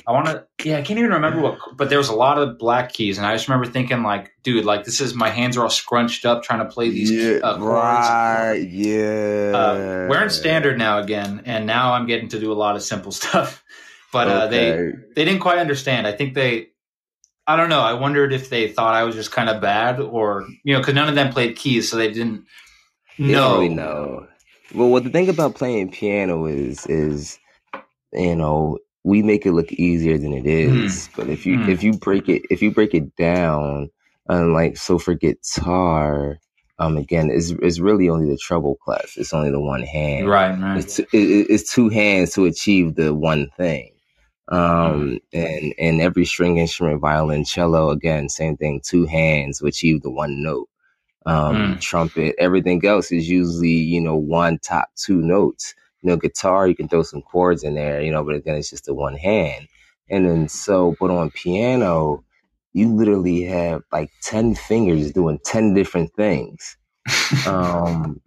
I 0.07 0.13
want 0.13 0.27
to, 0.27 0.47
yeah, 0.65 0.79
I 0.79 0.83
can't 0.83 0.99
even 0.99 1.13
remember 1.13 1.41
what, 1.41 1.59
but 1.77 1.89
there 1.89 1.99
was 1.99 2.09
a 2.09 2.15
lot 2.15 2.39
of 2.39 2.59
black 2.59 2.93
keys, 2.93 3.19
and 3.19 3.27
I 3.27 3.35
just 3.35 3.49
remember 3.49 3.71
thinking, 3.71 4.03
like, 4.03 4.33
dude, 4.43 4.65
like 4.65 4.85
this 4.85 5.01
is 5.01 5.15
my 5.15 5.31
hands 5.31 5.57
are 5.57 5.63
all 5.63 5.71
scrunched 5.71 6.25
up 6.25 6.43
trying 6.43 6.59
to 6.59 6.67
play 6.67 6.91
these 6.91 7.11
yeah, 7.11 7.39
uh, 7.43 7.57
chords. 7.57 7.63
Right, 7.63 8.69
yeah. 8.69 9.53
Uh, 9.55 10.07
we're 10.11 10.23
in 10.23 10.31
standard 10.31 10.77
now 10.77 10.99
again, 10.99 11.43
and 11.45 11.67
now 11.67 11.93
I'm 11.93 12.07
getting 12.07 12.29
to 12.31 12.41
do 12.41 12.53
a 12.53 12.55
lot 12.55 12.77
of 12.77 12.83
simple 12.83 13.13
stuff. 13.13 13.65
But 14.13 14.29
uh, 14.29 14.45
okay. 14.47 14.51
they 14.51 14.93
they 15.15 15.25
didn't 15.25 15.41
quite 15.41 15.59
understand. 15.59 16.07
I 16.07 16.13
think 16.13 16.35
they, 16.35 16.69
I 17.47 17.57
don't 17.57 17.69
know. 17.69 17.81
I 17.81 17.93
wondered 17.93 18.33
if 18.33 18.51
they 18.51 18.69
thought 18.69 18.95
I 18.95 19.05
was 19.05 19.15
just 19.15 19.31
kind 19.31 19.49
of 19.49 19.61
bad, 19.61 20.01
or 20.01 20.47
you 20.65 20.75
know, 20.75 20.81
because 20.81 20.95
none 20.95 21.09
of 21.09 21.15
them 21.15 21.33
played 21.33 21.57
keys, 21.57 21.91
so 21.91 21.97
they 21.97 22.13
didn't 22.13 22.45
know. 23.19 23.61
They 23.61 23.65
really 23.65 23.75
know. 23.75 24.27
Well, 24.75 24.89
what 24.89 25.05
the 25.05 25.11
thing 25.11 25.29
about 25.29 25.55
playing 25.55 25.93
piano 25.93 26.47
is 26.47 26.87
is 26.87 27.39
you 28.13 28.35
know 28.35 28.79
we 29.07 29.23
make 29.23 29.47
it 29.47 29.53
look 29.53 29.71
easier 29.71 30.19
than 30.19 30.33
it 30.33 30.43
hmm. 30.43 30.87
Mm. 30.87 31.09
But 31.15 31.29
if 31.29 31.47
you 31.47 31.59
mm. 31.59 31.69
if 31.69 31.85
you 31.85 31.93
break 31.93 32.29
it 32.29 32.43
if 32.51 32.61
you 32.61 32.73
break 32.73 32.93
it 32.93 33.15
down, 33.15 33.89
and 34.29 34.53
like 34.53 34.77
so 34.77 34.99
for 34.99 35.15
guitar, 35.15 36.39
um, 36.81 36.97
again, 36.97 37.31
it's 37.31 37.51
it's 37.63 37.79
really 37.79 38.09
only 38.09 38.29
the 38.29 38.37
treble 38.37 38.75
clef. 38.75 39.17
It's 39.17 39.33
only 39.33 39.53
the 39.53 39.61
one 39.61 39.83
hand. 39.83 40.29
Right, 40.29 40.59
right. 40.59 40.79
It's, 40.79 40.99
it, 40.99 41.09
it's 41.13 41.73
two 41.73 41.89
hands 41.89 42.35
to 42.35 42.47
achieve 42.47 42.97
the 42.97 43.15
one 43.15 43.49
thing. 43.57 43.93
Um, 44.49 44.59
mm. 44.59 45.21
and 45.33 45.75
and 45.79 46.01
every 46.01 46.25
string 46.25 46.57
instrument, 46.57 47.01
violin, 47.01 47.45
cello, 47.45 47.91
again, 47.91 48.29
same 48.29 48.57
thing. 48.57 48.81
Two 48.85 49.07
hands 49.07 49.61
to 49.61 49.67
achieve 49.67 50.03
the 50.03 50.11
one 50.11 50.43
note. 50.43 50.69
Um, 51.27 51.75
hmm. 51.75 51.79
trumpet, 51.79 52.35
everything 52.39 52.85
else 52.85 53.11
is 53.13 53.29
usually 53.29 53.71
you 53.71 54.01
know 54.01 54.17
one 54.17 54.59
top 54.59 54.91
two 54.97 55.21
notes 55.21 55.75
you 56.07 56.13
know, 56.13 56.17
guitar, 56.17 56.69
you 56.69 56.77
can 56.77 56.87
throw 56.87 57.03
some 57.03 57.21
chords 57.21 57.65
in 57.65 57.75
there, 57.75 58.01
you 58.01 58.13
know, 58.13 58.23
but 58.23 58.45
then 58.45 58.55
it's 58.55 58.71
just 58.71 58.85
the 58.85 58.95
one 58.95 59.17
hand. 59.17 59.67
And 60.09 60.25
then 60.25 60.49
so, 60.49 60.95
but 61.01 61.11
on 61.11 61.33
piano, 61.33 62.23
you 62.73 62.95
literally 62.95 63.43
have 63.43 63.83
like 63.91 64.13
10 64.23 64.55
fingers 64.55 65.11
doing 65.11 65.41
10 65.45 65.75
different 65.75 66.15
things. 66.15 66.77
um, 67.49 68.21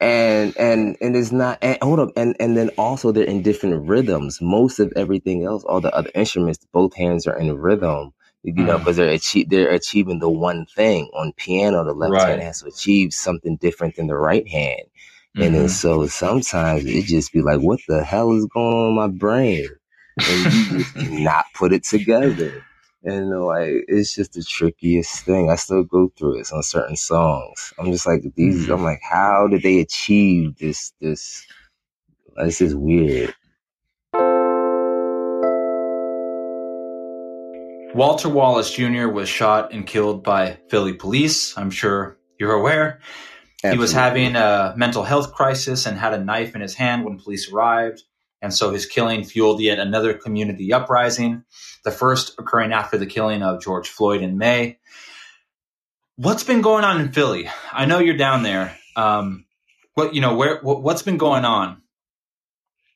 and 0.00 0.56
and 0.56 0.96
and 1.00 1.14
it's 1.14 1.30
not 1.30 1.58
and 1.62 1.78
hold 1.82 2.00
up 2.00 2.08
and 2.16 2.34
and 2.40 2.56
then 2.56 2.70
also 2.78 3.12
they're 3.12 3.24
in 3.24 3.42
different 3.42 3.86
rhythms 3.86 4.40
most 4.40 4.80
of 4.80 4.90
everything 4.96 5.44
else 5.44 5.62
all 5.64 5.80
the 5.80 5.94
other 5.94 6.10
instruments 6.14 6.66
both 6.72 6.94
hands 6.94 7.26
are 7.26 7.38
in 7.38 7.54
rhythm 7.54 8.10
you 8.42 8.54
know 8.54 8.78
because 8.78 8.96
mm. 8.98 9.20
they're 9.34 9.44
they're 9.44 9.74
achieving 9.74 10.18
the 10.18 10.30
one 10.30 10.64
thing 10.64 11.10
on 11.12 11.34
piano 11.36 11.84
the 11.84 11.92
left 11.92 12.14
right. 12.14 12.28
hand 12.30 12.42
has 12.42 12.62
to 12.62 12.68
achieve 12.68 13.12
something 13.12 13.56
different 13.56 13.94
than 13.96 14.06
the 14.06 14.16
right 14.16 14.48
hand 14.48 14.80
mm-hmm. 15.36 15.42
and 15.42 15.54
then 15.54 15.64
mm-hmm. 15.64 15.68
so 15.68 16.06
sometimes 16.06 16.84
it 16.84 17.04
just 17.04 17.32
be 17.32 17.42
like 17.42 17.60
what 17.60 17.80
the 17.88 18.04
hell 18.04 18.32
is 18.32 18.46
going 18.46 18.74
on 18.74 18.88
in 18.88 18.94
my 18.94 19.08
brain 19.08 19.68
and 20.18 20.52
you 20.54 20.78
just 20.78 20.96
not 20.96 21.44
put 21.54 21.72
it 21.72 21.84
together 21.84 22.64
and 23.02 23.30
like 23.40 23.84
it's 23.88 24.14
just 24.14 24.34
the 24.34 24.42
trickiest 24.42 25.24
thing. 25.24 25.50
I 25.50 25.56
still 25.56 25.84
go 25.84 26.12
through 26.16 26.40
it 26.40 26.52
on 26.52 26.62
certain 26.62 26.96
songs. 26.96 27.72
I'm 27.78 27.90
just 27.90 28.06
like 28.06 28.22
these. 28.34 28.64
Mm-hmm. 28.64 28.72
I'm 28.72 28.82
like, 28.82 29.00
how 29.02 29.48
did 29.50 29.62
they 29.62 29.80
achieve 29.80 30.58
this? 30.58 30.92
This 31.00 31.46
this 32.36 32.60
is 32.60 32.74
weird. 32.74 33.34
Walter 37.92 38.28
Wallace 38.28 38.70
Jr. 38.70 39.08
was 39.08 39.28
shot 39.28 39.72
and 39.72 39.84
killed 39.86 40.22
by 40.22 40.58
Philly 40.68 40.92
police. 40.92 41.56
I'm 41.58 41.70
sure 41.70 42.18
you're 42.38 42.52
aware. 42.52 43.00
Absolutely. 43.62 43.76
He 43.76 43.80
was 43.80 43.92
having 43.92 44.36
a 44.36 44.74
mental 44.76 45.02
health 45.02 45.34
crisis 45.34 45.84
and 45.84 45.98
had 45.98 46.14
a 46.14 46.24
knife 46.24 46.54
in 46.54 46.62
his 46.62 46.74
hand 46.74 47.04
when 47.04 47.18
police 47.18 47.52
arrived. 47.52 48.02
And 48.40 48.54
so 48.54 48.72
his 48.72 48.86
killing 48.86 49.22
fueled 49.22 49.60
yet 49.60 49.78
another 49.78 50.14
community 50.14 50.72
uprising, 50.72 51.44
the 51.84 51.90
first 51.90 52.38
occurring 52.38 52.72
after 52.72 52.96
the 52.96 53.04
killing 53.04 53.42
of 53.42 53.60
George 53.60 53.90
Floyd 53.90 54.22
in 54.22 54.38
May. 54.38 54.78
What's 56.16 56.42
been 56.42 56.62
going 56.62 56.84
on 56.84 57.02
in 57.02 57.12
Philly? 57.12 57.50
I 57.70 57.84
know 57.84 57.98
you're 57.98 58.16
down 58.16 58.42
there. 58.42 58.76
Um, 58.96 59.44
what 59.92 60.14
you 60.14 60.22
know, 60.22 60.36
where 60.36 60.60
what, 60.62 60.82
what's 60.82 61.02
been 61.02 61.18
going 61.18 61.44
on? 61.44 61.82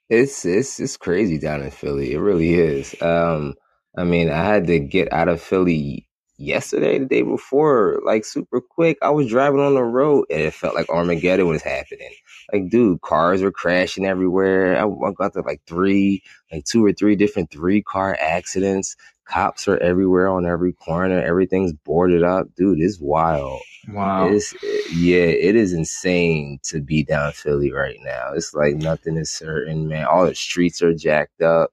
It's 0.09 0.47
it's 0.47 0.81
it's 0.81 0.97
crazy 0.97 1.39
down 1.39 1.62
in 1.62 1.71
Philly. 1.71 2.12
It 2.12 2.19
really 2.19 2.55
is. 2.55 2.95
Um, 3.03 3.55
I 3.97 4.05
mean, 4.05 4.31
I 4.31 4.43
had 4.45 4.67
to 4.69 4.79
get 4.79 5.12
out 5.12 5.29
of 5.29 5.43
Philly 5.43 6.09
yesterday, 6.37 6.99
the 6.99 7.07
day 7.07 7.22
before, 7.22 8.01
like 8.05 8.24
super 8.24 8.61
quick. 8.61 8.99
I 9.03 9.11
was 9.11 9.28
driving 9.28 9.61
on 9.61 9.74
the 9.74 9.82
road 9.82 10.26
and 10.30 10.41
it 10.41 10.55
felt 10.55 10.74
like 10.74 10.89
Armageddon 10.89 11.49
was 11.49 11.62
happening. 11.62 12.12
Like, 12.53 12.70
dude, 12.70 13.01
cars 13.01 13.43
were 13.43 13.53
crashing 13.53 14.07
everywhere. 14.07 14.76
I, 14.76 14.87
I 14.87 15.12
got 15.12 15.32
to 15.35 15.41
like 15.43 15.62
three, 15.66 16.22
like 16.53 16.64
two 16.64 16.85
or 16.85 16.93
three 16.93 17.16
different 17.16 17.51
three 17.51 17.82
car 17.82 18.16
accidents. 18.20 18.97
Cops 19.26 19.66
are 19.68 19.78
everywhere 19.78 20.28
on 20.28 20.45
every 20.45 20.74
corner. 20.74 21.20
Everything's 21.20 21.72
boarded 21.72 22.22
up. 22.22 22.47
Dude, 22.57 22.80
it's 22.80 23.01
wild. 23.01 23.61
Wow. 23.89 24.28
It's, 24.28 24.53
yeah, 24.93 25.24
it 25.24 25.57
is 25.57 25.72
insane 25.72 26.59
to 26.64 26.82
be 26.82 27.05
down 27.05 27.32
Philly 27.32 27.72
right 27.72 27.99
now. 28.03 28.32
It's 28.35 28.53
like 28.53 28.76
nothing 28.76 29.16
is 29.16 29.30
certain, 29.30 29.89
man. 29.89 30.05
All 30.05 30.26
the 30.26 30.35
streets 30.35 30.82
are 30.82 30.95
jacked 30.95 31.41
up 31.41 31.70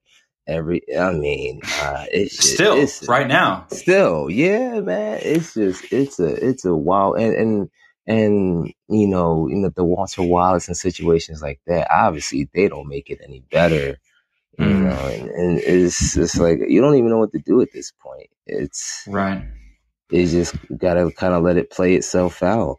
every 0.48 0.82
i 0.98 1.12
mean 1.12 1.62
uh 1.82 2.06
it's 2.12 2.54
still 2.54 2.76
it's, 2.78 3.08
right 3.08 3.28
now. 3.28 3.66
still 3.72 4.30
yeah 4.30 4.80
man 4.80 5.20
it's 5.22 5.54
just 5.54 5.92
it's 5.92 6.20
a 6.20 6.48
it's 6.48 6.66
a 6.66 6.76
wild 6.76 7.18
and 7.18 7.36
and 7.36 7.70
and 8.08 8.74
you 8.89 9.08
know 9.08 9.48
you 9.48 9.56
know 9.56 9.70
the 9.76 9.84
walter 9.84 10.24
wallace 10.24 10.68
and 10.68 10.76
situations 10.76 11.42
like 11.42 11.60
that 11.68 11.88
obviously 11.92 12.50
they 12.54 12.68
don't 12.68 12.88
make 12.88 13.10
it 13.10 13.20
any 13.24 13.44
better 13.52 13.98
you 14.58 14.66
mm. 14.66 14.84
know 14.84 15.08
and, 15.08 15.30
and 15.30 15.60
it's 15.60 16.16
just 16.16 16.38
like 16.38 16.60
you 16.68 16.82
don't 16.82 16.96
even 16.96 17.10
know 17.10 17.18
what 17.18 17.32
to 17.32 17.39
do 17.39 17.62
at 17.62 17.72
this 17.74 17.92
point. 17.92 18.30
It's 18.46 19.06
right. 19.08 19.44
it's 20.12 20.32
just 20.32 20.56
gotta 20.78 21.12
kind 21.12 21.34
of 21.34 21.44
let 21.44 21.58
it 21.58 21.72
play 21.72 21.96
itself 21.96 22.44
out 22.44 22.78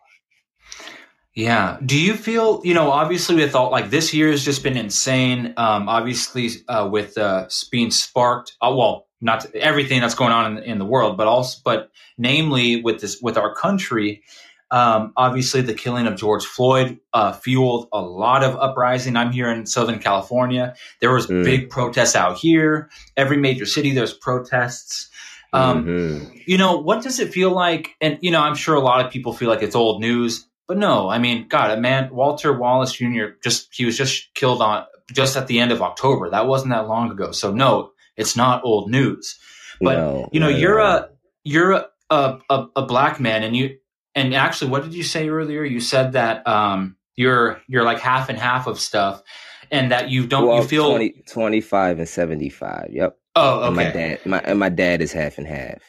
yeah. 1.34 1.78
Do 1.84 1.98
you 1.98 2.14
feel, 2.14 2.60
you 2.62 2.74
know, 2.74 2.90
obviously 2.90 3.36
we 3.36 3.48
thought 3.48 3.72
like 3.72 3.90
this 3.90 4.12
year 4.12 4.30
has 4.30 4.44
just 4.44 4.62
been 4.62 4.76
insane. 4.76 5.54
Um, 5.56 5.88
obviously, 5.88 6.50
uh, 6.68 6.88
with 6.90 7.16
uh, 7.16 7.48
being 7.70 7.90
sparked, 7.90 8.56
uh, 8.60 8.72
well, 8.76 9.06
not 9.20 9.46
everything 9.54 10.00
that's 10.00 10.14
going 10.14 10.32
on 10.32 10.58
in, 10.58 10.64
in, 10.64 10.78
the 10.78 10.84
world, 10.84 11.16
but 11.16 11.26
also, 11.26 11.60
but 11.64 11.90
namely 12.18 12.82
with 12.82 13.00
this, 13.00 13.20
with 13.22 13.38
our 13.38 13.54
country, 13.54 14.22
um, 14.70 15.12
obviously 15.16 15.62
the 15.62 15.74
killing 15.74 16.06
of 16.06 16.16
George 16.16 16.44
Floyd 16.44 16.98
uh, 17.14 17.32
fueled 17.32 17.88
a 17.92 18.00
lot 18.02 18.42
of 18.42 18.56
uprising. 18.56 19.16
I'm 19.16 19.32
here 19.32 19.50
in 19.50 19.64
Southern 19.64 20.00
California. 20.00 20.74
There 21.00 21.12
was 21.12 21.28
mm. 21.28 21.44
big 21.44 21.70
protests 21.70 22.16
out 22.16 22.36
here. 22.36 22.90
Every 23.16 23.38
major 23.38 23.64
city, 23.64 23.94
there's 23.94 24.12
protests. 24.12 25.08
Um, 25.54 25.84
mm-hmm. 25.84 26.36
You 26.46 26.58
know, 26.58 26.78
what 26.78 27.02
does 27.02 27.20
it 27.20 27.32
feel 27.32 27.50
like? 27.50 27.94
And, 28.02 28.18
you 28.20 28.30
know, 28.30 28.40
I'm 28.40 28.54
sure 28.54 28.74
a 28.74 28.80
lot 28.80 29.04
of 29.04 29.12
people 29.12 29.32
feel 29.32 29.48
like 29.48 29.62
it's 29.62 29.76
old 29.76 30.00
news 30.00 30.46
but 30.72 30.78
no, 30.78 31.10
I 31.10 31.18
mean, 31.18 31.48
God, 31.48 31.70
a 31.70 31.76
man, 31.78 32.08
Walter 32.14 32.50
Wallace 32.50 32.94
Jr. 32.94 33.32
just 33.44 33.68
he 33.74 33.84
was 33.84 33.94
just 33.94 34.32
killed 34.32 34.62
on 34.62 34.86
just 35.12 35.36
at 35.36 35.46
the 35.46 35.58
end 35.58 35.70
of 35.70 35.82
October. 35.82 36.30
That 36.30 36.46
wasn't 36.46 36.70
that 36.70 36.88
long 36.88 37.10
ago. 37.10 37.30
So 37.32 37.52
no, 37.52 37.90
it's 38.16 38.38
not 38.38 38.64
old 38.64 38.90
news. 38.90 39.38
But 39.82 39.98
no, 39.98 40.30
you 40.32 40.40
know, 40.40 40.48
no, 40.48 40.56
you're 40.56 40.78
no. 40.78 40.84
a 40.86 41.08
you're 41.44 41.72
a, 42.08 42.38
a, 42.48 42.66
a 42.74 42.86
black 42.86 43.20
man, 43.20 43.42
and 43.42 43.54
you 43.54 43.80
and 44.14 44.34
actually, 44.34 44.70
what 44.70 44.82
did 44.82 44.94
you 44.94 45.02
say 45.02 45.28
earlier? 45.28 45.62
You 45.62 45.78
said 45.78 46.12
that 46.12 46.48
um, 46.48 46.96
you're 47.16 47.60
you're 47.68 47.84
like 47.84 48.00
half 48.00 48.30
and 48.30 48.38
half 48.38 48.66
of 48.66 48.80
stuff, 48.80 49.22
and 49.70 49.92
that 49.92 50.08
you 50.08 50.26
don't 50.26 50.48
well, 50.48 50.62
you 50.62 50.66
feel 50.66 50.88
20, 50.88 51.24
25 51.28 51.98
and 51.98 52.08
seventy 52.08 52.48
five. 52.48 52.88
Yep. 52.92 53.18
Oh, 53.36 53.58
okay. 53.58 53.66
And 53.66 53.76
my 53.76 53.84
dad, 53.84 54.18
my 54.24 54.38
and 54.38 54.58
my 54.58 54.68
dad 54.70 55.02
is 55.02 55.12
half 55.12 55.36
and 55.36 55.46
half. 55.46 55.82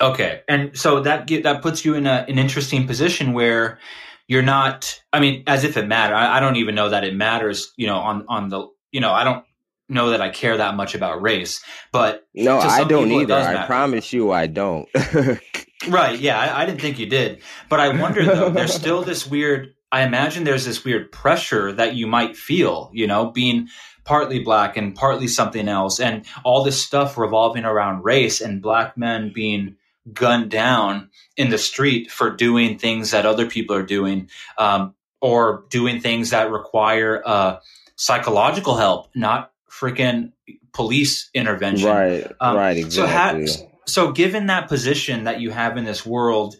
Okay, 0.00 0.42
and 0.48 0.78
so 0.78 1.00
that 1.00 1.26
that 1.42 1.62
puts 1.62 1.84
you 1.84 1.94
in 1.94 2.06
a, 2.06 2.24
an 2.28 2.38
interesting 2.38 2.86
position 2.86 3.32
where 3.32 3.80
you're 4.26 4.42
not. 4.42 5.00
I 5.12 5.20
mean, 5.20 5.44
as 5.46 5.64
if 5.64 5.76
it 5.76 5.86
mattered. 5.86 6.14
I, 6.14 6.36
I 6.36 6.40
don't 6.40 6.56
even 6.56 6.74
know 6.74 6.88
that 6.88 7.04
it 7.04 7.14
matters. 7.14 7.72
You 7.76 7.86
know, 7.86 7.98
on 7.98 8.24
on 8.28 8.48
the 8.48 8.68
you 8.90 9.00
know, 9.00 9.12
I 9.12 9.24
don't 9.24 9.44
know 9.88 10.10
that 10.10 10.20
I 10.20 10.30
care 10.30 10.56
that 10.56 10.76
much 10.76 10.94
about 10.94 11.20
race, 11.20 11.62
but 11.92 12.26
no, 12.34 12.58
I 12.58 12.84
don't 12.84 13.10
either. 13.10 13.34
I 13.34 13.66
promise 13.66 14.12
you, 14.12 14.30
I 14.30 14.46
don't. 14.46 14.88
right? 15.88 16.18
Yeah, 16.18 16.38
I, 16.38 16.62
I, 16.62 16.66
didn't 16.66 16.80
think 16.80 16.98
you 16.98 17.06
did, 17.06 17.42
but 17.68 17.80
I 17.80 17.88
wonder 18.00 18.24
though. 18.24 18.50
There's 18.50 18.74
still 18.82 19.02
this 19.02 19.26
weird. 19.26 19.74
I 19.92 20.02
imagine 20.02 20.44
there's 20.44 20.64
this 20.64 20.84
weird 20.84 21.12
pressure 21.12 21.72
that 21.72 21.94
you 21.94 22.06
might 22.06 22.36
feel. 22.36 22.90
You 22.94 23.06
know, 23.06 23.30
being 23.30 23.68
partly 24.04 24.38
black 24.40 24.76
and 24.76 24.94
partly 24.94 25.28
something 25.28 25.68
else, 25.68 26.00
and 26.00 26.24
all 26.44 26.64
this 26.64 26.82
stuff 26.82 27.18
revolving 27.18 27.64
around 27.64 28.04
race 28.04 28.40
and 28.40 28.62
black 28.62 28.96
men 28.96 29.32
being 29.34 29.76
gunned 30.12 30.50
down 30.50 31.10
in 31.36 31.50
the 31.50 31.58
street 31.58 32.10
for 32.10 32.30
doing 32.30 32.78
things 32.78 33.12
that 33.12 33.26
other 33.26 33.46
people 33.46 33.74
are 33.74 33.82
doing 33.82 34.28
um, 34.58 34.94
or 35.20 35.64
doing 35.70 36.00
things 36.00 36.30
that 36.30 36.50
require 36.50 37.22
uh, 37.24 37.58
psychological 37.96 38.76
help, 38.76 39.08
not 39.14 39.52
freaking 39.70 40.32
police 40.72 41.30
intervention. 41.32 41.88
Right, 41.88 42.30
um, 42.40 42.56
right, 42.56 42.76
exactly. 42.76 43.46
So, 43.46 43.64
ha- 43.64 43.70
so, 43.86 44.12
given 44.12 44.46
that 44.46 44.68
position 44.68 45.24
that 45.24 45.40
you 45.40 45.50
have 45.50 45.76
in 45.76 45.84
this 45.84 46.04
world, 46.04 46.56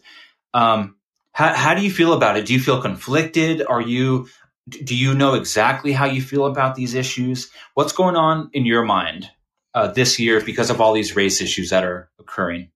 um, 0.53 0.95
how, 1.31 1.53
how 1.53 1.73
do 1.73 1.81
you 1.81 1.91
feel 1.91 2.13
about 2.13 2.37
it? 2.37 2.45
Do 2.45 2.53
you 2.53 2.59
feel 2.59 2.81
conflicted? 2.81 3.63
Are 3.65 3.81
you 3.81 4.27
do 4.67 4.95
you 4.95 5.13
know 5.13 5.35
exactly 5.35 5.91
how 5.91 6.05
you 6.05 6.21
feel 6.21 6.45
about 6.45 6.75
these 6.75 6.95
issues? 6.95 7.51
What's 7.75 7.93
going 7.93 8.15
on 8.15 8.49
in 8.53 8.65
your 8.65 8.83
mind 8.83 9.29
uh, 9.73 9.87
this 9.87 10.19
year 10.19 10.41
because 10.41 10.69
of 10.69 10.81
all 10.81 10.93
these 10.93 11.15
race 11.15 11.41
issues 11.41 11.69
that 11.69 11.83
are 11.83 12.09
occurring? 12.19 12.69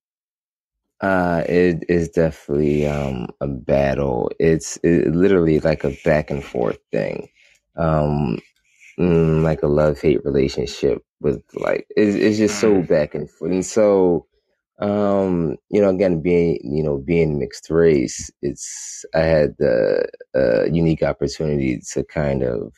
Uh, 1.02 1.44
it 1.48 1.86
is 1.88 2.10
definitely 2.10 2.86
um, 2.86 3.28
a 3.40 3.48
battle. 3.48 4.30
It's 4.40 4.78
it, 4.84 5.16
literally 5.16 5.60
like 5.62 5.84
a 5.84 5.96
back 6.04 6.30
and 6.30 6.44
forth 6.44 6.78
thing, 6.92 7.30
um, 7.78 8.40
mm, 9.00 9.42
like 9.42 9.64
a 9.64 9.68
love 9.68 10.02
hate 10.02 10.24
relationship 10.26 11.02
with 11.22 11.42
like 11.54 11.88
it's, 11.96 12.16
it's 12.16 12.38
just 12.38 12.60
so 12.60 12.82
mm. 12.82 12.88
back 12.88 13.16
and 13.16 13.30
forth. 13.32 13.52
And 13.52 13.66
so, 13.66 14.26
um, 14.82 15.56
you 15.70 15.82
know, 15.82 15.90
again, 15.90 16.22
being 16.22 16.60
you 16.64 16.84
know 16.84 16.98
being 16.98 17.40
mixed 17.40 17.70
race, 17.70 18.30
it's 18.42 19.06
I 19.16 19.20
had 19.22 19.56
the 19.58 20.06
uh, 20.36 20.66
unique 20.66 21.02
opportunity 21.02 21.82
to 21.94 22.04
kind 22.04 22.44
of 22.44 22.74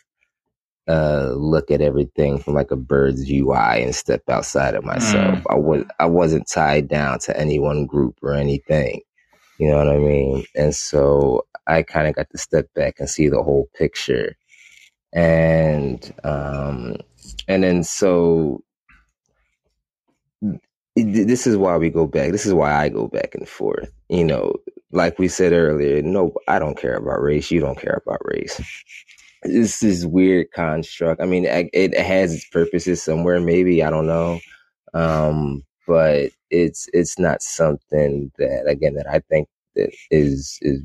uh, 0.91 1.33
look 1.37 1.71
at 1.71 1.79
everything 1.79 2.37
from 2.37 2.53
like 2.53 2.69
a 2.69 2.75
bird's 2.75 3.23
view 3.23 3.53
eye 3.53 3.77
and 3.77 3.95
step 3.95 4.23
outside 4.29 4.75
of 4.75 4.83
myself. 4.83 5.39
Mm. 5.39 5.43
I 5.49 5.55
was 5.55 5.85
I 5.99 6.05
wasn't 6.05 6.49
tied 6.49 6.89
down 6.89 7.19
to 7.19 7.39
any 7.39 7.59
one 7.59 7.85
group 7.85 8.17
or 8.21 8.33
anything. 8.33 9.01
You 9.57 9.69
know 9.69 9.77
what 9.77 9.87
I 9.87 9.97
mean? 9.97 10.43
And 10.53 10.75
so 10.75 11.45
I 11.65 11.83
kind 11.83 12.07
of 12.07 12.15
got 12.15 12.29
to 12.31 12.37
step 12.37 12.67
back 12.75 12.95
and 12.99 13.09
see 13.09 13.29
the 13.29 13.41
whole 13.41 13.69
picture. 13.73 14.35
And 15.13 16.13
um 16.25 16.97
and 17.47 17.63
then 17.63 17.83
so 17.85 18.61
this 20.97 21.47
is 21.47 21.55
why 21.55 21.77
we 21.77 21.89
go 21.89 22.05
back. 22.05 22.33
This 22.33 22.45
is 22.45 22.53
why 22.53 22.73
I 22.73 22.89
go 22.89 23.07
back 23.07 23.33
and 23.33 23.47
forth. 23.47 23.89
You 24.09 24.25
know, 24.25 24.55
like 24.91 25.17
we 25.19 25.29
said 25.29 25.53
earlier, 25.53 26.01
no, 26.01 26.33
I 26.49 26.59
don't 26.59 26.77
care 26.77 26.95
about 26.95 27.21
race. 27.21 27.49
You 27.49 27.61
don't 27.61 27.79
care 27.79 28.01
about 28.05 28.19
race 28.25 28.59
it's 29.43 29.83
is 29.83 30.05
weird 30.05 30.51
construct. 30.51 31.21
I 31.21 31.25
mean, 31.25 31.45
it 31.45 31.97
has 31.97 32.33
its 32.33 32.47
purposes 32.49 33.01
somewhere, 33.01 33.39
maybe 33.39 33.83
I 33.83 33.89
don't 33.89 34.07
know. 34.07 34.39
Um, 34.93 35.63
but 35.87 36.31
it's 36.49 36.87
it's 36.93 37.17
not 37.17 37.41
something 37.41 38.31
that 38.37 38.65
again 38.67 38.95
that 38.95 39.07
I 39.09 39.19
think 39.19 39.47
that 39.75 39.91
is 40.09 40.59
is 40.61 40.81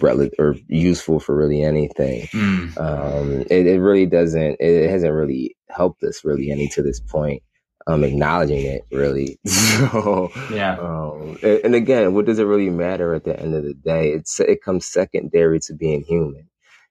relevant 0.00 0.34
or 0.38 0.56
useful 0.68 1.20
for 1.20 1.36
really 1.36 1.62
anything. 1.62 2.26
Mm. 2.28 2.78
Um, 2.78 3.40
it, 3.50 3.66
it 3.66 3.80
really 3.80 4.06
doesn't. 4.06 4.56
It 4.60 4.90
hasn't 4.90 5.12
really 5.12 5.56
helped 5.68 6.02
us 6.02 6.24
really 6.24 6.50
any 6.50 6.68
to 6.68 6.82
this 6.82 7.00
point. 7.00 7.42
Um, 7.88 8.02
acknowledging 8.02 8.66
it 8.66 8.82
really. 8.90 9.38
so 9.46 10.30
yeah. 10.52 10.76
Um, 10.76 11.38
and, 11.42 11.60
and, 11.64 11.74
again, 11.76 12.14
what 12.14 12.26
does 12.26 12.40
it 12.40 12.44
really 12.44 12.68
matter 12.68 13.14
at 13.14 13.22
the 13.22 13.38
end 13.38 13.54
of 13.54 13.62
the 13.62 13.74
day? 13.74 14.10
It's 14.10 14.40
it 14.40 14.62
comes 14.62 14.86
secondary 14.86 15.60
to 15.60 15.74
being 15.74 16.02
human. 16.02 16.48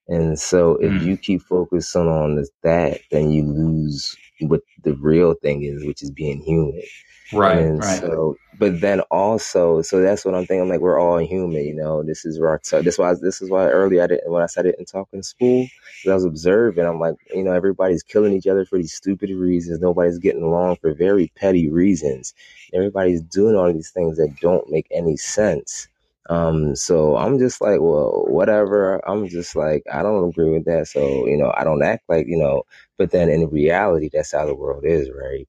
And 0.07 0.39
so 0.39 0.75
if 0.77 0.91
mm. 0.91 1.03
you 1.03 1.17
keep 1.17 1.41
focusing 1.41 2.07
on 2.07 2.43
that, 2.63 3.01
then 3.11 3.31
you 3.31 3.45
lose 3.45 4.15
what 4.41 4.61
the 4.83 4.93
real 4.95 5.33
thing 5.35 5.63
is, 5.63 5.85
which 5.85 6.03
is 6.03 6.11
being 6.11 6.41
human. 6.41 6.83
Right. 7.33 7.57
And 7.57 7.79
right. 7.79 7.99
so, 7.99 8.35
but 8.59 8.81
then 8.81 8.99
also, 9.11 9.81
so 9.81 9.99
that's 9.99 10.23
what 10.23 10.35
I'm 10.35 10.45
thinking. 10.45 10.61
I'm 10.61 10.69
like, 10.69 10.79
we're 10.79 10.99
all 10.99 11.17
human, 11.17 11.65
you 11.65 11.73
know. 11.73 12.03
This 12.03 12.23
is 12.23 12.39
rock. 12.39 12.65
So 12.65 12.83
this 12.83 12.99
why 12.99 13.15
this 13.19 13.41
is 13.41 13.49
why 13.49 13.67
earlier 13.67 14.03
I 14.03 14.07
didn't 14.07 14.31
when 14.31 14.43
I 14.43 14.45
said 14.45 14.67
it 14.67 14.75
in 14.77 14.85
talking 14.85 15.23
school, 15.23 15.67
I 16.07 16.13
was 16.13 16.23
observing. 16.23 16.85
I'm 16.85 16.99
like, 16.99 17.15
you 17.33 17.43
know, 17.43 17.51
everybody's 17.51 18.03
killing 18.03 18.33
each 18.33 18.45
other 18.45 18.63
for 18.63 18.77
these 18.77 18.93
stupid 18.93 19.31
reasons. 19.31 19.79
Nobody's 19.79 20.19
getting 20.19 20.43
along 20.43 20.77
for 20.77 20.93
very 20.93 21.31
petty 21.35 21.67
reasons. 21.67 22.35
Everybody's 22.73 23.21
doing 23.21 23.55
all 23.55 23.73
these 23.73 23.89
things 23.89 24.17
that 24.17 24.39
don't 24.39 24.69
make 24.69 24.87
any 24.91 25.17
sense. 25.17 25.87
Um, 26.29 26.75
so 26.75 27.17
I'm 27.17 27.37
just 27.37 27.61
like, 27.61 27.79
well, 27.81 28.25
whatever. 28.27 29.07
I'm 29.07 29.27
just 29.27 29.55
like, 29.55 29.83
I 29.91 30.01
don't 30.01 30.27
agree 30.29 30.49
with 30.49 30.65
that. 30.65 30.87
So, 30.87 31.27
you 31.27 31.37
know, 31.37 31.53
I 31.55 31.63
don't 31.63 31.83
act 31.83 32.03
like, 32.09 32.25
you 32.27 32.37
know, 32.37 32.63
but 32.97 33.11
then 33.11 33.29
in 33.29 33.47
reality, 33.49 34.09
that's 34.11 34.31
how 34.31 34.45
the 34.45 34.55
world 34.55 34.83
is, 34.85 35.09
right? 35.11 35.47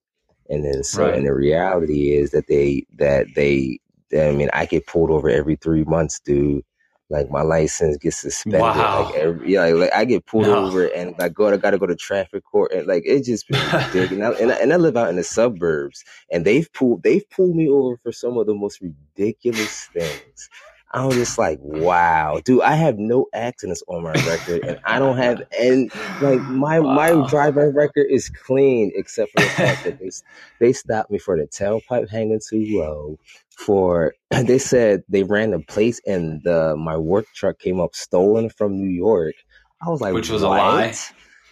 And 0.48 0.64
then 0.64 0.82
so, 0.84 1.04
right. 1.04 1.14
and 1.14 1.26
the 1.26 1.34
reality 1.34 2.12
is 2.12 2.30
that 2.30 2.46
they, 2.48 2.86
that 2.96 3.26
they, 3.34 3.80
I 4.16 4.32
mean, 4.32 4.50
I 4.52 4.66
get 4.66 4.86
pulled 4.86 5.10
over 5.10 5.28
every 5.28 5.56
three 5.56 5.84
months, 5.84 6.20
dude. 6.20 6.62
Like 7.08 7.30
my 7.30 7.42
license 7.42 7.96
gets 7.98 8.16
suspended. 8.16 8.60
Wow. 8.60 9.04
Like 9.04 9.14
every, 9.14 9.52
yeah, 9.52 9.64
like, 9.66 9.74
like, 9.74 9.92
I 9.94 10.04
get 10.04 10.26
pulled 10.26 10.46
no. 10.46 10.66
over 10.66 10.86
and 10.86 11.14
I 11.20 11.28
go, 11.28 11.48
I 11.52 11.56
gotta 11.56 11.78
go 11.78 11.86
to 11.86 11.94
traffic 11.94 12.44
court 12.44 12.72
and 12.72 12.86
like 12.86 13.04
it 13.06 13.24
just 13.24 13.48
ridiculous. 13.50 14.10
and, 14.10 14.24
I, 14.24 14.32
and, 14.32 14.52
I, 14.52 14.54
and 14.56 14.72
I 14.72 14.76
live 14.76 14.96
out 14.96 15.08
in 15.08 15.16
the 15.16 15.22
suburbs 15.22 16.04
and 16.32 16.44
they've 16.44 16.70
pulled, 16.72 17.04
they've 17.04 17.28
pulled 17.30 17.54
me 17.54 17.68
over 17.68 17.96
for 17.98 18.10
some 18.10 18.36
of 18.38 18.46
the 18.46 18.54
most 18.54 18.80
ridiculous 18.80 19.84
things. 19.92 20.50
I 20.96 21.04
was 21.04 21.16
just 21.16 21.36
like, 21.36 21.58
wow, 21.60 22.40
dude, 22.42 22.62
I 22.62 22.74
have 22.74 22.98
no 22.98 23.26
accidents 23.34 23.82
on 23.86 24.02
my 24.02 24.12
record, 24.12 24.64
and 24.64 24.80
I 24.82 24.98
don't 24.98 25.18
have 25.18 25.42
and 25.60 25.92
like 26.22 26.40
my 26.40 26.80
wow. 26.80 26.94
my 26.94 27.28
driving 27.28 27.74
record 27.74 28.06
is 28.08 28.30
clean 28.30 28.92
except 28.94 29.32
for 29.32 29.44
the 29.44 29.50
fact 29.50 29.84
that 29.84 29.98
they 29.98 30.10
they 30.58 30.72
stopped 30.72 31.10
me 31.10 31.18
for 31.18 31.36
the 31.36 31.46
tailpipe 31.46 32.08
hanging 32.08 32.40
too 32.48 32.78
low. 32.78 33.18
For 33.58 34.14
they 34.30 34.56
said 34.58 35.02
they 35.10 35.22
ran 35.22 35.50
the 35.50 35.58
place 35.58 36.00
and 36.06 36.42
the 36.44 36.74
my 36.78 36.96
work 36.96 37.26
truck 37.34 37.58
came 37.58 37.78
up 37.78 37.94
stolen 37.94 38.48
from 38.48 38.78
New 38.78 38.88
York. 38.88 39.34
I 39.82 39.90
was 39.90 40.00
like, 40.00 40.14
which 40.14 40.30
was 40.30 40.42
what? 40.42 40.58
a 40.58 40.62
lie 40.62 40.94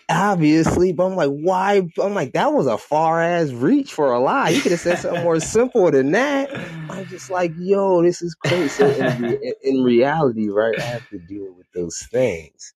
obviously, 0.08 0.92
but 0.92 1.06
I'm 1.06 1.16
like, 1.16 1.30
why? 1.30 1.82
I'm 2.02 2.14
like, 2.14 2.32
that 2.32 2.52
was 2.52 2.66
a 2.66 2.78
far 2.78 3.22
ass 3.22 3.50
reach 3.50 3.92
for 3.92 4.12
a 4.12 4.20
lie. 4.20 4.50
You 4.50 4.60
could 4.60 4.72
have 4.72 4.80
said 4.80 4.98
something 4.98 5.22
more 5.22 5.40
simple 5.40 5.90
than 5.90 6.12
that. 6.12 6.50
I'm 6.90 7.06
just 7.06 7.30
like, 7.30 7.52
yo, 7.58 8.02
this 8.02 8.22
is 8.22 8.34
crazy. 8.34 8.68
So 8.68 8.88
in, 8.88 9.38
in, 9.62 9.82
reality, 9.82 10.48
right, 10.48 10.78
I 10.78 10.82
have 10.82 11.08
to 11.10 11.18
deal 11.18 11.52
with 11.56 11.66
those 11.74 12.06
things. 12.10 12.74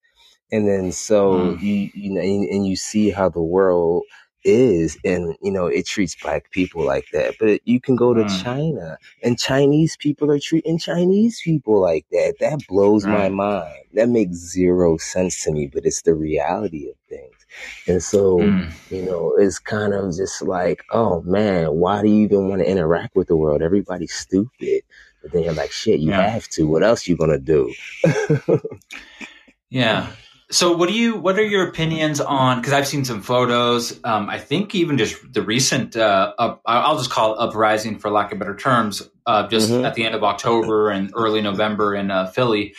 And 0.51 0.67
then 0.67 0.93
so 0.93 1.33
mm. 1.33 1.63
you 1.63 1.91
you 1.95 2.15
know, 2.15 2.21
and, 2.21 2.45
and 2.49 2.67
you 2.67 2.77
see 2.77 3.11
how 3.11 3.29
the 3.29 3.43
world 3.43 4.05
is 4.49 4.97
and 5.05 5.37
you 5.43 5.53
know 5.53 5.67
it 5.67 5.87
treats 5.87 6.17
black 6.17 6.51
people 6.51 6.83
like 6.83 7.07
that 7.13 7.35
but 7.39 7.61
you 7.67 7.81
can 7.81 7.95
go 7.95 8.15
to 8.15 8.25
mm. 8.25 8.43
china 8.43 8.97
and 9.23 9.39
chinese 9.39 9.97
people 9.99 10.31
are 10.31 10.39
treating 10.39 10.79
chinese 10.79 11.41
people 11.45 11.81
like 11.81 12.07
that 12.11 12.35
that 12.41 12.59
blows 12.67 13.05
mm. 13.05 13.13
my 13.13 13.29
mind 13.29 13.85
that 13.93 14.09
makes 14.09 14.37
zero 14.37 14.97
sense 14.97 15.45
to 15.45 15.53
me 15.53 15.67
but 15.73 15.85
it's 15.85 16.03
the 16.03 16.15
reality 16.15 16.89
of 16.89 16.97
things 17.11 17.47
and 17.87 18.03
so 18.03 18.39
mm. 18.39 18.73
you 18.91 19.03
know 19.03 19.35
it's 19.39 19.59
kind 19.59 19.93
of 19.93 20.17
just 20.17 20.41
like 20.41 20.83
oh 20.93 21.21
man 21.23 21.67
why 21.73 22.01
do 22.01 22.09
you 22.09 22.25
even 22.25 22.49
want 22.49 22.61
to 22.61 22.69
interact 22.69 23.15
with 23.15 23.29
the 23.29 23.37
world 23.37 23.61
everybody's 23.61 24.15
stupid 24.15 24.83
but 25.21 25.33
then 25.33 25.43
you're 25.43 25.53
like 25.53 25.71
shit 25.71 26.01
you 26.01 26.09
yeah. 26.11 26.27
have 26.27 26.49
to 26.49 26.65
what 26.65 26.83
else 26.83 27.07
you 27.07 27.17
gonna 27.17 27.39
do 27.39 27.73
yeah 29.71 30.11
so, 30.51 30.75
what 30.75 30.89
do 30.89 30.95
you? 30.95 31.17
What 31.17 31.39
are 31.39 31.45
your 31.45 31.69
opinions 31.69 32.21
on? 32.21 32.61
Because 32.61 32.73
I've 32.73 32.89
seen 32.89 33.05
some 33.05 33.21
photos. 33.21 34.01
Um, 34.03 34.31
I 34.31 34.39
think 34.39 34.75
even 34.75 34.97
just 34.97 35.17
the 35.33 35.43
recent, 35.43 35.95
uh, 35.95 36.33
up, 36.39 36.63
I'll 36.65 36.97
just 36.97 37.11
call 37.11 37.35
it 37.35 37.39
uprising 37.39 37.99
for 37.99 38.11
lack 38.11 38.33
of 38.33 38.39
better 38.39 38.57
terms, 38.57 39.03
uh, 39.27 39.47
just 39.49 39.71
mm-hmm. 39.71 39.85
at 39.85 39.95
the 39.95 40.07
end 40.07 40.15
of 40.15 40.25
October 40.25 40.89
and 40.89 41.13
early 41.15 41.43
November 41.43 41.95
in 41.95 42.11
uh, 42.11 42.29
Philly. 42.29 42.75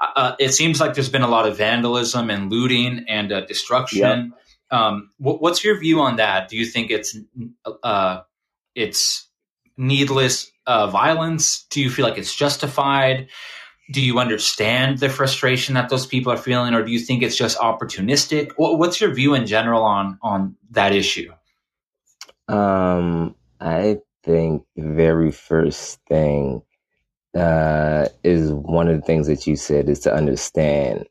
Uh, 0.00 0.06
uh, 0.16 0.36
it 0.40 0.52
seems 0.52 0.80
like 0.80 0.94
there's 0.94 1.08
been 1.08 1.22
a 1.22 1.28
lot 1.28 1.46
of 1.46 1.56
vandalism 1.56 2.28
and 2.28 2.50
looting 2.50 3.04
and 3.08 3.30
uh, 3.30 3.42
destruction. 3.42 4.32
Yep. 4.70 4.80
Um, 4.80 5.10
what, 5.18 5.40
what's 5.40 5.62
your 5.62 5.78
view 5.78 6.00
on 6.00 6.16
that? 6.16 6.48
Do 6.48 6.56
you 6.56 6.66
think 6.66 6.90
it's 6.90 7.16
it's 8.74 9.28
needless 9.76 10.50
violence? 10.66 11.66
Do 11.70 11.80
you 11.80 11.88
feel 11.88 12.04
like 12.04 12.18
it's 12.18 12.34
justified? 12.34 13.28
Do 13.92 14.00
you 14.02 14.18
understand 14.18 14.98
the 14.98 15.08
frustration 15.08 15.74
that 15.74 15.90
those 15.90 16.06
people 16.06 16.32
are 16.32 16.36
feeling 16.38 16.74
or 16.74 16.82
do 16.82 16.90
you 16.90 16.98
think 16.98 17.22
it's 17.22 17.36
just 17.36 17.58
opportunistic? 17.58 18.52
What's 18.56 19.00
your 19.00 19.12
view 19.12 19.34
in 19.34 19.46
general 19.46 19.82
on 19.82 20.18
on 20.22 20.56
that 20.70 20.92
issue? 20.92 21.32
Um 22.48 23.34
i 23.60 23.98
think 24.24 24.64
the 24.76 24.82
very 24.82 25.30
first 25.30 26.00
thing 26.08 26.62
uh 27.36 28.08
is 28.24 28.52
one 28.52 28.88
of 28.88 28.96
the 28.96 29.06
things 29.06 29.26
that 29.28 29.46
you 29.46 29.56
said 29.56 29.88
is 29.88 30.00
to 30.00 30.12
understand 30.12 31.06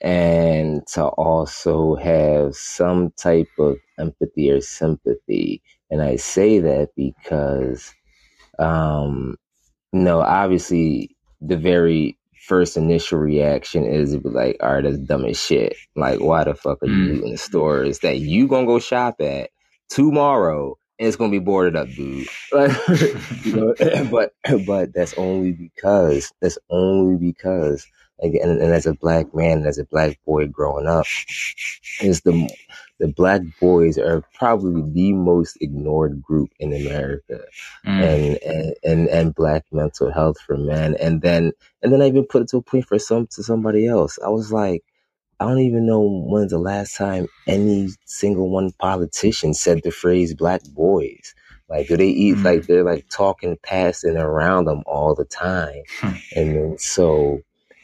and 0.00 0.86
to 0.88 1.04
also 1.04 1.94
have 1.96 2.54
some 2.54 3.12
type 3.12 3.48
of 3.58 3.78
empathy 3.98 4.50
or 4.50 4.60
sympathy. 4.60 5.62
And 5.90 6.02
i 6.02 6.16
say 6.16 6.58
that 6.60 6.90
because 6.96 7.94
um 8.58 9.36
no 9.92 10.20
obviously 10.20 11.15
the 11.40 11.56
very 11.56 12.16
first 12.46 12.76
initial 12.76 13.18
reaction 13.18 13.84
is 13.84 14.16
be 14.16 14.28
like, 14.28 14.56
all 14.60 14.74
right, 14.74 14.84
that's 14.84 14.98
dumb 14.98 15.24
as 15.24 15.38
shit. 15.38 15.76
Like, 15.94 16.20
why 16.20 16.44
the 16.44 16.54
fuck 16.54 16.82
are 16.82 16.86
you 16.86 17.14
mm. 17.14 17.22
in 17.24 17.30
the 17.32 17.38
stores 17.38 18.00
that 18.00 18.18
you 18.18 18.46
gonna 18.46 18.66
go 18.66 18.78
shop 18.78 19.20
at 19.20 19.50
tomorrow 19.88 20.78
and 20.98 21.08
it's 21.08 21.16
gonna 21.16 21.30
be 21.30 21.38
boarded 21.38 21.76
up, 21.76 21.88
dude? 21.88 22.28
you 23.44 23.56
know, 23.56 23.74
but 24.10 24.34
but 24.66 24.94
that's 24.94 25.14
only 25.14 25.52
because 25.52 26.32
that's 26.40 26.58
only 26.70 27.16
because 27.16 27.86
again, 28.20 28.48
and, 28.48 28.60
and 28.60 28.72
as 28.72 28.86
a 28.86 28.94
black 28.94 29.34
man, 29.34 29.58
and 29.58 29.66
as 29.66 29.78
a 29.78 29.84
black 29.84 30.18
boy 30.26 30.46
growing 30.46 30.86
up, 30.86 31.06
is 32.00 32.22
the 32.22 32.48
the 32.98 33.08
black 33.08 33.42
boys 33.60 33.98
are 33.98 34.22
probably 34.34 34.82
the 34.92 35.12
most 35.12 35.58
ignored 35.60 36.22
group 36.22 36.50
in 36.58 36.72
America, 36.72 37.40
mm. 37.86 38.02
and, 38.02 38.38
and 38.42 38.74
and 38.82 39.08
and 39.08 39.34
black 39.34 39.64
mental 39.72 40.10
health 40.10 40.38
for 40.40 40.56
men, 40.56 40.96
and 40.96 41.22
then 41.22 41.52
and 41.82 41.92
then 41.92 42.02
I 42.02 42.06
even 42.06 42.24
put 42.24 42.42
it 42.42 42.48
to 42.48 42.58
a 42.58 42.62
point 42.62 42.86
for 42.86 42.98
some 42.98 43.26
to 43.32 43.42
somebody 43.42 43.86
else. 43.86 44.18
I 44.24 44.28
was 44.28 44.52
like, 44.52 44.82
I 45.40 45.46
don't 45.46 45.60
even 45.60 45.86
know 45.86 46.00
when's 46.00 46.52
the 46.52 46.58
last 46.58 46.96
time 46.96 47.28
any 47.46 47.88
single 48.06 48.50
one 48.50 48.72
politician 48.78 49.52
said 49.52 49.82
the 49.82 49.90
phrase 49.90 50.34
"black 50.34 50.62
boys." 50.64 51.34
Like, 51.68 51.88
do 51.88 51.96
they 51.96 52.08
eat 52.08 52.36
mm. 52.36 52.44
like 52.44 52.66
they're 52.66 52.84
like 52.84 53.08
talking 53.10 53.58
past 53.62 54.04
and 54.04 54.16
around 54.16 54.66
them 54.66 54.82
all 54.86 55.14
the 55.14 55.24
time, 55.24 55.82
hmm. 56.00 56.14
and 56.36 56.54
then 56.54 56.78
so 56.78 57.40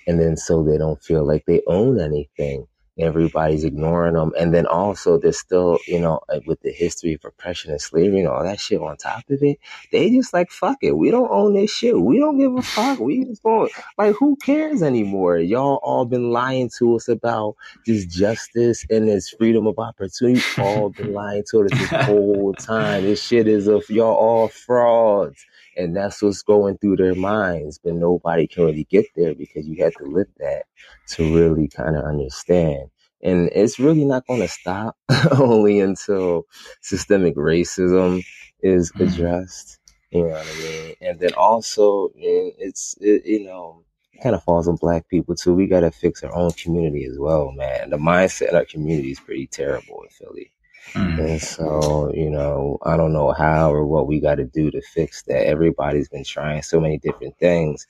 and 0.06 0.20
then 0.20 0.36
so 0.36 0.62
they 0.64 0.78
don't 0.78 1.02
feel 1.02 1.26
like 1.26 1.44
they 1.46 1.62
own 1.66 2.00
anything 2.00 2.66
everybody's 2.98 3.64
ignoring 3.64 4.14
them. 4.14 4.32
And 4.38 4.54
then 4.54 4.66
also 4.66 5.18
there's 5.18 5.38
still, 5.38 5.78
you 5.86 6.00
know, 6.00 6.20
uh, 6.28 6.40
with 6.46 6.60
the 6.62 6.72
history 6.72 7.14
of 7.14 7.24
oppression 7.24 7.70
and 7.70 7.80
slavery 7.80 8.20
and 8.20 8.28
all 8.28 8.44
that 8.44 8.60
shit 8.60 8.80
on 8.80 8.96
top 8.96 9.28
of 9.30 9.42
it, 9.42 9.58
they 9.90 10.10
just 10.10 10.32
like, 10.32 10.50
fuck 10.50 10.78
it. 10.82 10.96
We 10.96 11.10
don't 11.10 11.30
own 11.30 11.54
this 11.54 11.72
shit. 11.72 12.00
We 12.00 12.18
don't 12.18 12.38
give 12.38 12.56
a 12.56 12.62
fuck. 12.62 12.98
We 13.00 13.24
just 13.24 13.42
don't, 13.42 13.72
like, 13.98 14.14
who 14.16 14.36
cares 14.36 14.82
anymore? 14.82 15.38
Y'all 15.38 15.80
all 15.82 16.04
been 16.04 16.30
lying 16.30 16.70
to 16.78 16.96
us 16.96 17.08
about 17.08 17.56
this 17.86 18.06
justice 18.06 18.86
and 18.90 19.08
this 19.08 19.30
freedom 19.30 19.66
of 19.66 19.78
opportunity. 19.78 20.42
all 20.58 20.90
been 20.90 21.12
lying 21.12 21.44
to 21.50 21.64
us 21.64 21.72
this 21.72 21.90
whole 22.06 22.54
time. 22.54 23.04
This 23.04 23.22
shit 23.22 23.48
is 23.48 23.66
of 23.66 23.88
y'all 23.90 24.14
all 24.14 24.48
frauds. 24.48 25.44
And 25.76 25.96
that's 25.96 26.22
what's 26.22 26.42
going 26.42 26.78
through 26.78 26.96
their 26.96 27.14
minds, 27.14 27.78
but 27.82 27.94
nobody 27.94 28.46
can 28.46 28.64
really 28.64 28.84
get 28.84 29.06
there 29.16 29.34
because 29.34 29.66
you 29.66 29.82
have 29.84 29.94
to 29.94 30.04
live 30.04 30.28
that 30.38 30.64
to 31.10 31.34
really 31.34 31.68
kind 31.68 31.96
of 31.96 32.04
understand. 32.04 32.90
And 33.22 33.50
it's 33.52 33.78
really 33.78 34.04
not 34.04 34.26
going 34.26 34.40
to 34.40 34.48
stop 34.48 34.96
only 35.38 35.80
until 35.80 36.44
systemic 36.80 37.36
racism 37.36 38.24
is 38.62 38.92
mm. 38.92 39.08
addressed. 39.08 39.78
You 40.10 40.24
know 40.24 40.28
what 40.28 40.46
I 40.46 40.60
mean? 40.60 40.94
And 41.00 41.20
then 41.20 41.32
also, 41.34 42.10
it's, 42.16 42.96
it, 43.00 43.24
you 43.24 43.44
know, 43.44 43.84
kind 44.22 44.34
of 44.34 44.42
falls 44.44 44.68
on 44.68 44.76
black 44.76 45.08
people 45.08 45.34
too. 45.34 45.54
We 45.54 45.66
got 45.66 45.80
to 45.80 45.90
fix 45.90 46.22
our 46.22 46.34
own 46.34 46.52
community 46.52 47.04
as 47.04 47.18
well, 47.18 47.50
man. 47.52 47.90
The 47.90 47.96
mindset 47.96 48.50
in 48.50 48.56
our 48.56 48.64
community 48.64 49.12
is 49.12 49.20
pretty 49.20 49.46
terrible 49.46 50.02
in 50.02 50.08
Philly. 50.10 50.52
Mm. 50.94 51.18
And 51.18 51.42
so, 51.42 52.12
you 52.14 52.30
know, 52.30 52.78
I 52.82 52.96
don't 52.96 53.12
know 53.12 53.32
how 53.32 53.72
or 53.72 53.84
what 53.86 54.06
we 54.06 54.20
got 54.20 54.36
to 54.36 54.44
do 54.44 54.70
to 54.70 54.82
fix 54.82 55.22
that. 55.24 55.46
Everybody's 55.46 56.08
been 56.08 56.24
trying 56.24 56.62
so 56.62 56.80
many 56.80 56.98
different 56.98 57.38
things, 57.38 57.86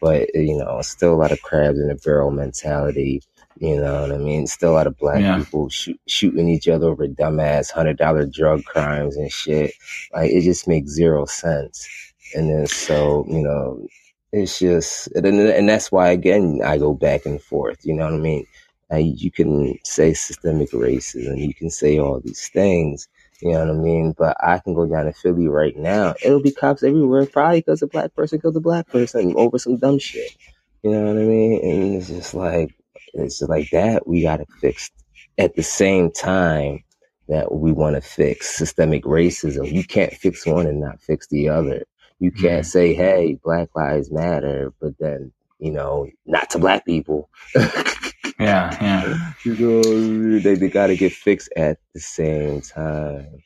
but, 0.00 0.34
you 0.34 0.56
know, 0.56 0.80
still 0.82 1.12
a 1.12 1.16
lot 1.20 1.32
of 1.32 1.42
crabs 1.42 1.78
in 1.78 1.88
the 1.88 1.96
barrel 1.96 2.30
mentality. 2.30 3.22
You 3.58 3.80
know 3.80 4.02
what 4.02 4.12
I 4.12 4.18
mean? 4.18 4.46
Still 4.46 4.72
a 4.72 4.74
lot 4.74 4.86
of 4.86 4.98
black 4.98 5.20
yeah. 5.20 5.38
people 5.38 5.70
shoot, 5.70 5.98
shooting 6.06 6.48
each 6.48 6.68
other 6.68 6.88
over 6.88 7.06
dumbass 7.08 7.70
hundred 7.70 7.96
dollar 7.96 8.26
drug 8.26 8.64
crimes 8.64 9.16
and 9.16 9.32
shit. 9.32 9.72
Like 10.12 10.30
it 10.30 10.42
just 10.42 10.68
makes 10.68 10.90
zero 10.90 11.24
sense. 11.24 11.88
And 12.34 12.50
then 12.50 12.66
so 12.66 13.24
you 13.28 13.42
know, 13.42 13.86
it's 14.30 14.58
just 14.58 15.08
and, 15.14 15.26
and 15.26 15.68
that's 15.68 15.90
why 15.90 16.10
again 16.10 16.60
I 16.62 16.76
go 16.76 16.92
back 16.92 17.24
and 17.24 17.40
forth. 17.40 17.78
You 17.82 17.94
know 17.94 18.04
what 18.04 18.14
I 18.14 18.18
mean? 18.18 18.46
Uh, 18.92 18.96
you 18.96 19.30
can 19.32 19.76
say 19.84 20.14
systemic 20.14 20.70
racism, 20.70 21.38
you 21.38 21.54
can 21.54 21.70
say 21.70 21.98
all 21.98 22.20
these 22.20 22.48
things, 22.48 23.08
you 23.40 23.52
know 23.52 23.60
what 23.60 23.70
I 23.70 23.72
mean? 23.72 24.14
But 24.16 24.36
I 24.40 24.58
can 24.58 24.74
go 24.74 24.86
down 24.86 25.06
to 25.06 25.12
Philly 25.12 25.48
right 25.48 25.76
now. 25.76 26.14
It'll 26.24 26.40
be 26.40 26.52
cops 26.52 26.82
everywhere, 26.82 27.26
probably 27.26 27.60
because 27.60 27.82
a 27.82 27.86
black 27.86 28.14
person 28.14 28.40
killed 28.40 28.56
a 28.56 28.60
black 28.60 28.88
person 28.88 29.34
over 29.36 29.58
some 29.58 29.76
dumb 29.76 29.98
shit. 29.98 30.30
You 30.82 30.92
know 30.92 31.04
what 31.06 31.16
I 31.16 31.26
mean? 31.26 31.60
And 31.62 31.94
it's 31.96 32.08
just 32.08 32.34
like, 32.34 32.74
it's 33.14 33.40
just 33.40 33.50
like 33.50 33.70
that. 33.70 34.06
We 34.06 34.22
got 34.22 34.38
to 34.38 34.46
fix 34.60 34.90
at 35.36 35.54
the 35.54 35.62
same 35.62 36.10
time 36.10 36.82
that 37.28 37.52
we 37.52 37.72
want 37.72 37.96
to 37.96 38.00
fix 38.00 38.56
systemic 38.56 39.04
racism. 39.04 39.70
You 39.70 39.84
can't 39.84 40.12
fix 40.12 40.46
one 40.46 40.66
and 40.66 40.80
not 40.80 41.00
fix 41.00 41.26
the 41.26 41.48
other. 41.48 41.84
You 42.18 42.30
can't 42.30 42.62
mm-hmm. 42.62 42.62
say, 42.62 42.94
hey, 42.94 43.38
Black 43.42 43.68
Lives 43.74 44.10
Matter, 44.10 44.72
but 44.80 44.94
then, 44.98 45.32
you 45.58 45.72
know, 45.72 46.08
not 46.24 46.50
to 46.50 46.58
black 46.58 46.86
people. 46.86 47.28
Yeah, 48.38 48.76
yeah. 48.80 49.32
you 49.44 49.56
know, 49.56 50.38
they 50.40 50.54
they 50.54 50.68
got 50.68 50.88
to 50.88 50.96
get 50.96 51.12
fixed 51.12 51.52
at 51.56 51.78
the 51.94 52.00
same 52.00 52.60
time. 52.60 53.42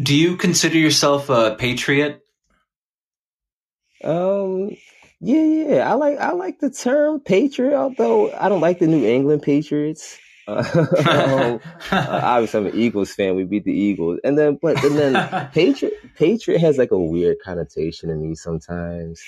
Do 0.00 0.14
you 0.14 0.36
consider 0.36 0.78
yourself 0.78 1.30
a 1.30 1.56
patriot? 1.58 2.20
Um, 4.02 4.76
yeah, 5.20 5.42
yeah. 5.42 5.90
I 5.90 5.94
like 5.94 6.18
I 6.18 6.32
like 6.32 6.60
the 6.60 6.70
term 6.70 7.20
patriot, 7.20 7.76
although 7.76 8.32
I 8.32 8.48
don't 8.48 8.60
like 8.60 8.78
the 8.78 8.86
New 8.86 9.04
England 9.06 9.42
Patriots. 9.42 10.18
um, 10.46 10.58
uh, 11.06 11.60
obviously, 11.90 12.60
I'm 12.60 12.66
an 12.66 12.78
Eagles 12.78 13.14
fan. 13.14 13.34
We 13.34 13.44
beat 13.44 13.64
the 13.64 13.72
Eagles, 13.72 14.20
and 14.24 14.36
then 14.36 14.58
but 14.60 14.82
and 14.84 14.96
then 14.96 15.48
patriot 15.52 15.94
patriot 16.16 16.60
has 16.60 16.76
like 16.76 16.90
a 16.90 16.98
weird 16.98 17.38
connotation 17.42 18.10
to 18.10 18.14
me 18.14 18.34
sometimes. 18.34 19.22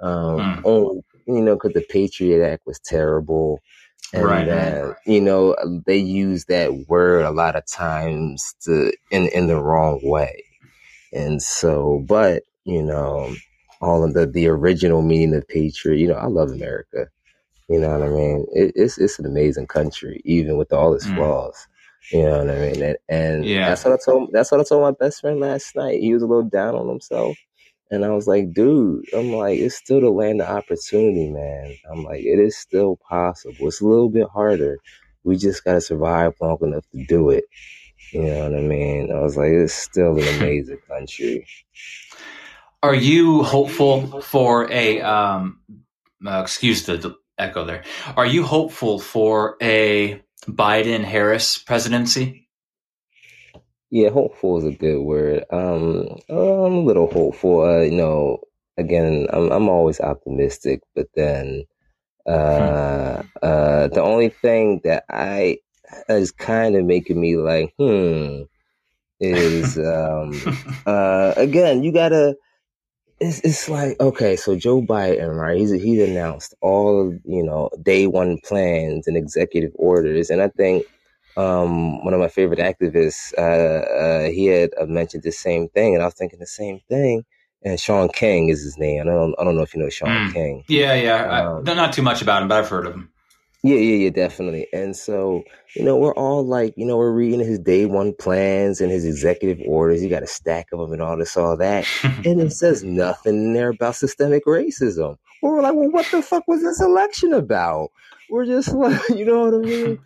Um, 0.00 0.38
hmm. 0.38 0.60
oh, 0.64 1.04
you 1.26 1.40
know, 1.40 1.54
because 1.56 1.72
the 1.72 1.84
Patriot 1.88 2.46
Act 2.46 2.66
was 2.66 2.78
terrible 2.78 3.60
and 4.12 4.24
right. 4.24 4.48
uh, 4.48 4.94
you 5.04 5.20
know 5.20 5.54
they 5.86 5.96
use 5.96 6.46
that 6.46 6.88
word 6.88 7.24
a 7.24 7.30
lot 7.30 7.56
of 7.56 7.66
times 7.66 8.54
to 8.62 8.92
in 9.10 9.28
in 9.28 9.46
the 9.46 9.60
wrong 9.60 10.00
way. 10.02 10.44
And 11.12 11.42
so 11.42 12.04
but 12.06 12.42
you 12.64 12.82
know 12.82 13.34
all 13.80 14.04
of 14.04 14.14
the 14.14 14.26
the 14.26 14.48
original 14.48 15.02
meaning 15.02 15.34
of 15.34 15.46
patriot 15.46 15.98
you 15.98 16.08
know 16.08 16.14
i 16.14 16.26
love 16.26 16.50
america. 16.50 17.08
You 17.68 17.78
know 17.78 17.90
what 17.90 18.02
i 18.02 18.08
mean? 18.08 18.46
It, 18.52 18.72
it's 18.74 18.98
it's 18.98 19.18
an 19.18 19.26
amazing 19.26 19.66
country 19.66 20.22
even 20.24 20.56
with 20.56 20.72
all 20.72 20.94
its 20.94 21.06
mm. 21.06 21.16
flaws. 21.16 21.66
You 22.10 22.22
know 22.22 22.38
what 22.38 22.50
i 22.50 22.58
mean? 22.58 22.82
And, 22.82 22.96
and 23.08 23.44
yeah. 23.44 23.68
that's 23.68 23.84
what 23.84 23.94
i 23.94 23.98
told 24.02 24.30
that's 24.32 24.50
what 24.50 24.60
i 24.60 24.64
told 24.64 24.82
my 24.82 24.92
best 24.92 25.20
friend 25.20 25.38
last 25.38 25.76
night. 25.76 26.00
He 26.00 26.14
was 26.14 26.22
a 26.22 26.26
little 26.26 26.48
down 26.48 26.74
on 26.74 26.88
himself 26.88 27.36
and 27.90 28.04
I 28.04 28.10
was 28.10 28.26
like, 28.26 28.52
dude, 28.52 29.04
I'm 29.14 29.32
like, 29.32 29.58
it's 29.58 29.76
still 29.76 30.00
the 30.00 30.10
land 30.10 30.40
of 30.40 30.48
opportunity, 30.48 31.30
man. 31.30 31.74
I'm 31.90 32.04
like, 32.04 32.20
it 32.20 32.38
is 32.38 32.56
still 32.56 32.98
possible. 33.08 33.68
It's 33.68 33.80
a 33.80 33.86
little 33.86 34.10
bit 34.10 34.28
harder. 34.32 34.78
We 35.24 35.36
just 35.36 35.64
got 35.64 35.74
to 35.74 35.80
survive 35.80 36.34
long 36.40 36.58
enough 36.62 36.84
to 36.92 37.04
do 37.06 37.30
it. 37.30 37.44
You 38.12 38.22
know 38.22 38.50
what 38.50 38.58
I 38.58 38.62
mean? 38.62 39.12
I 39.12 39.20
was 39.20 39.36
like, 39.36 39.50
it's 39.50 39.74
still 39.74 40.18
an 40.18 40.28
amazing 40.38 40.78
country. 40.88 41.46
Are 42.82 42.94
you 42.94 43.42
hopeful 43.42 44.20
for 44.20 44.70
a, 44.72 45.00
um, 45.00 45.60
uh, 46.24 46.40
excuse 46.42 46.84
the 46.84 47.16
echo 47.38 47.64
there. 47.64 47.84
Are 48.16 48.26
you 48.26 48.42
hopeful 48.44 48.98
for 48.98 49.56
a 49.62 50.20
Biden 50.46 51.04
Harris 51.04 51.58
presidency? 51.58 52.47
Yeah, 53.90 54.10
hopeful 54.10 54.58
is 54.58 54.64
a 54.64 54.76
good 54.76 55.00
word. 55.02 55.44
Um, 55.50 56.08
I'm 56.28 56.36
a 56.38 56.80
little 56.82 57.10
hopeful. 57.10 57.62
Uh, 57.62 57.80
you 57.82 57.92
know, 57.92 58.40
again, 58.76 59.28
I'm 59.32 59.50
I'm 59.52 59.68
always 59.70 60.00
optimistic, 60.00 60.82
but 60.94 61.08
then 61.16 61.64
uh, 62.26 63.22
uh, 63.42 63.88
the 63.88 64.02
only 64.02 64.30
thing 64.30 64.80
that 64.84 65.04
I 65.10 65.58
is 66.08 66.32
kind 66.32 66.76
of 66.76 66.84
making 66.86 67.20
me 67.20 67.36
like, 67.36 67.74
hmm, 67.78 68.42
is 69.20 69.78
um, 69.80 70.32
uh, 70.86 71.34
again, 71.36 71.84
you 71.84 71.92
gotta. 71.92 72.36
It's 73.20 73.40
it's 73.40 73.68
like 73.68 74.00
okay, 74.00 74.36
so 74.36 74.56
Joe 74.56 74.82
Biden, 74.82 75.36
right? 75.36 75.58
He's 75.58 75.72
he's 75.72 76.08
announced 76.08 76.54
all 76.62 77.16
you 77.24 77.42
know 77.44 77.70
day 77.82 78.06
one 78.06 78.38
plans 78.44 79.08
and 79.08 79.16
executive 79.16 79.72
orders, 79.76 80.30
and 80.30 80.42
I 80.42 80.48
think 80.48 80.84
um, 81.36 82.04
one 82.04 82.14
of 82.14 82.20
my 82.20 82.28
favorite 82.28 82.58
activists, 82.58 83.32
uh, 83.38 83.40
uh, 83.40 84.30
he 84.30 84.46
had 84.46 84.70
uh, 84.80 84.86
mentioned 84.86 85.22
the 85.22 85.32
same 85.32 85.68
thing, 85.68 85.94
and 85.94 86.02
I 86.02 86.06
was 86.06 86.14
thinking 86.14 86.38
the 86.38 86.46
same 86.46 86.80
thing. 86.88 87.24
And 87.64 87.78
Shaun 87.78 88.08
King 88.08 88.50
is 88.50 88.62
his 88.62 88.78
name. 88.78 89.02
I 89.02 89.04
don't, 89.04 89.34
I 89.38 89.44
don't 89.44 89.56
know 89.56 89.62
if 89.62 89.74
you 89.74 89.82
know 89.82 89.88
Shaun 89.88 90.08
mm. 90.08 90.32
King. 90.32 90.64
Yeah, 90.68 90.94
yeah. 90.94 91.24
Um, 91.24 91.68
I, 91.68 91.74
not 91.74 91.92
too 91.92 92.02
much 92.02 92.22
about 92.22 92.42
him, 92.42 92.48
but 92.48 92.58
I've 92.58 92.68
heard 92.68 92.86
of 92.86 92.94
him. 92.94 93.10
Yeah, 93.64 93.76
yeah, 93.76 94.04
yeah, 94.04 94.10
definitely. 94.10 94.68
And 94.72 94.96
so, 94.96 95.42
you 95.74 95.82
know, 95.82 95.96
we're 95.96 96.14
all 96.14 96.46
like, 96.46 96.74
you 96.76 96.86
know, 96.86 96.96
we're 96.96 97.10
reading 97.10 97.40
his 97.40 97.58
day 97.58 97.86
one 97.86 98.14
plans 98.14 98.80
and 98.80 98.90
his 98.90 99.04
executive 99.04 99.58
orders. 99.66 100.00
He 100.00 100.08
got 100.08 100.22
a 100.22 100.28
stack 100.28 100.68
of 100.72 100.78
them 100.78 100.92
and 100.92 101.02
all 101.02 101.16
this, 101.16 101.36
all 101.36 101.56
that. 101.56 101.84
and 102.24 102.40
it 102.40 102.52
says 102.52 102.84
nothing 102.84 103.34
in 103.34 103.52
there 103.54 103.70
about 103.70 103.96
systemic 103.96 104.44
racism. 104.46 105.16
We're 105.42 105.60
like, 105.60 105.74
well, 105.74 105.90
what 105.90 106.06
the 106.12 106.22
fuck 106.22 106.46
was 106.46 106.62
this 106.62 106.80
election 106.80 107.32
about? 107.32 107.90
We're 108.30 108.46
just 108.46 108.68
like, 108.72 109.08
you 109.08 109.24
know 109.24 109.46
what 109.46 109.54
I 109.54 109.58
mean? 109.58 109.98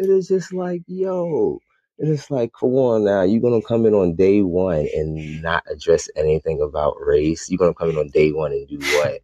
It 0.00 0.08
is 0.08 0.28
just 0.28 0.52
like, 0.52 0.82
yo, 0.86 1.60
it 1.98 2.08
is 2.08 2.30
like, 2.30 2.52
come 2.58 2.70
on 2.70 3.04
now, 3.04 3.22
you're 3.22 3.42
gonna 3.42 3.60
come 3.60 3.84
in 3.84 3.92
on 3.92 4.16
day 4.16 4.40
one 4.40 4.88
and 4.94 5.42
not 5.42 5.62
address 5.70 6.08
anything 6.16 6.62
about 6.62 6.96
race. 6.98 7.50
You're 7.50 7.58
gonna 7.58 7.74
come 7.74 7.90
in 7.90 7.98
on 7.98 8.08
day 8.08 8.32
one 8.32 8.52
and 8.52 8.66
do 8.66 8.78
what? 8.96 9.20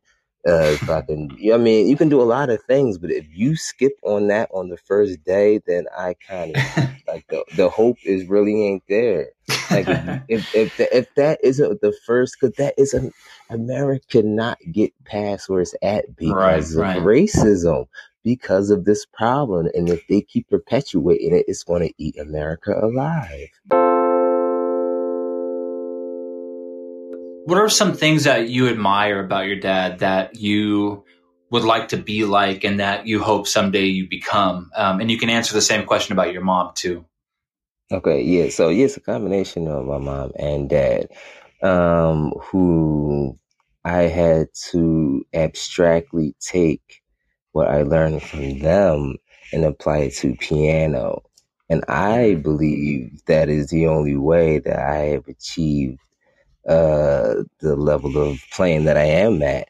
Uh, 0.46 0.76
fucking, 0.84 1.36
I 1.52 1.56
mean, 1.56 1.88
you 1.88 1.96
can 1.96 2.08
do 2.08 2.20
a 2.20 2.24
lot 2.24 2.50
of 2.50 2.62
things, 2.64 2.98
but 2.98 3.10
if 3.10 3.24
you 3.32 3.56
skip 3.56 3.94
on 4.02 4.28
that 4.28 4.48
on 4.52 4.68
the 4.68 4.76
first 4.76 5.24
day, 5.24 5.60
then 5.66 5.86
I 5.96 6.14
kind 6.28 6.54
of 6.54 6.62
like 7.08 7.26
the, 7.28 7.42
the 7.56 7.70
hope 7.70 7.96
is 8.04 8.26
really 8.26 8.66
ain't 8.66 8.84
there. 8.86 9.30
Like 9.70 9.88
if 9.88 10.22
if 10.28 10.54
if, 10.54 10.76
the, 10.76 10.96
if 10.96 11.14
that 11.16 11.40
isn't 11.42 11.80
the 11.80 11.92
first, 12.04 12.36
because 12.38 12.54
that 12.56 12.74
is 12.76 12.92
a 12.92 13.10
America 13.48 14.04
cannot 14.08 14.58
get 14.70 14.92
past 15.04 15.48
where 15.48 15.62
it's 15.62 15.74
at 15.82 16.14
because 16.14 16.76
right, 16.76 16.96
of 16.96 17.02
right. 17.02 17.02
racism 17.02 17.86
because 18.26 18.70
of 18.70 18.84
this 18.84 19.06
problem. 19.06 19.68
And 19.72 19.88
if 19.88 20.04
they 20.08 20.20
keep 20.20 20.50
perpetuating 20.50 21.32
it, 21.32 21.44
it's 21.46 21.62
going 21.62 21.86
to 21.86 21.94
eat 21.96 22.18
America 22.18 22.72
alive. 22.72 23.50
What 27.46 27.58
are 27.58 27.68
some 27.68 27.94
things 27.94 28.24
that 28.24 28.48
you 28.48 28.68
admire 28.68 29.24
about 29.24 29.46
your 29.46 29.60
dad 29.60 30.00
that 30.00 30.34
you 30.34 31.04
would 31.50 31.62
like 31.62 31.86
to 31.90 31.96
be 31.96 32.24
like 32.24 32.64
and 32.64 32.80
that 32.80 33.06
you 33.06 33.22
hope 33.22 33.46
someday 33.46 33.84
you 33.84 34.08
become? 34.08 34.72
Um, 34.74 35.00
and 35.00 35.08
you 35.08 35.18
can 35.18 35.30
answer 35.30 35.54
the 35.54 35.62
same 35.62 35.86
question 35.86 36.12
about 36.12 36.32
your 36.32 36.42
mom 36.42 36.72
too. 36.74 37.04
Okay, 37.92 38.22
yeah. 38.22 38.48
So, 38.48 38.70
yeah, 38.70 38.86
it's 38.86 38.96
a 38.96 39.00
combination 39.00 39.68
of 39.68 39.86
my 39.86 39.98
mom 39.98 40.32
and 40.36 40.68
dad, 40.68 41.10
um, 41.62 42.32
who 42.40 43.38
I 43.84 44.02
had 44.08 44.48
to 44.72 45.24
abstractly 45.32 46.34
take 46.40 47.04
what 47.56 47.68
I 47.68 47.84
learned 47.84 48.22
from 48.22 48.58
them 48.58 49.16
and 49.50 49.64
apply 49.64 50.00
it 50.00 50.14
to 50.16 50.36
piano. 50.36 51.22
And 51.70 51.82
I 51.88 52.34
believe 52.34 53.24
that 53.24 53.48
is 53.48 53.68
the 53.68 53.86
only 53.86 54.14
way 54.14 54.58
that 54.58 54.78
I 54.78 54.96
have 55.14 55.26
achieved 55.26 55.98
uh, 56.68 57.44
the 57.60 57.74
level 57.74 58.18
of 58.18 58.38
playing 58.52 58.84
that 58.84 58.98
I 58.98 59.04
am 59.04 59.42
at. 59.42 59.68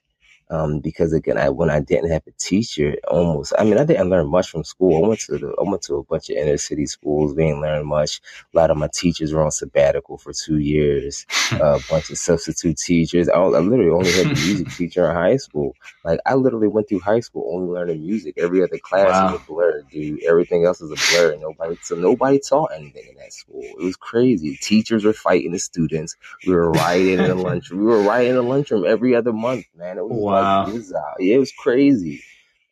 Um, 0.49 0.79
because 0.79 1.13
again, 1.13 1.39
I 1.39 1.49
when 1.49 1.71
I 1.71 1.81
didn't 1.81 2.11
have 2.11 2.23
a 2.27 2.31
teacher, 2.33 2.97
almost 3.09 3.53
I 3.59 3.65
mean 3.65 3.79
I 3.79 3.85
didn't 3.85 4.11
learn 4.11 4.29
much 4.29 4.49
from 4.49 4.63
school. 4.65 5.05
I 5.05 5.09
went 5.09 5.21
to 5.21 5.39
the, 5.39 5.55
I 5.59 5.69
went 5.69 5.83
to 5.83 5.97
a 5.97 6.05
bunch 6.05 6.31
of 6.31 6.37
inner 6.37 6.57
city 6.57 6.87
schools. 6.87 7.35
We 7.35 7.45
didn't 7.45 7.63
learn 7.63 7.87
much. 7.87 8.21
A 8.55 8.57
lot 8.57 8.71
of 8.71 8.77
my 8.77 8.89
teachers 8.93 9.33
were 9.33 9.45
on 9.45 9.51
sabbatical 9.51 10.19
for 10.19 10.33
two 10.33 10.59
years. 10.59 11.27
a 11.53 11.81
bunch 11.91 12.11
of 12.11 12.19
substitute 12.19 12.79
teachers. 12.79 13.29
I, 13.29 13.35
I 13.35 13.59
literally 13.59 13.91
only 13.91 14.13
had 14.13 14.27
a 14.27 14.41
music 14.41 14.69
teacher 14.77 15.09
in 15.09 15.17
high 15.17 15.37
school. 15.37 15.75
Like 16.05 16.21
I 16.25 16.35
literally 16.35 16.69
went 16.69 16.89
through 16.89 17.01
high 17.01 17.21
school 17.21 17.51
only 17.53 17.73
learning 17.73 18.01
music. 18.01 18.35
Every 18.39 18.63
other 18.63 18.79
class 18.79 19.11
wow. 19.11 19.33
was 19.33 19.41
a 19.41 19.45
blur, 19.45 19.83
dude. 19.91 20.23
Everything 20.23 20.65
else 20.65 20.81
was 20.81 20.93
a 20.93 21.13
blur. 21.13 21.37
Nobody 21.37 21.77
so 21.83 21.97
nobody 21.97 22.39
taught 22.39 22.71
anything 22.73 23.05
in 23.09 23.17
that 23.17 23.33
school. 23.33 23.63
It 23.63 23.83
was 23.83 23.97
crazy. 23.97 24.57
Teachers 24.63 25.05
were 25.05 25.13
fighting 25.13 25.53
the 25.53 25.59
students. 25.59 26.17
We 26.47 26.55
were 26.55 26.71
rioting 26.71 27.19
in 27.19 27.29
the 27.29 27.35
lunch. 27.49 27.71
We 27.71 27.83
were 27.83 28.03
rioting 28.03 28.31
in 28.31 28.37
the 28.37 28.43
lunchroom 28.43 28.85
every 28.87 29.15
other 29.17 29.33
month, 29.33 29.67
man. 29.77 29.99
It 29.99 30.09
was 30.09 30.19
wow. 30.19 30.36
Wow. 30.43 30.67
It 30.69 30.75
was, 30.75 30.93
uh, 30.93 31.01
yeah, 31.21 31.37
it 31.37 31.41
was 31.41 31.53
crazy. 31.53 32.23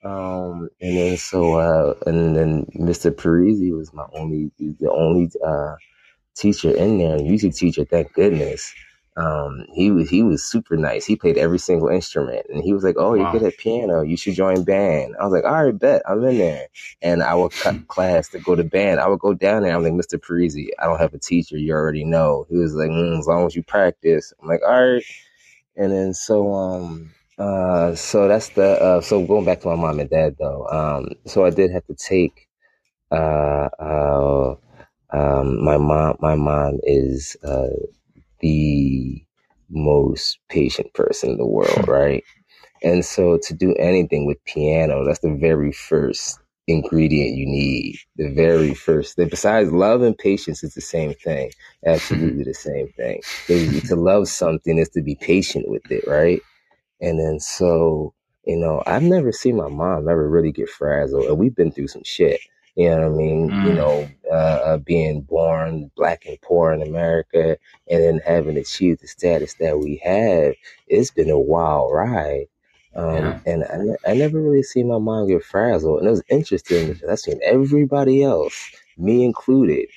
Um, 0.05 0.69
and 0.81 0.97
then 0.99 1.17
so, 1.17 1.55
uh, 1.55 1.95
and 2.07 2.37
then 2.37 2.67
Mr. 2.79 3.11
Parisi 3.11 3.77
was 3.77 3.93
my 3.95 4.07
only, 4.15 4.51
the 4.59 4.91
only, 4.91 5.31
uh, 5.47 5.77
teacher 6.37 6.77
in 6.77 6.99
there, 6.99 7.19
music 7.19 7.55
teacher, 7.55 7.85
thank 7.87 8.15
goodness. 8.15 8.75
Um, 9.19 9.67
he 9.75 9.93
was 9.93 10.11
he 10.11 10.25
was 10.25 10.43
super 10.43 10.79
nice. 10.79 11.07
He 11.07 11.17
played 11.19 11.39
every 11.39 11.61
single 11.61 11.91
instrument, 11.91 12.47
and 12.51 12.65
he 12.65 12.73
was 12.73 12.83
like, 12.83 12.97
"Oh, 12.99 13.15
you're 13.15 13.31
good 13.31 13.45
at 13.45 13.59
piano. 13.59 14.03
You 14.03 14.17
should 14.17 14.37
join 14.37 14.65
band." 14.65 15.17
I 15.21 15.25
was 15.27 15.35
like, 15.35 15.45
"All 15.45 15.67
right, 15.67 15.79
bet 15.79 16.03
I'm 16.09 16.25
in 16.25 16.39
there." 16.39 16.69
And 17.03 17.23
I 17.23 17.37
would 17.37 17.53
cut 17.53 17.89
class 17.89 18.31
to 18.31 18.41
go 18.41 18.57
to 18.57 18.65
band. 18.65 19.01
I 19.01 19.09
would 19.09 19.21
go 19.21 19.35
down 19.35 19.65
there. 19.65 19.77
I'm 19.77 19.85
like, 19.85 19.93
"Mr. 19.93 20.19
Parisi, 20.19 20.69
I 20.81 20.87
don't 20.87 20.99
have 21.01 21.15
a 21.15 21.21
teacher. 21.21 21.59
You 21.59 21.75
already 21.75 22.07
know." 22.07 22.47
He 22.51 22.57
was 22.57 22.75
like, 22.75 22.91
mm, 22.91 23.21
"As 23.21 23.29
long 23.29 23.47
as 23.47 23.55
you 23.55 23.63
practice." 23.65 24.33
I'm 24.43 24.49
like, 24.49 24.63
"All 24.67 24.95
right." 24.95 25.05
And 25.77 25.93
then 25.93 26.15
so 26.15 26.55
um 26.55 27.13
uh 27.39 27.95
so 27.95 28.29
that's 28.29 28.51
the 28.51 28.65
uh 28.83 29.01
so 29.01 29.25
going 29.27 29.45
back 29.45 29.61
to 29.61 29.69
my 29.69 29.77
mom 29.77 30.01
and 30.01 30.11
dad 30.11 30.37
though 30.39 30.67
um 30.69 31.09
so 31.27 31.45
I 31.45 31.51
did 31.51 31.71
have 31.73 31.87
to 31.87 31.95
take 31.95 32.49
uh 33.13 33.69
uh 33.81 34.55
um, 35.13 35.65
my 35.65 35.79
mom, 35.79 36.17
my 36.21 36.37
mom 36.37 36.81
is 36.85 37.37
uh, 37.45 37.69
the 38.41 39.25
most 39.71 40.39
patient 40.51 40.93
person 40.95 41.31
in 41.31 41.39
the 41.39 41.47
world, 41.47 41.89
right? 41.89 42.25
And 42.83 43.05
so 43.05 43.39
to 43.45 43.55
do 43.55 43.75
anything 43.77 44.27
with 44.27 44.45
piano, 44.45 45.05
that's 45.05 45.21
the 45.21 45.35
very 45.35 45.73
first 45.73 46.39
ingredient 46.69 47.37
you 47.37 47.47
need. 47.47 47.97
The 48.17 48.33
very 48.35 48.75
first 48.75 49.17
thing. 49.17 49.29
Besides 49.29 49.73
love 49.73 50.03
and 50.03 50.17
patience 50.19 50.65
is 50.65 50.75
the 50.75 50.81
same 50.83 51.15
thing. 51.15 51.53
Absolutely 51.87 52.45
the 52.45 52.55
same 52.55 52.89
thing. 52.97 53.23
to 53.89 53.97
love 53.97 54.29
something 54.29 54.79
is 54.79 54.91
to 54.91 55.03
be 55.03 55.17
patient 55.17 55.69
with 55.69 55.83
it, 55.91 56.05
right? 56.07 56.41
And 57.05 57.21
then 57.21 57.39
so, 57.39 58.15
you 58.47 58.57
know, 58.57 58.83
I've 58.87 59.03
never 59.03 59.31
seen 59.31 59.57
my 59.57 59.69
mom 59.69 60.09
ever 60.09 60.27
really 60.27 60.53
get 60.53 60.71
frazzled. 60.71 61.27
And 61.27 61.37
we've 61.37 61.55
been 61.55 61.71
through 61.71 61.89
some 61.89 62.03
shit. 62.03 62.41
You 62.77 62.89
know 62.89 62.97
what 62.97 63.15
I 63.15 63.17
mean? 63.17 63.51
Mm. 63.51 63.67
You 63.67 63.73
know, 63.75 64.09
uh, 64.33 64.35
uh, 64.35 64.77
being 64.79 65.21
born 65.21 65.91
black 65.97 66.25
and 66.27 66.41
poor 66.41 66.73
in 66.73 66.81
America 66.81 67.59
and 67.91 68.03
then 68.03 68.21
having 68.25 68.57
achieved 68.57 69.03
the 69.03 69.07
status 69.07 69.55
that 69.61 69.79
we 69.81 69.97
have, 70.03 70.55
it's 70.87 71.11
been 71.11 71.29
a 71.29 71.39
wild 71.39 71.93
ride. 71.93 72.47
Um, 72.97 73.15
yeah. 73.15 73.41
And 73.47 73.65
I, 73.65 74.11
I 74.11 74.15
never 74.15 74.41
really 74.41 74.63
seen 74.63 74.89
my 74.89 74.99
mom 74.99 75.29
get 75.29 75.45
frazzled. 75.45 75.99
And 75.99 76.09
it 76.09 76.11
was 76.11 76.25
interesting 76.31 76.95
because 76.95 77.09
I 77.09 77.15
seen 77.17 77.41
everybody 77.45 78.23
else, 78.23 78.71
me 78.97 79.25
included. 79.25 79.89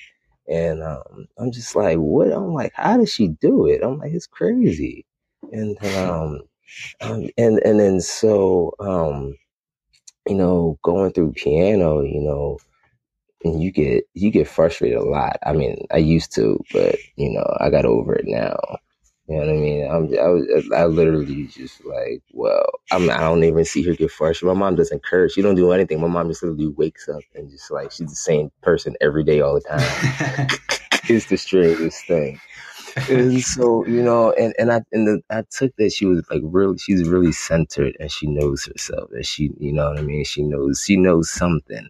And 0.46 0.82
um, 0.82 1.26
I'm 1.38 1.52
just 1.52 1.74
like, 1.74 1.96
what? 1.96 2.30
I'm 2.30 2.52
like, 2.52 2.72
how 2.74 2.98
does 2.98 3.10
she 3.10 3.28
do 3.28 3.66
it? 3.66 3.82
I'm 3.82 3.98
like, 3.98 4.12
it's 4.12 4.26
crazy. 4.26 5.06
And 5.52 5.82
um, 5.96 6.42
um 7.00 7.28
and 7.38 7.60
and 7.64 7.80
then 7.80 8.00
so 8.00 8.74
um, 8.80 9.34
you 10.28 10.34
know, 10.36 10.78
going 10.82 11.12
through 11.12 11.32
piano, 11.32 12.02
you 12.02 12.20
know, 12.20 12.58
and 13.44 13.62
you 13.62 13.72
get 13.72 14.04
you 14.14 14.30
get 14.30 14.48
frustrated 14.48 14.98
a 14.98 15.04
lot. 15.04 15.38
I 15.46 15.52
mean, 15.52 15.86
I 15.92 15.98
used 15.98 16.34
to, 16.34 16.60
but 16.72 16.96
you 17.16 17.30
know, 17.30 17.46
I 17.60 17.70
got 17.70 17.86
over 17.86 18.14
it 18.14 18.26
now. 18.26 18.58
You 19.28 19.36
know 19.36 19.42
what 19.46 19.50
I 19.50 19.58
mean? 19.58 19.84
I'm 19.90 20.18
I 20.18 20.28
was 20.28 20.70
I 20.74 20.86
literally 20.86 21.46
just 21.48 21.84
like, 21.84 22.22
well, 22.32 22.66
I'm 22.92 23.10
I 23.10 23.20
don't 23.20 23.44
even 23.44 23.64
see 23.64 23.82
her 23.84 23.94
get 23.94 24.10
frustrated. 24.10 24.54
My 24.54 24.60
mom 24.60 24.76
doesn't 24.76 25.04
curse. 25.04 25.34
She 25.34 25.42
don't 25.42 25.54
do 25.54 25.72
anything. 25.72 26.00
My 26.00 26.08
mom 26.08 26.28
just 26.28 26.42
literally 26.42 26.68
wakes 26.68 27.08
up 27.08 27.22
and 27.34 27.50
just 27.50 27.70
like 27.70 27.92
she's 27.92 28.10
the 28.10 28.16
same 28.16 28.50
person 28.62 28.96
every 29.00 29.24
day 29.24 29.40
all 29.40 29.54
the 29.54 29.60
time. 29.60 30.48
it's 31.08 31.26
the 31.26 31.38
strangest 31.38 32.06
thing. 32.06 32.40
And 33.08 33.40
so 33.44 33.84
you 33.86 34.02
know, 34.02 34.32
and 34.32 34.54
and 34.58 34.72
I 34.72 34.82
and 34.92 35.06
the, 35.06 35.22
I 35.30 35.44
took 35.50 35.74
that 35.76 35.92
she 35.92 36.06
was 36.06 36.24
like 36.30 36.42
really, 36.44 36.78
she's 36.78 37.08
really 37.08 37.32
centered 37.32 37.96
and 38.00 38.10
she 38.10 38.26
knows 38.26 38.64
herself 38.64 39.10
and 39.12 39.24
she, 39.26 39.50
you 39.58 39.72
know 39.72 39.88
what 39.90 39.98
I 39.98 40.02
mean. 40.02 40.24
She 40.24 40.42
knows 40.42 40.82
she 40.84 40.96
knows 40.96 41.30
something, 41.30 41.88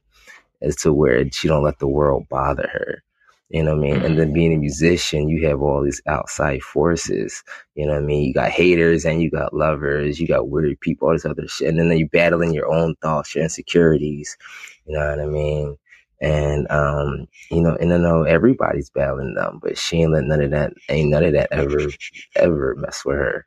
as 0.62 0.76
to 0.76 0.92
where 0.92 1.30
she 1.30 1.48
don't 1.48 1.62
let 1.62 1.78
the 1.78 1.88
world 1.88 2.28
bother 2.28 2.68
her. 2.72 3.02
You 3.50 3.62
know 3.62 3.74
what 3.74 3.78
I 3.78 3.92
mean? 3.92 4.02
And 4.02 4.18
then 4.18 4.26
mm-hmm. 4.26 4.34
being 4.34 4.52
a 4.52 4.58
musician, 4.58 5.28
you 5.28 5.46
have 5.48 5.62
all 5.62 5.82
these 5.82 6.02
outside 6.06 6.62
forces. 6.62 7.42
You 7.74 7.86
know 7.86 7.92
what 7.92 8.02
I 8.02 8.04
mean? 8.06 8.24
You 8.24 8.34
got 8.34 8.50
haters 8.50 9.06
and 9.06 9.22
you 9.22 9.30
got 9.30 9.54
lovers, 9.54 10.20
you 10.20 10.28
got 10.28 10.50
weird 10.50 10.78
people, 10.80 11.08
all 11.08 11.14
this 11.14 11.24
other 11.24 11.48
shit. 11.48 11.68
And 11.68 11.78
then 11.78 11.96
you're 11.96 12.08
battling 12.08 12.52
your 12.52 12.70
own 12.70 12.94
thoughts, 12.96 13.34
your 13.34 13.44
insecurities. 13.44 14.36
You 14.84 14.94
know 14.98 15.08
what 15.08 15.20
I 15.20 15.26
mean? 15.26 15.78
And 16.20 16.66
um, 16.70 17.26
you 17.50 17.60
know, 17.60 17.76
and 17.80 17.92
I 17.92 17.96
know 17.98 18.24
everybody's 18.24 18.90
battling 18.90 19.34
them, 19.34 19.60
but 19.62 19.78
she 19.78 20.02
ain't 20.02 20.12
let 20.12 20.24
none 20.24 20.42
of 20.42 20.50
that 20.50 20.72
ain't 20.88 21.10
none 21.10 21.24
of 21.24 21.32
that 21.34 21.48
ever 21.52 21.90
ever 22.34 22.74
mess 22.76 23.04
with 23.04 23.16
her. 23.16 23.46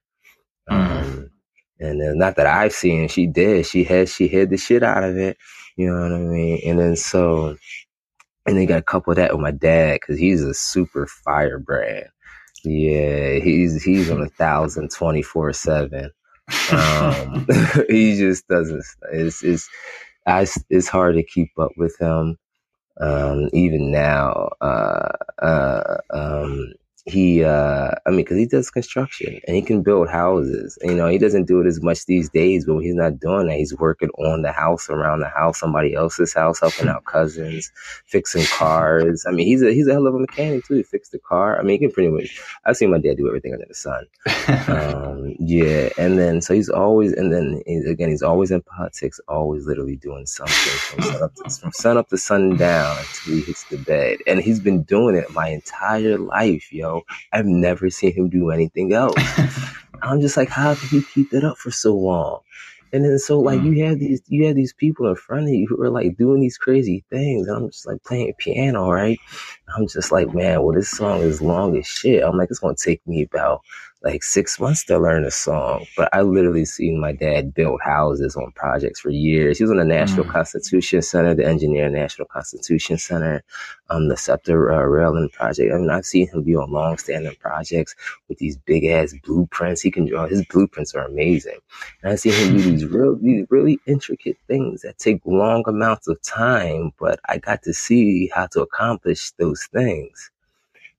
Mm-hmm. 0.70 1.10
Um 1.10 1.32
and 1.82 2.18
not 2.18 2.36
that 2.36 2.46
I've 2.46 2.74
seen, 2.74 3.08
she 3.08 3.26
did. 3.26 3.66
She 3.66 3.84
had 3.84 4.08
she 4.08 4.28
hid 4.28 4.52
the 4.52 4.58
shit 4.58 4.84
out 4.84 5.04
of 5.04 5.18
it. 5.18 5.38
You 5.76 5.88
know 5.88 6.00
what 6.00 6.12
I 6.12 6.20
mean? 6.20 6.62
And 6.64 6.80
then 6.80 6.96
so, 6.96 7.58
and 8.46 8.56
they 8.56 8.68
got 8.68 8.80
a 8.80 8.84
couple 8.84 9.12
of 9.12 9.18
that 9.18 9.32
with 9.32 9.42
my 9.42 9.52
dad 9.52 10.00
because 10.00 10.20
he's 10.20 10.44
a 10.44 10.54
super 10.54 11.08
firebrand. 11.08 12.08
Yeah, 12.64 13.40
he's 13.40 13.82
he's 13.84 14.12
on 14.12 14.22
a 14.22 14.30
thousand 14.30 14.92
twenty 14.92 15.24
four 15.24 15.52
seven. 15.54 16.12
Um, 16.72 17.48
he 17.90 18.16
just 18.16 18.48
doesn't. 18.48 18.84
It's 19.12 19.44
it's 19.44 19.68
I, 20.28 20.46
it's 20.70 20.88
hard 20.88 21.16
to 21.16 21.24
keep 21.24 21.50
up 21.60 21.72
with 21.78 22.00
him. 22.00 22.38
Um, 23.02 23.50
even 23.54 23.92
now, 23.92 24.52
uh, 24.62 25.10
uh, 25.42 25.98
um, 26.12 26.74
he 27.12 27.44
uh 27.44 27.92
i 28.06 28.10
mean 28.10 28.18
because 28.18 28.38
he 28.38 28.46
does 28.46 28.70
construction 28.72 29.40
and 29.48 29.56
he 29.56 29.62
can 29.62 29.82
build 29.84 30.10
houses. 30.10 30.78
You 30.82 30.96
know 30.96 31.08
he 31.08 31.18
doesn't 31.18 31.46
do 31.46 31.62
it 31.62 31.68
as 31.68 31.82
much 31.82 32.06
these 32.06 32.30
days 32.30 32.66
but 32.66 32.76
when 32.76 32.84
he's 32.84 32.96
not 32.96 33.20
doing 33.20 33.48
that 33.48 33.58
he's 33.58 33.76
working 33.78 34.10
on 34.18 34.42
the 34.42 34.52
house 34.52 34.90
around 34.90 35.20
the 35.20 35.30
house 35.30 35.60
somebody 35.60 35.94
else's 35.94 36.34
house 36.34 36.60
helping 36.60 36.88
out 36.88 37.06
cousins 37.06 37.72
fixing 38.06 38.46
cars. 38.46 39.26
I 39.28 39.32
mean 39.32 39.48
he's 39.48 39.62
a 39.62 39.74
he's 39.74 39.88
a 39.88 39.94
hell 39.94 40.08
of 40.08 40.16
a 40.16 40.20
mechanic 40.20 40.66
too. 40.66 40.76
He 40.76 40.84
fixed 40.84 41.12
the 41.12 41.20
car. 41.20 41.60
I 41.60 41.64
mean 41.64 41.72
he 41.74 41.80
can 41.80 41.92
pretty 41.92 42.10
much 42.10 42.42
i've 42.66 42.78
seen 42.78 42.92
my 42.92 43.00
dad 43.00 43.18
do 43.18 43.28
everything 43.28 43.54
under 43.54 43.66
the 43.68 43.76
sun. 43.76 44.06
Um 44.68 45.36
yeah 45.40 45.90
and 45.98 46.18
then 46.20 46.42
so 46.42 46.54
he's 46.54 46.70
always 46.70 47.14
and 47.14 47.34
then 47.34 47.62
again 47.88 48.10
he's 48.10 48.22
always 48.24 48.52
in 48.52 48.62
politics 48.62 49.20
always 49.28 49.66
literally 49.66 49.96
doing 49.96 50.26
something 50.26 50.56
from 50.56 51.04
sun 51.04 51.24
up 51.24 51.36
to, 51.36 51.50
from 51.50 51.72
sun 51.72 51.98
up 51.98 52.10
to 52.10 52.18
sundown 52.18 52.98
until 52.98 53.36
he 53.36 53.42
hits 53.42 53.64
the 53.66 53.78
bed. 53.78 54.20
And 54.28 54.40
he's 54.42 54.60
been 54.60 54.84
doing 54.84 55.16
it 55.16 55.32
my 55.34 55.48
entire 55.50 56.18
life 56.18 56.72
yo 56.72 57.01
I've 57.32 57.46
never 57.46 57.90
seen 57.90 58.14
him 58.14 58.30
do 58.30 58.50
anything 58.50 58.94
else. 58.94 59.16
I'm 60.02 60.22
just 60.22 60.38
like, 60.38 60.50
how 60.50 60.76
can 60.76 60.90
he 60.90 61.02
keep 61.02 61.34
it 61.34 61.44
up 61.44 61.58
for 61.58 61.72
so 61.72 61.96
long? 61.96 62.42
And 62.94 63.06
then 63.06 63.18
so 63.20 63.40
like 63.40 63.62
mm. 63.62 63.76
you 63.76 63.86
have 63.86 64.00
these 64.00 64.22
you 64.28 64.48
have 64.48 64.56
these 64.56 64.74
people 64.74 65.08
in 65.08 65.16
front 65.16 65.44
of 65.44 65.54
you 65.54 65.66
who 65.68 65.82
are 65.82 65.90
like 65.90 66.18
doing 66.18 66.42
these 66.42 66.58
crazy 66.58 67.06
things. 67.10 67.48
And 67.48 67.56
I'm 67.56 67.70
just 67.70 67.88
like 67.88 68.04
playing 68.04 68.34
piano, 68.38 68.90
right? 68.90 69.18
I'm 69.76 69.88
just 69.88 70.12
like, 70.12 70.34
man, 70.34 70.62
well 70.62 70.76
this 70.76 70.90
song 70.90 71.22
is 71.22 71.42
long 71.42 71.78
as 71.78 71.88
shit. 71.88 72.22
I'm 72.24 72.38
like, 72.38 72.50
it's 72.50 72.60
gonna 72.60 72.76
take 72.76 73.06
me 73.08 73.24
about 73.24 73.62
like 74.04 74.24
six 74.24 74.60
months 74.60 74.84
to 74.86 74.98
learn 74.98 75.26
a 75.26 75.32
song. 75.32 75.86
But 75.96 76.10
I 76.12 76.22
literally 76.22 76.66
seen 76.66 77.00
my 77.00 77.12
dad 77.12 77.54
build 77.54 77.82
houses 77.84 78.36
on 78.36 78.52
projects 78.54 79.00
for 79.00 79.12
years. 79.12 79.58
He 79.58 79.64
was 79.64 79.72
on 79.72 79.78
the 79.78 79.86
National 79.86 80.26
mm. 80.26 80.32
Constitution 80.32 81.02
Center, 81.02 81.36
the 81.36 81.46
Engineer 81.46 81.88
National 81.90 82.28
Constitution 82.28 82.98
Center, 82.98 83.44
um, 83.90 84.08
the 84.08 84.18
SEPTA 84.18 84.54
uh, 84.54 84.56
Railing 84.56 85.30
Project. 85.30 85.72
I 85.74 85.78
mean, 85.78 85.90
I've 85.92 86.06
seen 86.06 86.28
him 86.28 86.44
be 86.44 86.56
on 86.56 86.72
long-standing 86.72 87.36
projects 87.40 87.96
with 88.28 88.40
these 88.40 88.58
big 88.58 88.86
ass 88.86 89.14
blueprints. 89.24 89.82
He 89.82 89.92
can 89.92 90.08
draw. 90.08 90.26
His 90.26 90.46
blueprints 90.46 90.96
are 90.96 91.06
amazing. 91.06 91.60
And 92.02 92.14
I've 92.14 92.20
seen 92.20 92.34
him 92.34 92.58
do 92.58 92.64
these 92.64 92.86
real, 92.88 93.18
these 93.18 93.46
really 93.50 93.80
intricate 93.86 94.38
things 94.48 94.82
that 94.82 94.98
take 94.98 95.22
long 95.26 95.64
amounts 95.68 96.08
of 96.08 96.20
time. 96.24 96.92
But 97.00 97.20
I 97.30 97.38
got 97.38 97.62
to 97.64 97.74
see 97.74 98.32
how 98.34 98.48
to 98.48 98.62
accomplish 98.62 99.32
those 99.34 99.68
things. 99.72 100.32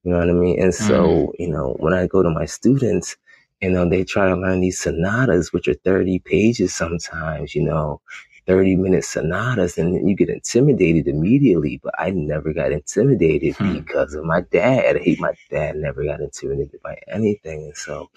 You 0.05 0.13
know 0.13 0.19
what 0.19 0.31
I 0.31 0.33
mean? 0.33 0.61
And 0.61 0.75
so, 0.75 1.05
mm. 1.05 1.33
you 1.39 1.49
know, 1.49 1.77
when 1.79 1.95
I 1.95 2.07
go 2.07 2.23
to 2.23 2.31
my 2.31 2.45
students, 2.45 3.17
you 3.61 3.71
know, 3.71 3.89
they 3.89 4.03
try 4.05 4.29
to 4.29 4.37
learn 4.37 4.61
these 4.61 4.81
sonatas, 4.81 5.53
which 5.53 5.69
are 5.69 5.75
30 5.75 6.19
pages 6.21 6.75
sometimes, 6.75 7.55
you 7.55 7.63
know, 7.63 8.01
30 8.47 8.75
minute 8.77 9.05
sonatas, 9.05 9.79
and 9.79 10.09
you 10.09 10.17
get 10.17 10.29
intimidated 10.29 11.07
immediately. 11.07 11.79
But 11.83 11.95
I 11.99 12.11
never 12.11 12.53
got 12.53 12.73
intimidated 12.73 13.55
hmm. 13.55 13.75
because 13.75 14.15
of 14.15 14.25
my 14.25 14.41
dad. 14.41 14.97
I 14.97 14.99
hate 14.99 15.21
my 15.21 15.35
dad 15.51 15.77
never 15.77 16.05
got 16.05 16.21
intimidated 16.21 16.81
by 16.83 16.99
anything. 17.09 17.63
And 17.67 17.77
so 17.77 18.11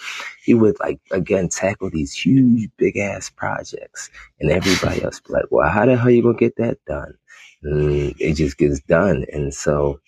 he 0.43 0.55
would 0.55 0.79
like, 0.79 0.99
again, 1.11 1.49
tackle 1.49 1.91
these 1.91 2.13
huge, 2.13 2.69
big 2.77 2.97
ass 2.97 3.29
projects. 3.29 4.09
And 4.39 4.49
everybody 4.49 5.03
else 5.03 5.19
be 5.19 5.33
like, 5.33 5.45
well, 5.51 5.69
how 5.69 5.85
the 5.85 5.95
hell 5.95 6.09
you 6.09 6.23
going 6.23 6.37
to 6.37 6.39
get 6.39 6.55
that 6.57 6.83
done? 6.85 7.13
And 7.61 8.15
it 8.19 8.33
just 8.33 8.57
gets 8.57 8.79
done. 8.81 9.25
And 9.31 9.53
so, 9.53 9.99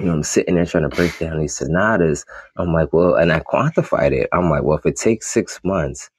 you 0.00 0.06
know, 0.06 0.14
I'm 0.14 0.22
sitting 0.22 0.54
there 0.54 0.66
trying 0.66 0.88
to 0.88 0.96
break 0.96 1.18
down 1.18 1.38
these 1.38 1.56
sonatas. 1.56 2.24
I'm 2.56 2.72
like, 2.72 2.92
well, 2.92 3.14
and 3.14 3.32
I 3.32 3.40
quantified 3.40 4.12
it. 4.12 4.28
I'm 4.32 4.48
like, 4.48 4.62
well, 4.62 4.78
if 4.78 4.86
it 4.86 4.96
takes 4.96 5.30
six 5.30 5.60
months, 5.62 6.10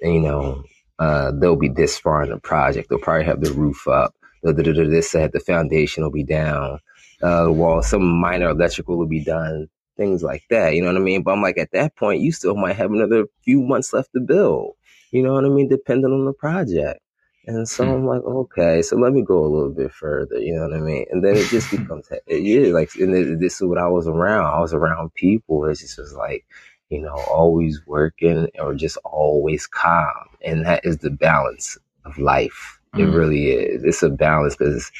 you 0.00 0.20
know, 0.20 0.62
uh, 0.98 1.32
they'll 1.34 1.56
be 1.56 1.68
this 1.68 1.98
far 1.98 2.22
in 2.22 2.30
the 2.30 2.38
project. 2.38 2.88
They'll 2.88 2.98
probably 2.98 3.26
have 3.26 3.40
the 3.40 3.52
roof 3.52 3.86
up. 3.88 4.14
This 4.42 5.10
said 5.10 5.32
the 5.32 5.40
foundation 5.40 6.04
will 6.04 6.12
be 6.12 6.22
down. 6.22 6.78
Uh, 7.20 7.46
wall, 7.48 7.82
some 7.82 8.04
minor 8.04 8.50
electrical 8.50 8.96
will 8.96 9.06
be 9.06 9.24
done. 9.24 9.68
Things 9.96 10.22
like 10.22 10.44
that. 10.50 10.74
You 10.74 10.82
know 10.82 10.88
what 10.92 11.00
I 11.00 11.04
mean? 11.04 11.22
But 11.22 11.32
I'm 11.32 11.42
like, 11.42 11.58
at 11.58 11.72
that 11.72 11.96
point, 11.96 12.20
you 12.20 12.30
still 12.30 12.54
might 12.54 12.76
have 12.76 12.92
another 12.92 13.24
few 13.44 13.62
months 13.62 13.92
left 13.92 14.12
to 14.12 14.20
build. 14.20 14.74
You 15.10 15.22
know 15.22 15.32
what 15.32 15.44
I 15.44 15.48
mean? 15.48 15.68
Depending 15.68 16.12
on 16.12 16.26
the 16.26 16.32
project. 16.32 17.00
And 17.46 17.68
so 17.68 17.84
hmm. 17.84 17.90
I'm 17.90 18.06
like, 18.06 18.22
okay, 18.22 18.82
so 18.82 18.96
let 18.96 19.12
me 19.12 19.22
go 19.22 19.44
a 19.44 19.46
little 19.46 19.70
bit 19.70 19.92
further, 19.92 20.38
you 20.38 20.54
know 20.54 20.62
what 20.62 20.74
I 20.74 20.80
mean? 20.80 21.06
And 21.10 21.24
then 21.24 21.36
it 21.36 21.46
just 21.48 21.70
becomes, 21.70 22.08
yeah, 22.26 22.72
like, 22.72 22.94
and 22.96 23.40
this 23.40 23.56
is 23.56 23.62
what 23.62 23.78
I 23.78 23.86
was 23.86 24.08
around. 24.08 24.46
I 24.46 24.60
was 24.60 24.74
around 24.74 25.14
people. 25.14 25.64
It's 25.66 25.80
just 25.80 25.98
was 25.98 26.12
like, 26.12 26.44
you 26.90 27.00
know, 27.00 27.14
always 27.30 27.80
working 27.86 28.48
or 28.58 28.74
just 28.74 28.96
always 29.04 29.66
calm. 29.66 30.28
And 30.44 30.66
that 30.66 30.84
is 30.84 30.98
the 30.98 31.10
balance 31.10 31.78
of 32.04 32.18
life. 32.18 32.80
It 32.96 33.04
really 33.04 33.50
is. 33.50 33.84
It's 33.84 34.02
a 34.02 34.08
balance 34.08 34.56
because 34.56 34.90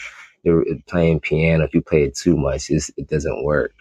playing 0.87 1.21
piano, 1.21 1.65
if 1.65 1.75
you 1.75 1.81
play 1.81 2.05
it 2.05 2.15
too 2.15 2.37
much, 2.37 2.69
it 2.71 3.09
doesn't 3.09 3.43
work. 3.45 3.73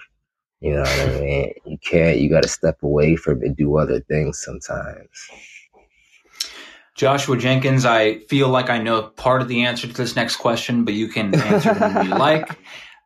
You 0.61 0.74
know 0.74 0.82
what 0.82 0.99
I 0.99 1.20
mean? 1.20 1.53
You 1.66 1.78
can't, 1.78 2.18
you 2.20 2.30
got 2.30 2.43
to 2.43 2.49
step 2.49 2.82
away 2.82 3.18
from 3.18 3.43
it 3.43 3.57
do 3.57 3.78
other 3.78 3.99
things 3.99 4.41
sometimes. 4.41 5.30
Joshua 6.95 7.37
Jenkins, 7.37 7.85
I 7.85 8.19
feel 8.19 8.47
like 8.47 8.69
I 8.69 8.81
know 8.81 9.03
part 9.03 9.41
of 9.41 9.49
the 9.49 9.65
answer 9.65 9.85
to 9.85 9.93
this 9.93 10.15
next 10.15 10.37
question, 10.37 10.85
but 10.85 10.93
you 10.93 11.09
can 11.09 11.35
answer 11.35 11.71
it 11.71 11.79
when 11.79 12.05
you 12.05 12.11
like, 12.17 12.49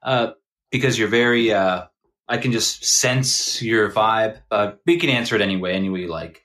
uh, 0.03 0.31
because 0.71 0.97
you're 0.97 1.07
very. 1.07 1.51
Uh, 1.51 1.85
I 2.27 2.37
can 2.37 2.51
just 2.51 2.85
sense 2.85 3.59
your 3.61 3.91
vibe. 3.91 4.39
Uh, 4.51 4.73
but 4.85 4.93
you 4.93 4.99
can 4.99 5.09
answer 5.09 5.35
it 5.35 5.41
anyway, 5.41 5.73
any 5.73 5.89
way 5.89 6.01
you 6.01 6.07
like. 6.07 6.43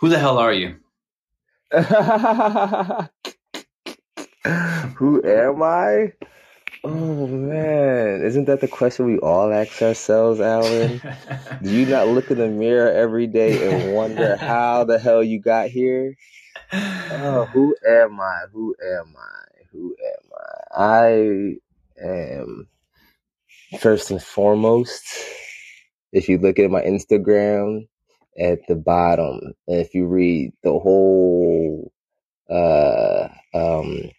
Who 0.00 0.10
the 0.10 0.18
hell 0.18 0.36
are 0.36 0.52
you? 0.52 0.76
Who 4.96 5.22
am 5.24 5.62
I? 5.62 6.12
Oh 6.84 7.26
man, 7.26 8.22
isn't 8.22 8.44
that 8.46 8.60
the 8.60 8.68
question 8.68 9.06
we 9.06 9.16
all 9.18 9.52
ask 9.52 9.80
ourselves, 9.80 10.40
Allen? 10.40 11.00
Do 11.62 11.70
you 11.70 11.86
not 11.86 12.08
look 12.08 12.30
in 12.30 12.38
the 12.38 12.48
mirror 12.48 12.90
every 12.92 13.26
day 13.26 13.70
and 13.70 13.94
wonder 13.94 14.36
how 14.36 14.84
the 14.84 14.98
hell 14.98 15.22
you 15.22 15.40
got 15.40 15.68
here? 15.68 16.16
Oh, 16.72 17.48
who 17.52 17.76
am 17.88 18.20
I? 18.20 18.42
Who 18.52 18.76
am 18.82 19.14
I? 19.18 19.64
Who 19.72 19.96
am 20.00 20.30
I? 20.38 20.84
I 20.84 22.04
am 22.04 22.68
first 23.80 24.10
and 24.10 24.22
foremost. 24.22 25.04
If 26.12 26.28
you 26.28 26.38
look 26.38 26.58
at 26.58 26.70
my 26.70 26.82
Instagram, 26.82 27.88
at 28.38 28.66
the 28.68 28.76
bottom, 28.76 29.54
if 29.66 29.94
you 29.94 30.06
read 30.06 30.52
the 30.62 30.72
whole 30.72 31.92
uh, 32.50 33.28
um, 33.54 34.10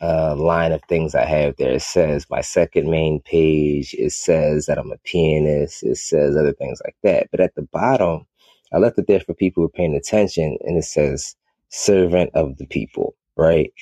uh, 0.00 0.36
line 0.36 0.72
of 0.72 0.82
things 0.88 1.14
I 1.14 1.26
have 1.26 1.56
there, 1.56 1.72
it 1.74 1.82
says 1.82 2.26
my 2.30 2.42
second 2.42 2.90
main 2.90 3.20
page. 3.22 3.94
It 3.98 4.12
says 4.12 4.66
that 4.66 4.78
I'm 4.78 4.92
a 4.92 4.98
pianist. 4.98 5.82
It 5.82 5.98
says 5.98 6.36
other 6.36 6.54
things 6.54 6.80
like 6.84 6.96
that. 7.04 7.28
But 7.30 7.40
at 7.40 7.54
the 7.56 7.62
bottom, 7.62 8.26
I 8.72 8.78
left 8.78 8.98
it 8.98 9.06
there 9.08 9.20
for 9.20 9.34
people 9.34 9.62
who 9.62 9.66
are 9.66 9.70
paying 9.70 9.96
attention, 9.96 10.58
and 10.62 10.78
it 10.78 10.84
says 10.84 11.36
servant 11.70 12.30
of 12.34 12.58
the 12.58 12.66
people, 12.66 13.16
right? 13.36 13.72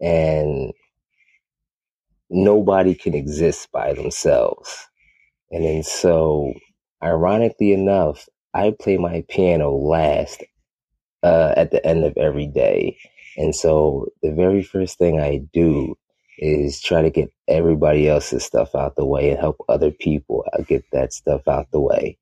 And 0.00 0.72
nobody 2.30 2.94
can 2.94 3.14
exist 3.14 3.68
by 3.72 3.94
themselves. 3.94 4.88
And 5.50 5.64
then 5.64 5.82
so, 5.82 6.52
ironically 7.02 7.72
enough, 7.72 8.28
I 8.54 8.74
play 8.78 8.98
my 8.98 9.24
piano 9.28 9.72
last 9.72 10.42
uh, 11.22 11.54
at 11.56 11.70
the 11.70 11.84
end 11.86 12.04
of 12.04 12.16
every 12.16 12.46
day. 12.46 12.98
And 13.36 13.54
so 13.54 14.08
the 14.22 14.32
very 14.32 14.62
first 14.62 14.98
thing 14.98 15.20
I 15.20 15.42
do 15.52 15.96
is 16.38 16.80
try 16.80 17.02
to 17.02 17.10
get 17.10 17.32
everybody 17.48 18.08
else's 18.08 18.44
stuff 18.44 18.74
out 18.74 18.96
the 18.96 19.06
way 19.06 19.30
and 19.30 19.38
help 19.38 19.56
other 19.68 19.90
people 19.90 20.44
get 20.66 20.84
that 20.92 21.12
stuff 21.12 21.46
out 21.48 21.66
the 21.72 21.80
way 21.80 22.16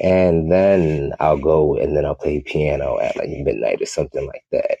and 0.00 0.50
then 0.50 1.12
I'll 1.20 1.38
go 1.38 1.76
and 1.76 1.96
then 1.96 2.04
I'll 2.06 2.14
play 2.14 2.40
piano 2.40 2.98
at 3.00 3.16
like 3.16 3.28
midnight 3.30 3.82
or 3.82 3.86
something 3.86 4.26
like 4.26 4.44
that. 4.52 4.78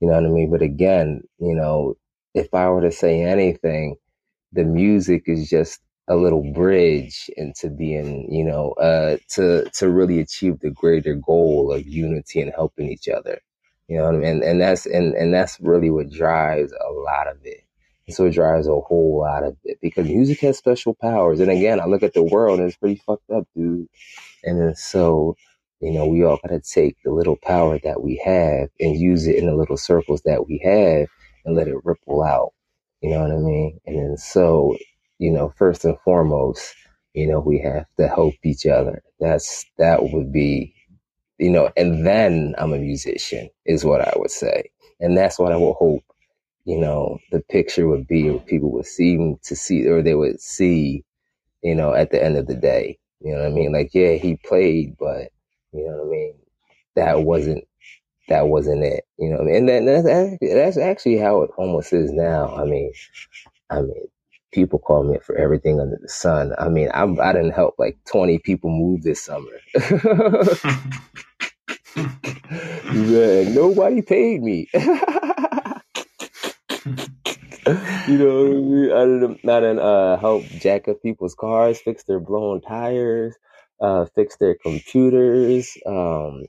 You 0.00 0.08
know 0.08 0.14
what 0.14 0.24
I 0.24 0.28
mean? 0.28 0.50
But 0.50 0.62
again, 0.62 1.22
you 1.38 1.54
know, 1.54 1.96
if 2.34 2.52
I 2.54 2.68
were 2.68 2.82
to 2.82 2.92
say 2.92 3.22
anything, 3.22 3.96
the 4.52 4.64
music 4.64 5.24
is 5.26 5.50
just 5.50 5.80
a 6.08 6.16
little 6.16 6.52
bridge 6.54 7.30
into 7.36 7.70
being, 7.70 8.32
you 8.32 8.44
know, 8.44 8.72
uh, 8.72 9.18
to 9.30 9.68
to 9.70 9.90
really 9.90 10.20
achieve 10.20 10.60
the 10.60 10.70
greater 10.70 11.14
goal 11.14 11.72
of 11.72 11.86
unity 11.86 12.40
and 12.40 12.52
helping 12.54 12.90
each 12.90 13.08
other. 13.08 13.40
You 13.88 13.98
know, 13.98 14.04
what 14.04 14.14
I 14.14 14.18
mean? 14.18 14.28
and 14.28 14.42
and 14.44 14.60
that's 14.60 14.86
and 14.86 15.14
and 15.14 15.34
that's 15.34 15.58
really 15.60 15.90
what 15.90 16.10
drives 16.10 16.72
a 16.72 16.92
lot 16.92 17.28
of 17.28 17.38
it. 17.44 17.62
And 18.06 18.14
so 18.16 18.26
it 18.26 18.32
drives 18.34 18.66
a 18.68 18.80
whole 18.80 19.20
lot 19.20 19.44
of 19.44 19.56
it 19.64 19.78
because 19.82 20.06
music 20.08 20.40
has 20.40 20.58
special 20.58 20.94
powers. 20.94 21.40
And 21.40 21.50
again, 21.50 21.80
I 21.80 21.86
look 21.86 22.02
at 22.02 22.14
the 22.14 22.22
world 22.24 22.58
and 22.60 22.68
it's 22.68 22.76
pretty 22.78 23.02
fucked 23.06 23.30
up, 23.30 23.46
dude. 23.56 23.88
And 24.44 24.60
then 24.60 24.74
so, 24.74 25.36
you 25.80 25.92
know, 25.92 26.06
we 26.06 26.24
all 26.24 26.38
got 26.42 26.48
to 26.48 26.60
take 26.60 26.96
the 27.04 27.12
little 27.12 27.36
power 27.36 27.78
that 27.84 28.02
we 28.02 28.20
have 28.24 28.68
and 28.78 28.96
use 28.96 29.26
it 29.26 29.36
in 29.36 29.46
the 29.46 29.54
little 29.54 29.76
circles 29.76 30.22
that 30.24 30.46
we 30.46 30.60
have 30.64 31.08
and 31.44 31.56
let 31.56 31.68
it 31.68 31.84
ripple 31.84 32.22
out. 32.22 32.52
You 33.00 33.10
know 33.10 33.22
what 33.22 33.30
I 33.32 33.36
mean? 33.36 33.80
And 33.86 33.98
then 33.98 34.16
so, 34.16 34.76
you 35.18 35.30
know, 35.30 35.52
first 35.56 35.84
and 35.84 35.98
foremost, 36.04 36.74
you 37.14 37.26
know, 37.26 37.40
we 37.40 37.58
have 37.60 37.86
to 37.98 38.08
help 38.08 38.34
each 38.44 38.66
other. 38.66 39.02
That's, 39.18 39.64
that 39.78 40.12
would 40.12 40.32
be, 40.32 40.74
you 41.38 41.50
know, 41.50 41.70
and 41.76 42.06
then 42.06 42.54
I'm 42.58 42.72
a 42.72 42.78
musician 42.78 43.48
is 43.64 43.84
what 43.84 44.02
I 44.02 44.12
would 44.16 44.30
say. 44.30 44.70
And 45.00 45.16
that's 45.16 45.38
what 45.38 45.52
I 45.52 45.56
would 45.56 45.74
hope, 45.74 46.04
you 46.66 46.78
know, 46.78 47.18
the 47.32 47.40
picture 47.40 47.88
would 47.88 48.06
be, 48.06 48.38
people 48.46 48.70
would 48.72 48.86
seem 48.86 49.38
to 49.44 49.56
see, 49.56 49.86
or 49.86 50.02
they 50.02 50.14
would 50.14 50.40
see, 50.40 51.04
you 51.62 51.74
know, 51.74 51.94
at 51.94 52.10
the 52.10 52.22
end 52.22 52.36
of 52.36 52.46
the 52.46 52.54
day. 52.54 52.98
You 53.20 53.32
know 53.32 53.42
what 53.42 53.46
I 53.46 53.54
mean? 53.54 53.72
Like, 53.72 53.90
yeah, 53.92 54.12
he 54.14 54.36
played, 54.36 54.96
but 54.98 55.30
you 55.72 55.84
know 55.84 55.98
what 55.98 56.06
I 56.06 56.10
mean. 56.10 56.34
That 56.96 57.22
wasn't 57.22 57.64
that 58.28 58.48
wasn't 58.48 58.84
it. 58.84 59.04
You 59.18 59.30
know 59.30 59.38
what 59.38 59.48
I 59.48 59.60
mean? 59.60 59.68
And 59.68 59.88
that, 59.88 60.04
that's 60.04 60.36
that's 60.40 60.78
actually 60.78 61.18
how 61.18 61.42
it 61.42 61.50
almost 61.56 61.92
is 61.92 62.12
now. 62.12 62.54
I 62.54 62.64
mean, 62.64 62.92
I 63.70 63.82
mean, 63.82 64.06
people 64.52 64.78
call 64.78 65.04
me 65.04 65.18
for 65.24 65.36
everything 65.36 65.80
under 65.80 65.98
the 66.00 66.08
sun. 66.08 66.52
I 66.58 66.68
mean, 66.68 66.90
I'm, 66.94 67.20
I 67.20 67.32
didn't 67.32 67.52
help 67.52 67.74
like 67.78 67.98
20 68.10 68.38
people 68.38 68.70
move 68.70 69.02
this 69.02 69.22
summer. 69.22 69.50
Man, 72.92 73.54
nobody 73.54 74.02
paid 74.02 74.42
me. 74.42 74.68
you 78.08 78.18
know, 78.18 78.96
I 78.96 79.58
didn't, 79.60 79.80
I 79.80 79.82
uh, 79.82 80.18
help 80.18 80.44
jack 80.44 80.88
up 80.88 81.02
people's 81.02 81.34
cars, 81.34 81.80
fix 81.80 82.04
their 82.04 82.20
blown 82.20 82.60
tires, 82.60 83.34
uh, 83.80 84.06
fix 84.14 84.36
their 84.36 84.54
computers, 84.54 85.70
um, 85.86 86.44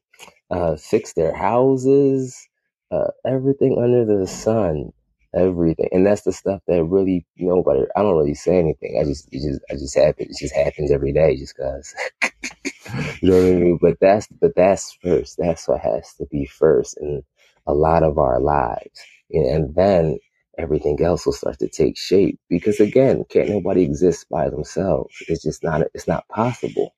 uh, 0.50 0.76
fix 0.78 1.14
their 1.14 1.34
houses, 1.34 2.48
uh, 2.92 3.08
everything 3.26 3.78
under 3.82 4.06
the 4.06 4.28
sun, 4.28 4.92
everything. 5.36 5.90
And 5.92 6.06
that's 6.06 6.24
the 6.24 6.34
stuff 6.34 6.62
that 6.68 6.84
really 6.84 7.26
nobody. 7.38 7.84
I 7.96 8.02
don't 8.02 8.18
really 8.18 8.36
say 8.36 8.58
anything. 8.58 8.98
I 9.02 9.06
just, 9.06 9.28
it 9.32 9.42
just, 9.48 9.62
I 9.70 9.74
just 9.74 9.96
happens. 9.96 10.30
It 10.30 10.44
just 10.44 10.56
happens 10.56 10.92
every 10.92 11.14
day, 11.14 11.36
just 11.38 11.58
cause. 11.58 11.94
you 13.22 13.30
know 13.30 13.38
what 13.38 13.46
I 13.46 13.56
mean? 13.56 13.80
But 13.82 13.98
that's, 14.02 14.28
but 14.40 14.56
that's 14.56 14.98
first. 15.04 15.38
That's 15.38 15.68
what 15.68 15.82
has 15.82 16.14
to 16.16 16.26
be 16.32 16.46
first 16.46 16.98
in 17.00 17.24
a 17.68 17.74
lot 17.74 18.04
of 18.04 18.18
our 18.18 18.40
lives, 18.40 19.00
and 19.32 19.76
then 19.76 20.18
everything 20.58 21.02
else 21.04 21.26
will 21.26 21.34
start 21.34 21.60
to 21.60 21.70
take 21.70 21.98
shape. 21.98 22.40
Because 22.50 22.80
again, 22.80 23.26
can't 23.30 23.50
nobody 23.50 23.84
exist 23.84 24.28
by 24.30 24.50
themselves. 24.50 25.16
It's 25.28 25.44
just 25.44 25.64
not, 25.64 25.84
it's 25.94 26.08
not 26.08 26.28
possible. 26.30 26.96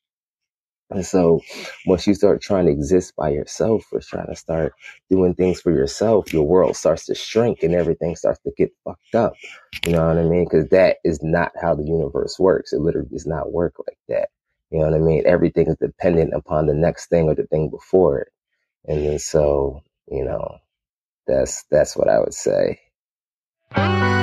And 0.89 1.05
so 1.05 1.41
once 1.85 2.07
you 2.07 2.13
start 2.13 2.41
trying 2.41 2.65
to 2.67 2.71
exist 2.71 3.15
by 3.17 3.29
yourself 3.29 3.85
or 3.91 3.99
trying 3.99 4.27
to 4.27 4.35
start 4.35 4.73
doing 5.09 5.33
things 5.35 5.59
for 5.59 5.71
yourself, 5.71 6.31
your 6.33 6.47
world 6.47 6.77
starts 6.77 7.05
to 7.07 7.15
shrink 7.15 7.63
and 7.63 7.75
everything 7.75 8.15
starts 8.15 8.39
to 8.41 8.51
get 8.57 8.71
fucked 8.85 9.15
up. 9.15 9.33
You 9.85 9.91
know 9.91 10.07
what 10.07 10.17
I 10.17 10.23
mean? 10.23 10.45
Because 10.45 10.69
that 10.69 10.97
is 11.03 11.21
not 11.21 11.51
how 11.61 11.75
the 11.75 11.83
universe 11.83 12.39
works. 12.39 12.71
It 12.73 12.79
literally 12.79 13.09
does 13.09 13.27
not 13.27 13.51
work 13.51 13.75
like 13.85 13.97
that. 14.07 14.29
You 14.71 14.79
know 14.79 14.85
what 14.85 14.95
I 14.95 14.99
mean? 14.99 15.23
Everything 15.25 15.67
is 15.67 15.77
dependent 15.77 16.33
upon 16.33 16.67
the 16.67 16.73
next 16.73 17.07
thing 17.07 17.27
or 17.27 17.35
the 17.35 17.47
thing 17.47 17.69
before 17.69 18.19
it. 18.21 18.29
And 18.85 19.05
then 19.05 19.19
so, 19.19 19.81
you 20.09 20.25
know, 20.25 20.57
that's 21.27 21.65
that's 21.71 21.97
what 21.97 22.09
I 22.09 22.19
would 22.19 22.35
say. 22.35 22.79
Música 23.75 24.22